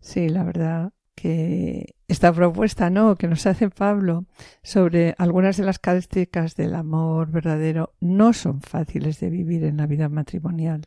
Sí, 0.00 0.28
la 0.28 0.44
verdad 0.44 0.92
que 1.14 1.94
esta 2.08 2.32
propuesta, 2.32 2.90
¿no? 2.90 3.16
que 3.16 3.28
nos 3.28 3.46
hace 3.46 3.70
Pablo 3.70 4.26
sobre 4.62 5.14
algunas 5.18 5.56
de 5.56 5.64
las 5.64 5.78
características 5.78 6.56
del 6.56 6.74
amor 6.74 7.30
verdadero 7.30 7.94
no 8.00 8.32
son 8.32 8.60
fáciles 8.60 9.20
de 9.20 9.30
vivir 9.30 9.64
en 9.64 9.76
la 9.76 9.86
vida 9.86 10.08
matrimonial. 10.08 10.82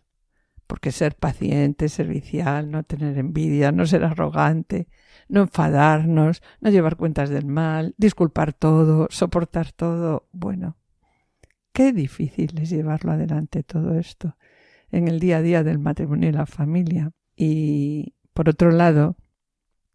Porque 0.67 0.91
ser 0.91 1.15
paciente, 1.15 1.88
servicial, 1.88 2.69
no 2.69 2.84
tener 2.84 3.17
envidia, 3.17 3.71
no 3.71 3.86
ser 3.86 4.03
arrogante, 4.03 4.89
no 5.30 5.41
enfadarnos, 5.41 6.43
no 6.59 6.69
llevar 6.69 6.97
cuentas 6.97 7.30
del 7.30 7.45
mal, 7.45 7.95
disculpar 7.97 8.51
todo, 8.51 9.07
soportar 9.09 9.71
todo, 9.71 10.28
bueno, 10.34 10.75
qué 11.71 11.93
difícil 11.93 12.59
es 12.59 12.69
llevarlo 12.69 13.13
adelante 13.13 13.63
todo 13.63 13.97
esto 13.97 14.36
en 14.91 15.07
el 15.07 15.19
día 15.19 15.38
a 15.38 15.41
día 15.41 15.63
del 15.63 15.80
matrimonio 15.80 16.30
y 16.30 16.34
la 16.34 16.45
familia. 16.45 17.11
Y 17.36 18.15
por 18.34 18.49
otro 18.49 18.71
lado, 18.71 19.15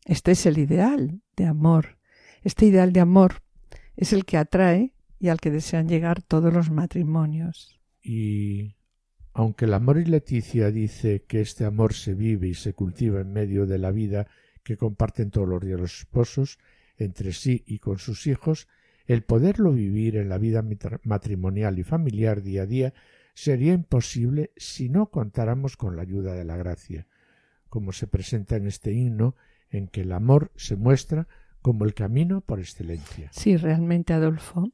este 0.04 0.32
es 0.32 0.46
el 0.46 0.58
ideal 0.58 1.22
de 1.36 1.46
amor. 1.46 1.98
Este 2.42 2.66
ideal 2.66 2.92
de 2.92 3.00
amor 3.00 3.42
es 3.96 4.12
el 4.12 4.24
que 4.24 4.36
atrae 4.36 4.94
y 5.18 5.28
al 5.28 5.40
que 5.40 5.50
desean 5.50 5.88
llegar 5.88 6.22
todos 6.22 6.52
los 6.52 6.70
matrimonios. 6.70 7.80
Y 8.02 8.74
aunque 9.32 9.66
el 9.66 9.74
amor 9.74 9.98
y 9.98 10.04
Leticia 10.04 10.70
dice 10.70 11.24
que 11.26 11.40
este 11.40 11.64
amor 11.64 11.94
se 11.94 12.14
vive 12.14 12.48
y 12.48 12.54
se 12.54 12.74
cultiva 12.74 13.20
en 13.20 13.32
medio 13.32 13.66
de 13.66 13.78
la 13.78 13.92
vida 13.92 14.26
que 14.62 14.76
comparten 14.76 15.30
todos 15.30 15.48
los 15.48 15.62
días 15.62 15.80
los 15.80 16.00
esposos, 16.00 16.58
entre 16.96 17.32
sí 17.32 17.64
y 17.66 17.78
con 17.78 17.98
sus 17.98 18.26
hijos, 18.26 18.68
el 19.06 19.22
poderlo 19.22 19.72
vivir 19.72 20.16
en 20.16 20.28
la 20.28 20.38
vida 20.38 20.64
matrimonial 21.04 21.78
y 21.78 21.82
familiar 21.82 22.42
día 22.42 22.62
a 22.62 22.66
día 22.66 22.94
sería 23.34 23.72
imposible 23.72 24.52
si 24.56 24.88
no 24.88 25.10
contáramos 25.10 25.76
con 25.76 25.96
la 25.96 26.02
ayuda 26.02 26.34
de 26.34 26.44
la 26.44 26.56
gracia, 26.56 27.06
como 27.68 27.92
se 27.92 28.06
presenta 28.06 28.56
en 28.56 28.66
este 28.66 28.92
himno 28.92 29.36
en 29.72 29.88
que 29.88 30.02
el 30.02 30.12
amor 30.12 30.52
se 30.56 30.76
muestra 30.76 31.26
como 31.62 31.84
el 31.84 31.94
camino 31.94 32.40
por 32.40 32.60
excelencia. 32.60 33.30
Sí, 33.32 33.56
realmente, 33.56 34.12
Adolfo, 34.12 34.70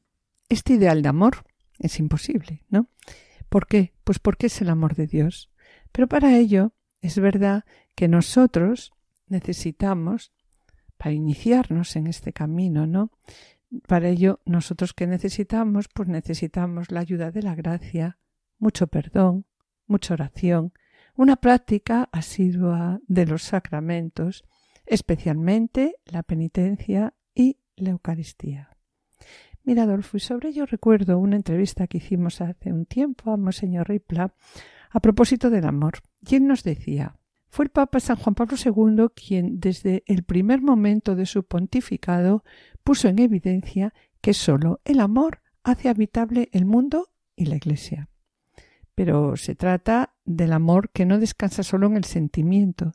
este 0.48 0.74
ideal 0.74 1.02
de 1.02 1.08
amor 1.08 1.44
es 1.78 1.98
imposible, 2.00 2.64
¿no? 2.68 2.88
¿Por 3.48 3.66
qué? 3.66 3.94
Pues 4.04 4.18
porque 4.18 4.46
es 4.46 4.60
el 4.60 4.68
amor 4.68 4.94
de 4.94 5.06
Dios. 5.06 5.50
Pero 5.92 6.08
para 6.08 6.36
ello 6.36 6.72
es 7.00 7.18
verdad 7.18 7.64
que 7.94 8.08
nosotros 8.08 8.92
necesitamos, 9.26 10.32
para 10.96 11.12
iniciarnos 11.12 11.94
en 11.96 12.08
este 12.08 12.32
camino, 12.32 12.86
¿no? 12.86 13.12
Para 13.86 14.08
ello, 14.08 14.40
nosotros 14.44 14.94
que 14.94 15.06
necesitamos, 15.06 15.88
pues 15.88 16.08
necesitamos 16.08 16.90
la 16.90 17.00
ayuda 17.00 17.30
de 17.30 17.42
la 17.42 17.54
gracia, 17.54 18.18
mucho 18.58 18.86
perdón, 18.86 19.46
mucha 19.86 20.14
oración, 20.14 20.72
una 21.14 21.36
práctica 21.36 22.08
asidua 22.12 23.00
de 23.06 23.26
los 23.26 23.42
sacramentos, 23.42 24.44
especialmente 24.88 25.96
la 26.06 26.22
penitencia 26.22 27.14
y 27.34 27.58
la 27.76 27.90
Eucaristía. 27.90 28.76
Mira, 29.62 29.82
Adolfo, 29.82 30.16
y 30.16 30.20
sobre 30.20 30.48
ello 30.48 30.66
recuerdo 30.66 31.18
una 31.18 31.36
entrevista 31.36 31.86
que 31.86 31.98
hicimos 31.98 32.40
hace 32.40 32.72
un 32.72 32.86
tiempo 32.86 33.30
a 33.30 33.36
Monseñor 33.36 33.88
Ripla 33.88 34.34
a 34.90 35.00
propósito 35.00 35.50
del 35.50 35.66
amor. 35.66 35.98
Y 36.26 36.36
él 36.36 36.46
nos 36.46 36.62
decía, 36.62 37.16
fue 37.50 37.66
el 37.66 37.70
Papa 37.70 38.00
San 38.00 38.16
Juan 38.16 38.34
Pablo 38.34 38.56
II 38.62 39.08
quien 39.14 39.60
desde 39.60 40.04
el 40.06 40.22
primer 40.22 40.62
momento 40.62 41.14
de 41.14 41.26
su 41.26 41.44
pontificado 41.44 42.44
puso 42.82 43.08
en 43.08 43.18
evidencia 43.18 43.92
que 44.20 44.34
sólo 44.34 44.80
el 44.84 45.00
amor 45.00 45.42
hace 45.62 45.88
habitable 45.88 46.48
el 46.52 46.64
mundo 46.64 47.10
y 47.36 47.46
la 47.46 47.56
Iglesia. 47.56 48.08
Pero 48.94 49.36
se 49.36 49.54
trata 49.54 50.14
del 50.24 50.52
amor 50.52 50.90
que 50.90 51.06
no 51.06 51.18
descansa 51.18 51.62
solo 51.62 51.86
en 51.86 51.96
el 51.96 52.04
sentimiento, 52.04 52.92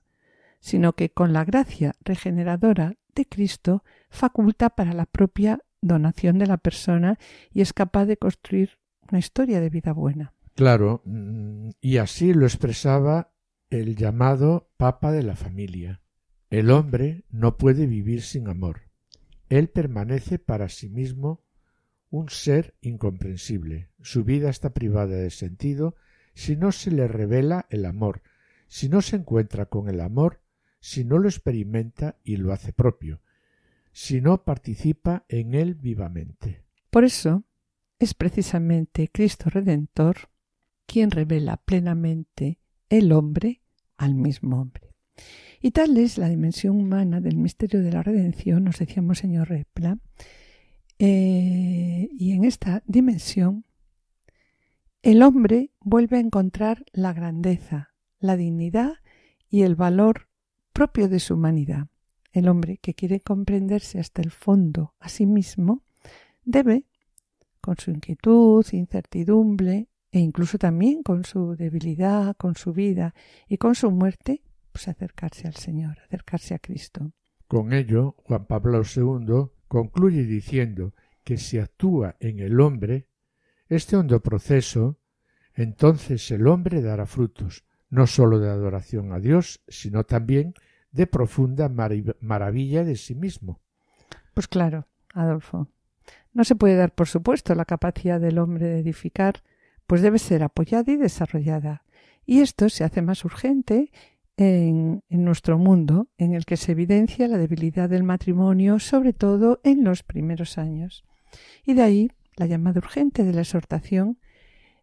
sino 0.63 0.93
que 0.93 1.09
con 1.09 1.33
la 1.33 1.43
gracia 1.43 1.93
regeneradora 2.05 2.95
de 3.13 3.25
Cristo 3.25 3.83
faculta 4.09 4.69
para 4.69 4.93
la 4.93 5.05
propia 5.05 5.59
donación 5.81 6.39
de 6.39 6.47
la 6.47 6.55
persona 6.55 7.19
y 7.51 7.59
es 7.59 7.73
capaz 7.73 8.05
de 8.05 8.15
construir 8.15 8.79
una 9.11 9.19
historia 9.19 9.59
de 9.59 9.69
vida 9.69 9.91
buena. 9.91 10.33
Claro, 10.55 11.01
mm, 11.03 11.71
y 11.81 11.97
así 11.97 12.33
lo 12.33 12.45
expresaba 12.45 13.33
el 13.69 13.97
llamado 13.97 14.69
Papa 14.77 15.11
de 15.11 15.23
la 15.23 15.35
familia. 15.35 16.01
El 16.49 16.71
hombre 16.71 17.25
no 17.29 17.57
puede 17.57 17.85
vivir 17.85 18.21
sin 18.21 18.47
amor. 18.47 18.83
Él 19.49 19.67
permanece 19.67 20.39
para 20.39 20.69
sí 20.69 20.87
mismo 20.87 21.43
un 22.09 22.29
ser 22.29 22.73
incomprensible. 22.79 23.89
Su 24.01 24.23
vida 24.23 24.49
está 24.49 24.73
privada 24.73 25.17
de 25.17 25.29
sentido 25.29 25.97
si 26.35 26.55
no 26.55 26.71
se 26.71 26.89
le 26.89 27.09
revela 27.09 27.65
el 27.69 27.85
amor, 27.85 28.21
si 28.67 28.87
no 28.87 29.01
se 29.01 29.17
encuentra 29.17 29.65
con 29.65 29.89
el 29.89 29.99
amor, 29.99 30.42
si 30.83 31.05
no 31.05 31.17
lo 31.17 31.29
experimenta 31.29 32.17
y 32.25 32.35
lo 32.35 32.51
hace 32.51 32.73
propio, 32.73 33.21
si 33.93 34.19
no 34.19 34.43
participa 34.43 35.23
en 35.29 35.53
él 35.55 35.75
vivamente. 35.75 36.65
Por 36.89 37.05
eso 37.05 37.45
es 37.99 38.13
precisamente 38.13 39.09
Cristo 39.09 39.49
Redentor 39.49 40.29
quien 40.85 41.09
revela 41.09 41.55
plenamente 41.55 42.59
el 42.89 43.13
hombre 43.13 43.61
al 43.95 44.13
mismo 44.13 44.59
hombre. 44.59 44.89
Y 45.61 45.71
tal 45.71 45.97
es 45.97 46.17
la 46.17 46.27
dimensión 46.27 46.75
humana 46.75 47.21
del 47.21 47.37
misterio 47.37 47.81
de 47.81 47.93
la 47.93 48.03
redención, 48.03 48.65
nos 48.65 48.77
decíamos 48.77 49.19
señor 49.19 49.47
Repla, 49.47 49.99
eh, 50.99 52.09
y 52.11 52.33
en 52.33 52.43
esta 52.43 52.83
dimensión 52.87 53.63
el 55.01 55.23
hombre 55.23 55.71
vuelve 55.79 56.17
a 56.17 56.19
encontrar 56.19 56.83
la 56.91 57.13
grandeza, 57.13 57.93
la 58.19 58.35
dignidad 58.35 58.95
y 59.49 59.61
el 59.61 59.75
valor 59.75 60.32
propio 60.73 61.07
de 61.07 61.19
su 61.19 61.35
humanidad. 61.35 61.87
El 62.31 62.49
hombre 62.49 62.79
que 62.79 62.95
quiere 62.95 63.19
comprenderse 63.19 63.99
hasta 63.99 64.21
el 64.21 64.31
fondo 64.31 64.95
a 64.99 65.07
sí 65.07 65.25
mismo 65.25 65.83
debe, 66.43 66.85
con 67.61 67.77
su 67.77 67.91
inquietud, 67.91 68.65
incertidumbre 68.71 69.87
e 70.11 70.19
incluso 70.19 70.57
también 70.57 71.03
con 71.03 71.23
su 71.23 71.55
debilidad, 71.55 72.35
con 72.35 72.55
su 72.55 72.73
vida 72.73 73.13
y 73.47 73.57
con 73.57 73.75
su 73.75 73.91
muerte, 73.91 74.41
pues 74.71 74.87
acercarse 74.87 75.47
al 75.47 75.55
Señor, 75.55 75.99
acercarse 76.03 76.55
a 76.55 76.59
Cristo. 76.59 77.11
Con 77.47 77.71
ello, 77.71 78.15
Juan 78.23 78.45
Pablo 78.45 78.81
II 78.83 79.51
concluye 79.67 80.23
diciendo 80.23 80.93
que 81.23 81.37
si 81.37 81.59
actúa 81.59 82.15
en 82.19 82.39
el 82.39 82.59
hombre 82.59 83.07
este 83.69 83.95
hondo 83.95 84.21
proceso, 84.21 84.99
entonces 85.53 86.29
el 86.31 86.47
hombre 86.47 86.81
dará 86.81 87.05
frutos, 87.05 87.63
no 87.93 88.07
sólo 88.07 88.39
de 88.39 88.49
adoración 88.49 89.13
a 89.13 89.19
Dios, 89.19 89.61
sino 89.67 90.03
también 90.03 90.55
de 90.91 91.05
profunda 91.05 91.69
maravilla 91.69 92.83
de 92.83 92.95
sí 92.95 93.13
mismo. 93.13 93.61
Pues 94.33 94.47
claro, 94.47 94.87
Adolfo. 95.13 95.67
No 96.33 96.43
se 96.43 96.55
puede 96.55 96.75
dar 96.75 96.95
por 96.95 97.07
supuesto 97.07 97.53
la 97.53 97.65
capacidad 97.65 98.19
del 98.19 98.39
hombre 98.39 98.65
de 98.65 98.79
edificar, 98.79 99.43
pues 99.85 100.01
debe 100.01 100.17
ser 100.17 100.41
apoyada 100.41 100.91
y 100.91 100.97
desarrollada. 100.97 101.83
Y 102.25 102.41
esto 102.41 102.67
se 102.69 102.83
hace 102.83 103.03
más 103.03 103.25
urgente 103.25 103.91
en, 104.37 105.03
nuestro 105.09 105.59
mundo, 105.59 106.07
en 106.17 106.33
el 106.33 106.45
que 106.45 106.57
se 106.57 106.71
evidencia 106.71 107.27
la 107.27 107.37
debilidad 107.37 107.89
del 107.89 108.01
matrimonio, 108.01 108.79
sobre 108.79 109.13
todo 109.13 109.61
en 109.63 109.83
los 109.83 110.01
primeros 110.01 110.57
años. 110.57 111.05
Y 111.63 111.75
de 111.75 111.83
ahí 111.83 112.11
la 112.37 112.47
llamada 112.47 112.79
urgente 112.79 113.23
de 113.23 113.33
la 113.33 113.41
exhortación 113.41 114.17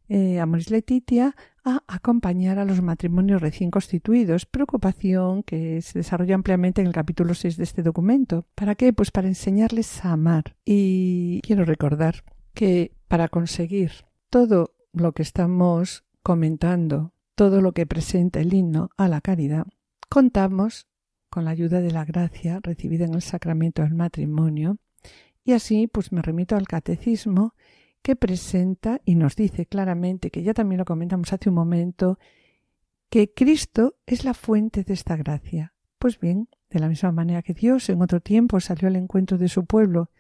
eh, 0.08 0.38
Amoris 0.38 0.70
Letitia 0.70 1.34
a 1.64 1.82
acompañar 1.86 2.58
a 2.58 2.64
los 2.64 2.82
matrimonios 2.82 3.40
recién 3.40 3.70
constituidos, 3.70 4.46
preocupación 4.46 5.42
que 5.42 5.82
se 5.82 5.98
desarrolla 5.98 6.34
ampliamente 6.34 6.80
en 6.80 6.86
el 6.86 6.92
capítulo 6.92 7.34
6 7.34 7.56
de 7.56 7.64
este 7.64 7.82
documento. 7.82 8.46
¿Para 8.54 8.74
qué? 8.74 8.92
Pues 8.92 9.10
para 9.10 9.28
enseñarles 9.28 10.04
a 10.04 10.12
amar. 10.12 10.56
Y 10.64 11.40
quiero 11.42 11.64
recordar 11.64 12.24
que 12.54 12.96
para 13.08 13.28
conseguir 13.28 13.92
todo 14.30 14.74
lo 14.92 15.12
que 15.12 15.22
estamos 15.22 16.04
comentando, 16.22 17.12
todo 17.34 17.60
lo 17.60 17.72
que 17.72 17.86
presenta 17.86 18.40
el 18.40 18.52
himno 18.52 18.90
a 18.96 19.08
la 19.08 19.20
caridad, 19.20 19.66
contamos 20.08 20.88
con 21.30 21.44
la 21.44 21.52
ayuda 21.52 21.80
de 21.80 21.92
la 21.92 22.04
gracia 22.04 22.60
recibida 22.62 23.04
en 23.04 23.14
el 23.14 23.22
sacramento 23.22 23.82
del 23.82 23.94
matrimonio 23.94 24.78
y 25.44 25.52
así 25.52 25.86
pues 25.86 26.12
me 26.12 26.22
remito 26.22 26.56
al 26.56 26.68
catecismo 26.68 27.54
que 28.02 28.16
presenta 28.16 29.00
y 29.04 29.14
nos 29.14 29.36
dice 29.36 29.66
claramente, 29.66 30.30
que 30.30 30.42
ya 30.42 30.54
también 30.54 30.78
lo 30.78 30.84
comentamos 30.84 31.32
hace 31.32 31.48
un 31.48 31.54
momento, 31.54 32.18
que 33.08 33.32
Cristo 33.32 33.96
es 34.06 34.24
la 34.24 34.34
fuente 34.34 34.84
de 34.84 34.94
esta 34.94 35.16
gracia. 35.16 35.74
Pues 35.98 36.18
bien, 36.18 36.48
de 36.70 36.78
la 36.78 36.88
misma 36.88 37.12
manera 37.12 37.42
que 37.42 37.54
Dios 37.54 37.88
en 37.90 38.00
otro 38.00 38.20
tiempo 38.20 38.60
salió 38.60 38.88
al 38.88 38.96
encuentro 38.96 39.36
de 39.36 39.48
su 39.48 39.66
pueblo 39.66 40.10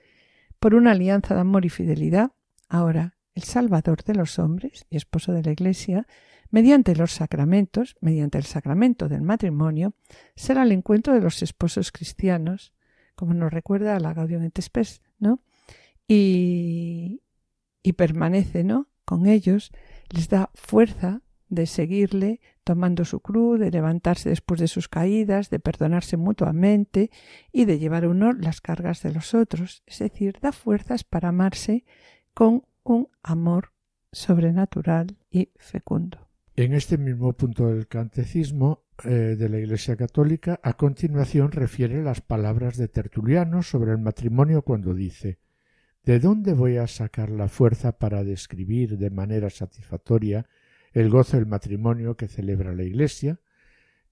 por 0.58 0.74
una 0.74 0.90
alianza 0.90 1.34
de 1.34 1.40
amor 1.40 1.64
y 1.64 1.70
fidelidad, 1.70 2.32
ahora 2.68 3.16
el 3.34 3.44
Salvador 3.44 4.02
de 4.04 4.14
los 4.14 4.38
hombres 4.38 4.86
y 4.90 4.96
esposo 4.96 5.32
de 5.32 5.42
la 5.42 5.52
Iglesia, 5.52 6.06
mediante 6.50 6.94
los 6.96 7.12
sacramentos, 7.12 7.96
mediante 8.00 8.36
el 8.36 8.44
sacramento 8.44 9.08
del 9.08 9.22
matrimonio, 9.22 9.94
será 10.34 10.64
el 10.64 10.72
encuentro 10.72 11.14
de 11.14 11.20
los 11.20 11.42
esposos 11.42 11.92
cristianos, 11.92 12.74
como 13.14 13.32
nos 13.34 13.52
recuerda 13.52 13.98
la 14.00 14.12
Gaudium 14.12 14.42
et 14.42 14.60
Spes, 14.60 15.00
¿no? 15.18 15.40
Y, 16.08 17.22
y 17.82 17.94
permanece, 17.94 18.64
¿no? 18.64 18.88
Con 19.04 19.26
ellos 19.26 19.72
les 20.08 20.28
da 20.28 20.50
fuerza 20.54 21.22
de 21.48 21.66
seguirle 21.66 22.40
tomando 22.64 23.04
su 23.04 23.20
cruz, 23.20 23.58
de 23.58 23.70
levantarse 23.70 24.28
después 24.28 24.60
de 24.60 24.68
sus 24.68 24.88
caídas, 24.88 25.50
de 25.50 25.58
perdonarse 25.58 26.16
mutuamente 26.16 27.10
y 27.52 27.64
de 27.64 27.78
llevar 27.78 28.06
uno 28.06 28.32
las 28.32 28.60
cargas 28.60 29.02
de 29.02 29.12
los 29.12 29.34
otros. 29.34 29.82
Es 29.86 29.98
decir, 29.98 30.38
da 30.40 30.52
fuerzas 30.52 31.02
para 31.04 31.30
amarse 31.30 31.84
con 32.34 32.64
un 32.84 33.08
amor 33.22 33.72
sobrenatural 34.12 35.18
y 35.30 35.50
fecundo. 35.56 36.28
En 36.56 36.74
este 36.74 36.98
mismo 36.98 37.32
punto 37.32 37.68
del 37.68 37.88
catecismo 37.88 38.84
eh, 39.04 39.08
de 39.08 39.48
la 39.48 39.58
Iglesia 39.58 39.96
Católica, 39.96 40.60
a 40.62 40.74
continuación 40.74 41.52
refiere 41.52 42.02
las 42.02 42.20
palabras 42.20 42.76
de 42.76 42.88
Tertuliano 42.88 43.62
sobre 43.62 43.92
el 43.92 43.98
matrimonio 43.98 44.62
cuando 44.62 44.94
dice 44.94 45.38
¿De 46.04 46.18
dónde 46.18 46.54
voy 46.54 46.78
a 46.78 46.86
sacar 46.86 47.30
la 47.30 47.48
fuerza 47.48 47.98
para 47.98 48.24
describir 48.24 48.96
de 48.96 49.10
manera 49.10 49.50
satisfactoria 49.50 50.46
el 50.92 51.10
gozo 51.10 51.36
del 51.36 51.46
matrimonio 51.46 52.16
que 52.16 52.26
celebra 52.26 52.72
la 52.72 52.84
Iglesia, 52.84 53.38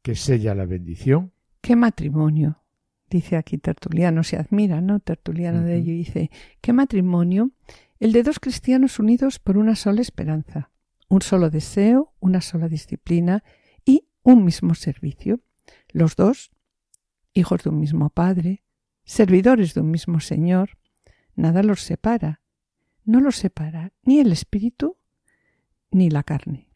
que 0.03 0.15
sella 0.15 0.55
la 0.55 0.67
bendición? 0.67 1.33
¿Qué 1.61 1.77
matrimonio? 1.77 2.63
Dice 3.11 3.37
aquí 3.37 3.57
Tertuliano, 3.57 4.23
se 4.23 4.37
admira, 4.37 4.83
¿no? 4.83 5.01
Tertuliano 5.01 5.63
de 5.63 5.77
ello 5.77 5.93
dice, 5.93 6.31
¿qué 6.61 6.75
matrimonio? 6.75 7.53
El 7.99 8.13
de 8.13 8.23
dos 8.23 8.39
cristianos 8.39 8.99
unidos 8.99 9.39
por 9.39 9.57
una 9.57 9.75
sola 9.75 10.03
esperanza, 10.03 10.71
un 11.09 11.23
solo 11.23 11.49
deseo, 11.49 12.13
una 12.21 12.43
sola 12.43 12.69
disciplina 12.69 13.43
y 13.85 14.05
un 14.23 14.45
mismo 14.45 14.75
servicio. 14.75 15.41
Los 15.91 16.17
dos, 16.17 16.51
hijos 17.33 17.65
de 17.65 17.71
un 17.71 17.81
mismo 17.81 18.11
Padre, 18.11 18.63
servidores 19.05 19.73
de 19.73 19.81
un 19.81 19.91
mismo 19.91 20.21
Señor, 20.21 20.78
nada 21.39 21.63
los 21.63 21.81
separa. 21.81 22.41
No 23.05 23.21
los 23.21 23.37
separa 23.37 23.93
ni 24.03 24.19
el 24.19 24.33
espíritu 24.33 24.97
ni 25.91 26.11
la 26.11 26.23
carne. 26.23 26.69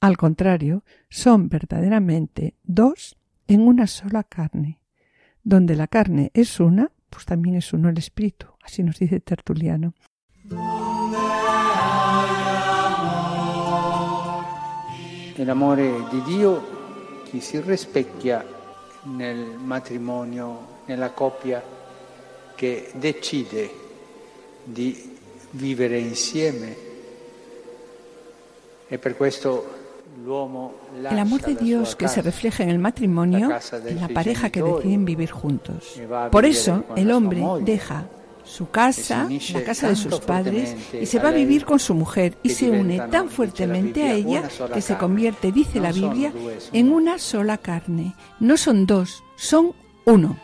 Al 0.00 0.16
contrario, 0.16 0.84
son 1.08 1.48
verdaderamente 1.48 2.54
dos 2.62 3.16
en 3.48 3.62
una 3.62 3.86
sola 3.86 4.22
carne. 4.22 4.78
Donde 5.42 5.74
la 5.74 5.88
carne 5.88 6.30
es 6.34 6.60
una, 6.60 6.92
pues 7.08 7.24
también 7.24 7.56
es 7.56 7.72
uno 7.72 7.88
el 7.88 7.98
espíritu, 7.98 8.46
así 8.62 8.82
nos 8.82 8.98
dice 8.98 9.20
Tertuliano. 9.20 9.94
El 15.36 15.48
amore 15.48 15.92
di 16.12 16.22
Dio 16.22 17.24
che 17.30 17.40
si 17.40 17.58
rispecchia 17.60 18.44
nel 19.04 19.56
matrimonio, 19.58 20.82
nella 20.86 21.10
coppia 21.10 21.62
che 22.54 22.90
decide 22.94 23.79
di 24.64 25.16
vivere 25.52 25.98
insieme 25.98 26.76
e 28.88 28.98
per 28.98 29.16
questo 29.16 29.78
el 31.10 31.18
amor 31.18 31.40
de 31.42 31.54
Dios 31.54 31.96
que 31.96 32.08
se 32.08 32.20
refleja 32.20 32.62
en 32.62 32.70
el 32.70 32.78
matrimonio, 32.78 33.50
en 33.86 34.00
la 34.00 34.08
pareja 34.08 34.50
que 34.50 34.62
deciden 34.62 35.04
vivir 35.04 35.30
juntos. 35.30 36.00
Por 36.30 36.44
eso 36.44 36.84
el 36.96 37.10
hombre 37.10 37.42
deja 37.62 38.06
su 38.44 38.68
casa, 38.70 39.28
la 39.52 39.62
casa 39.62 39.88
de 39.88 39.96
sus 39.96 40.20
padres, 40.20 40.76
y 40.92 41.06
se 41.06 41.20
va 41.20 41.28
a 41.28 41.32
vivir 41.32 41.64
con 41.64 41.78
su 41.78 41.94
mujer 41.94 42.36
y 42.42 42.50
se 42.50 42.70
une 42.70 43.00
tan 43.10 43.28
fuertemente 43.28 44.02
a 44.02 44.12
ella 44.12 44.42
que 44.74 44.80
se 44.82 44.96
convierte, 44.96 45.52
dice 45.52 45.80
la 45.80 45.92
Biblia, 45.92 46.32
en 46.72 46.92
una 46.92 47.18
sola 47.18 47.58
carne. 47.58 48.14
No 48.40 48.56
son 48.56 48.86
dos, 48.86 49.22
son 49.36 49.72
uno. 50.04 50.36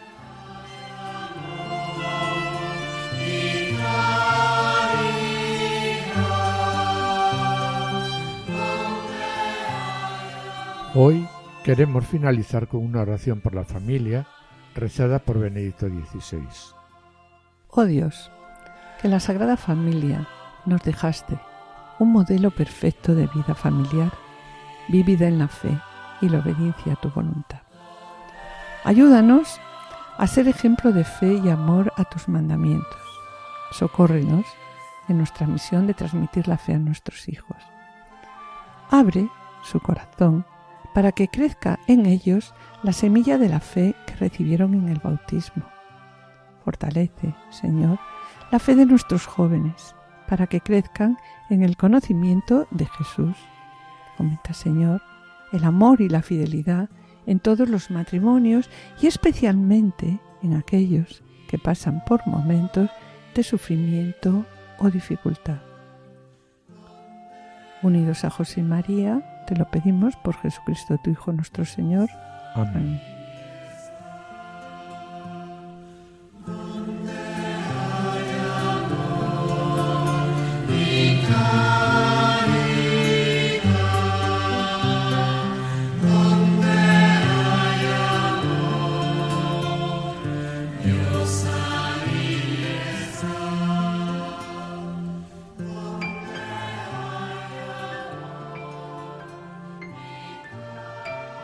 Hoy 10.99 11.28
queremos 11.62 12.07
finalizar 12.07 12.68
con 12.68 12.82
una 12.82 13.03
oración 13.03 13.42
por 13.42 13.55
la 13.55 13.64
familia 13.64 14.26
rezada 14.74 15.18
por 15.18 15.38
Benedicto 15.38 15.88
XVI. 15.88 16.49
Oh 17.68 17.84
Dios, 17.84 18.32
que 19.03 19.09
la 19.09 19.20
Sagrada 19.20 19.59
Familia 19.59 20.26
nos 20.64 20.82
dejaste 20.82 21.38
un 21.99 22.12
modelo 22.12 22.51
perfecto 22.51 23.14
de 23.14 23.26
vida 23.26 23.55
familiar, 23.55 24.11
vivida 24.88 25.28
en 25.28 25.38
la 25.38 25.49
fe 25.49 25.78
y 26.22 26.30
la 26.30 26.38
obediencia 26.38 26.94
a 26.94 26.97
tu 26.97 27.11
voluntad. 27.11 27.61
Ayúdanos 28.82 29.61
a 30.16 30.26
ser 30.26 30.49
ejemplo 30.49 30.92
de 30.92 31.05
fe 31.05 31.34
y 31.44 31.51
amor 31.51 31.92
a 31.99 32.05
tus 32.05 32.26
mandamientos. 32.26 33.03
Socórrenos 33.70 34.47
en 35.11 35.18
nuestra 35.18 35.47
misión 35.47 35.86
de 35.86 35.92
transmitir 35.92 36.49
la 36.49 36.57
fe 36.57 36.72
a 36.72 36.78
nuestros 36.78 37.28
hijos. 37.28 37.59
Abre 38.88 39.28
su 39.62 39.78
corazón 39.78 40.47
para 40.97 41.12
que 41.12 41.28
crezca 41.28 41.78
en 41.88 42.07
ellos 42.07 42.55
la 42.82 42.94
semilla 42.94 43.36
de 43.36 43.51
la 43.51 43.61
fe 43.61 43.94
que 44.07 44.14
recibieron 44.14 44.72
en 44.72 44.88
el 44.88 44.99
bautismo. 44.99 45.62
Fortalece, 46.64 47.34
Señor, 47.51 47.99
la 48.51 48.59
fe 48.59 48.74
de 48.74 48.86
nuestros 48.86 49.26
jóvenes, 49.26 49.94
para 50.26 50.47
que 50.47 50.62
crezcan 50.62 51.18
en 51.51 51.62
el 51.62 51.76
conocimiento 51.76 52.66
de 52.70 52.86
Jesús. 52.86 53.36
Aumenta, 54.16 54.55
Señor, 54.55 55.03
el 55.53 55.64
amor 55.64 56.01
y 56.01 56.09
la 56.09 56.22
fidelidad 56.22 56.88
en 57.26 57.40
todos 57.40 57.68
los 57.68 57.90
matrimonios 57.90 58.70
y 59.03 59.07
especialmente 59.07 60.18
en 60.42 60.55
aquellos 60.55 61.22
que 61.47 61.59
pasan 61.59 62.03
por 62.07 62.26
momentos 62.26 62.88
de 63.34 63.42
sufrimiento 63.42 64.47
o 64.78 64.88
dificultad. 64.88 65.59
Unidos 67.82 68.24
a 68.24 68.30
José 68.30 68.61
y 68.61 68.64
María, 68.64 69.36
te 69.47 69.57
lo 69.57 69.64
pedimos 69.70 70.16
por 70.16 70.36
Jesucristo, 70.36 70.99
tu 70.99 71.11
Hijo 71.11 71.32
nuestro 71.32 71.64
Señor. 71.64 72.11
Amén. 72.55 73.01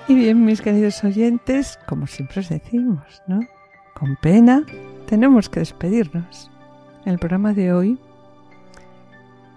Y 0.08 0.14
bien, 0.14 0.44
mis 0.44 0.60
queridos 0.60 1.04
oyentes, 1.04 1.78
como 1.86 2.06
siempre 2.06 2.40
os 2.40 2.48
decimos, 2.48 3.22
¿no? 3.28 3.40
Con 3.94 4.16
pena 4.16 4.64
tenemos 5.06 5.48
que 5.48 5.60
despedirnos. 5.60 6.50
En 7.04 7.12
el 7.12 7.18
programa 7.18 7.52
de 7.52 7.72
hoy 7.72 7.98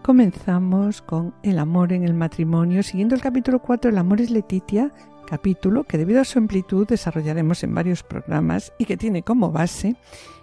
comenzamos 0.03 1.01
con 1.01 1.33
el 1.41 1.57
amor 1.57 1.93
en 1.93 2.03
el 2.03 2.13
matrimonio, 2.13 2.83
siguiendo 2.83 3.15
el 3.15 3.21
capítulo 3.21 3.59
4, 3.59 3.89
El 3.89 3.97
amor 3.97 4.21
es 4.21 4.29
Letitia, 4.29 4.91
capítulo 5.25 5.83
que 5.83 5.97
debido 5.97 6.21
a 6.21 6.25
su 6.25 6.37
amplitud 6.37 6.87
desarrollaremos 6.87 7.63
en 7.63 7.73
varios 7.73 8.03
programas 8.03 8.71
y 8.77 8.85
que 8.85 8.97
tiene 8.97 9.23
como 9.23 9.51
base 9.51 9.95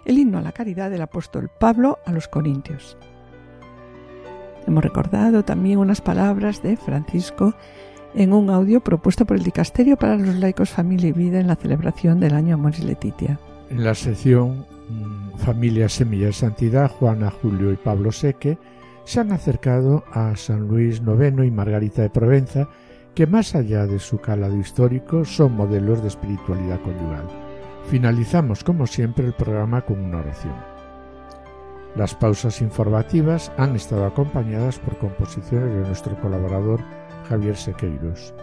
el 0.03 0.17
himno 0.17 0.37
a 0.37 0.41
la 0.41 0.51
caridad 0.51 0.91
del 0.91 1.01
apóstol 1.01 1.49
Pablo 1.59 1.99
a 2.05 2.11
los 2.11 2.27
Corintios. 2.27 2.97
Hemos 4.67 4.83
recordado 4.83 5.43
también 5.43 5.79
unas 5.79 6.01
palabras 6.01 6.61
de 6.61 6.75
Francisco 6.75 7.53
en 8.15 8.33
un 8.33 8.49
audio 8.49 8.81
propuesto 8.81 9.25
por 9.25 9.37
el 9.37 9.43
Dicasterio 9.43 9.97
para 9.97 10.17
los 10.17 10.35
laicos 10.35 10.69
Familia 10.69 11.09
y 11.09 11.13
Vida 11.13 11.39
en 11.39 11.47
la 11.47 11.55
celebración 11.55 12.19
del 12.19 12.35
año 12.35 12.55
Amoris 12.55 12.83
Letitia. 12.83 13.39
En 13.69 13.83
la 13.83 13.95
sección 13.95 14.65
mm, 14.89 15.37
Familia 15.37 15.89
Semilla 15.89 16.27
de 16.27 16.33
Santidad, 16.33 16.91
Juana, 16.91 17.31
Julio 17.31 17.71
y 17.71 17.75
Pablo 17.75 18.11
Seque 18.11 18.57
se 19.05 19.19
han 19.19 19.31
acercado 19.31 20.03
a 20.11 20.35
San 20.35 20.67
Luis 20.67 21.01
IX 21.01 21.45
y 21.45 21.51
Margarita 21.51 22.01
de 22.01 22.09
Provenza, 22.09 22.67
que 23.15 23.27
más 23.27 23.53
allá 23.55 23.85
de 23.85 23.99
su 23.99 24.19
calado 24.19 24.57
histórico 24.57 25.25
son 25.25 25.55
modelos 25.55 26.01
de 26.01 26.07
espiritualidad 26.07 26.81
conyugal. 26.81 27.27
Finalizamos, 27.89 28.63
como 28.63 28.87
siempre, 28.87 29.25
el 29.25 29.33
programa 29.33 29.81
con 29.81 29.99
una 29.99 30.19
oración. 30.19 30.55
Las 31.95 32.15
pausas 32.15 32.61
informativas 32.61 33.51
han 33.57 33.75
estado 33.75 34.05
acompañadas 34.05 34.79
por 34.79 34.97
composiciones 34.97 35.71
de 35.73 35.81
nuestro 35.81 36.19
colaborador 36.19 36.79
Javier 37.23 37.55
Sequeiros. 37.55 38.33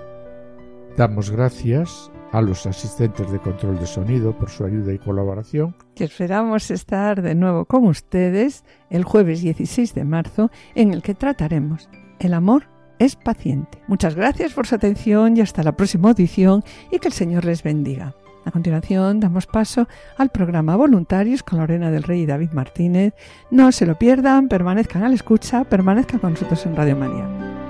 Damos 0.97 1.31
gracias 1.31 2.11
a 2.33 2.41
los 2.43 2.66
asistentes 2.66 3.31
de 3.31 3.39
control 3.39 3.78
de 3.78 3.87
sonido 3.87 4.37
por 4.37 4.51
su 4.51 4.64
ayuda 4.64 4.93
y 4.93 4.99
colaboración. 4.99 5.74
Que 5.95 6.05
esperamos 6.05 6.70
estar 6.70 7.22
de 7.22 7.35
nuevo 7.35 7.64
con 7.64 7.85
ustedes 7.87 8.64
el 8.89 9.05
jueves 9.05 9.41
16 9.41 9.95
de 9.95 10.05
marzo, 10.05 10.51
en 10.74 10.93
el 10.93 11.03
que 11.03 11.14
trataremos 11.14 11.89
el 12.18 12.35
amor 12.35 12.64
es 12.99 13.16
paciente. 13.16 13.83
Muchas 13.89 14.14
gracias 14.14 14.53
por 14.53 14.66
su 14.66 14.74
atención 14.74 15.37
y 15.37 15.41
hasta 15.41 15.62
la 15.62 15.72
próxima 15.72 16.11
audición 16.11 16.62
y 16.93 16.99
que 16.99 17.09
el 17.09 17.14
Señor 17.14 17.45
les 17.45 17.62
bendiga. 17.62 18.14
A 18.45 18.51
continuación 18.51 19.20
damos 19.20 19.47
paso 19.47 19.87
al 20.16 20.31
programa 20.31 20.76
Voluntarios 20.76 21.43
con 21.43 21.59
Lorena 21.59 21.91
del 21.91 22.03
Rey 22.03 22.22
y 22.22 22.26
David 22.26 22.53
Martínez. 22.53 23.14
No 23.51 23.72
se 23.72 23.87
lo 23.87 23.99
pierdan, 23.99 24.49
permanezcan 24.49 25.03
a 25.03 25.09
la 25.09 25.14
escucha, 25.14 25.64
permanezcan 25.64 26.20
con 26.20 26.33
nosotros 26.33 26.64
en 26.66 26.76
Radio 26.76 26.97
María. 26.97 27.69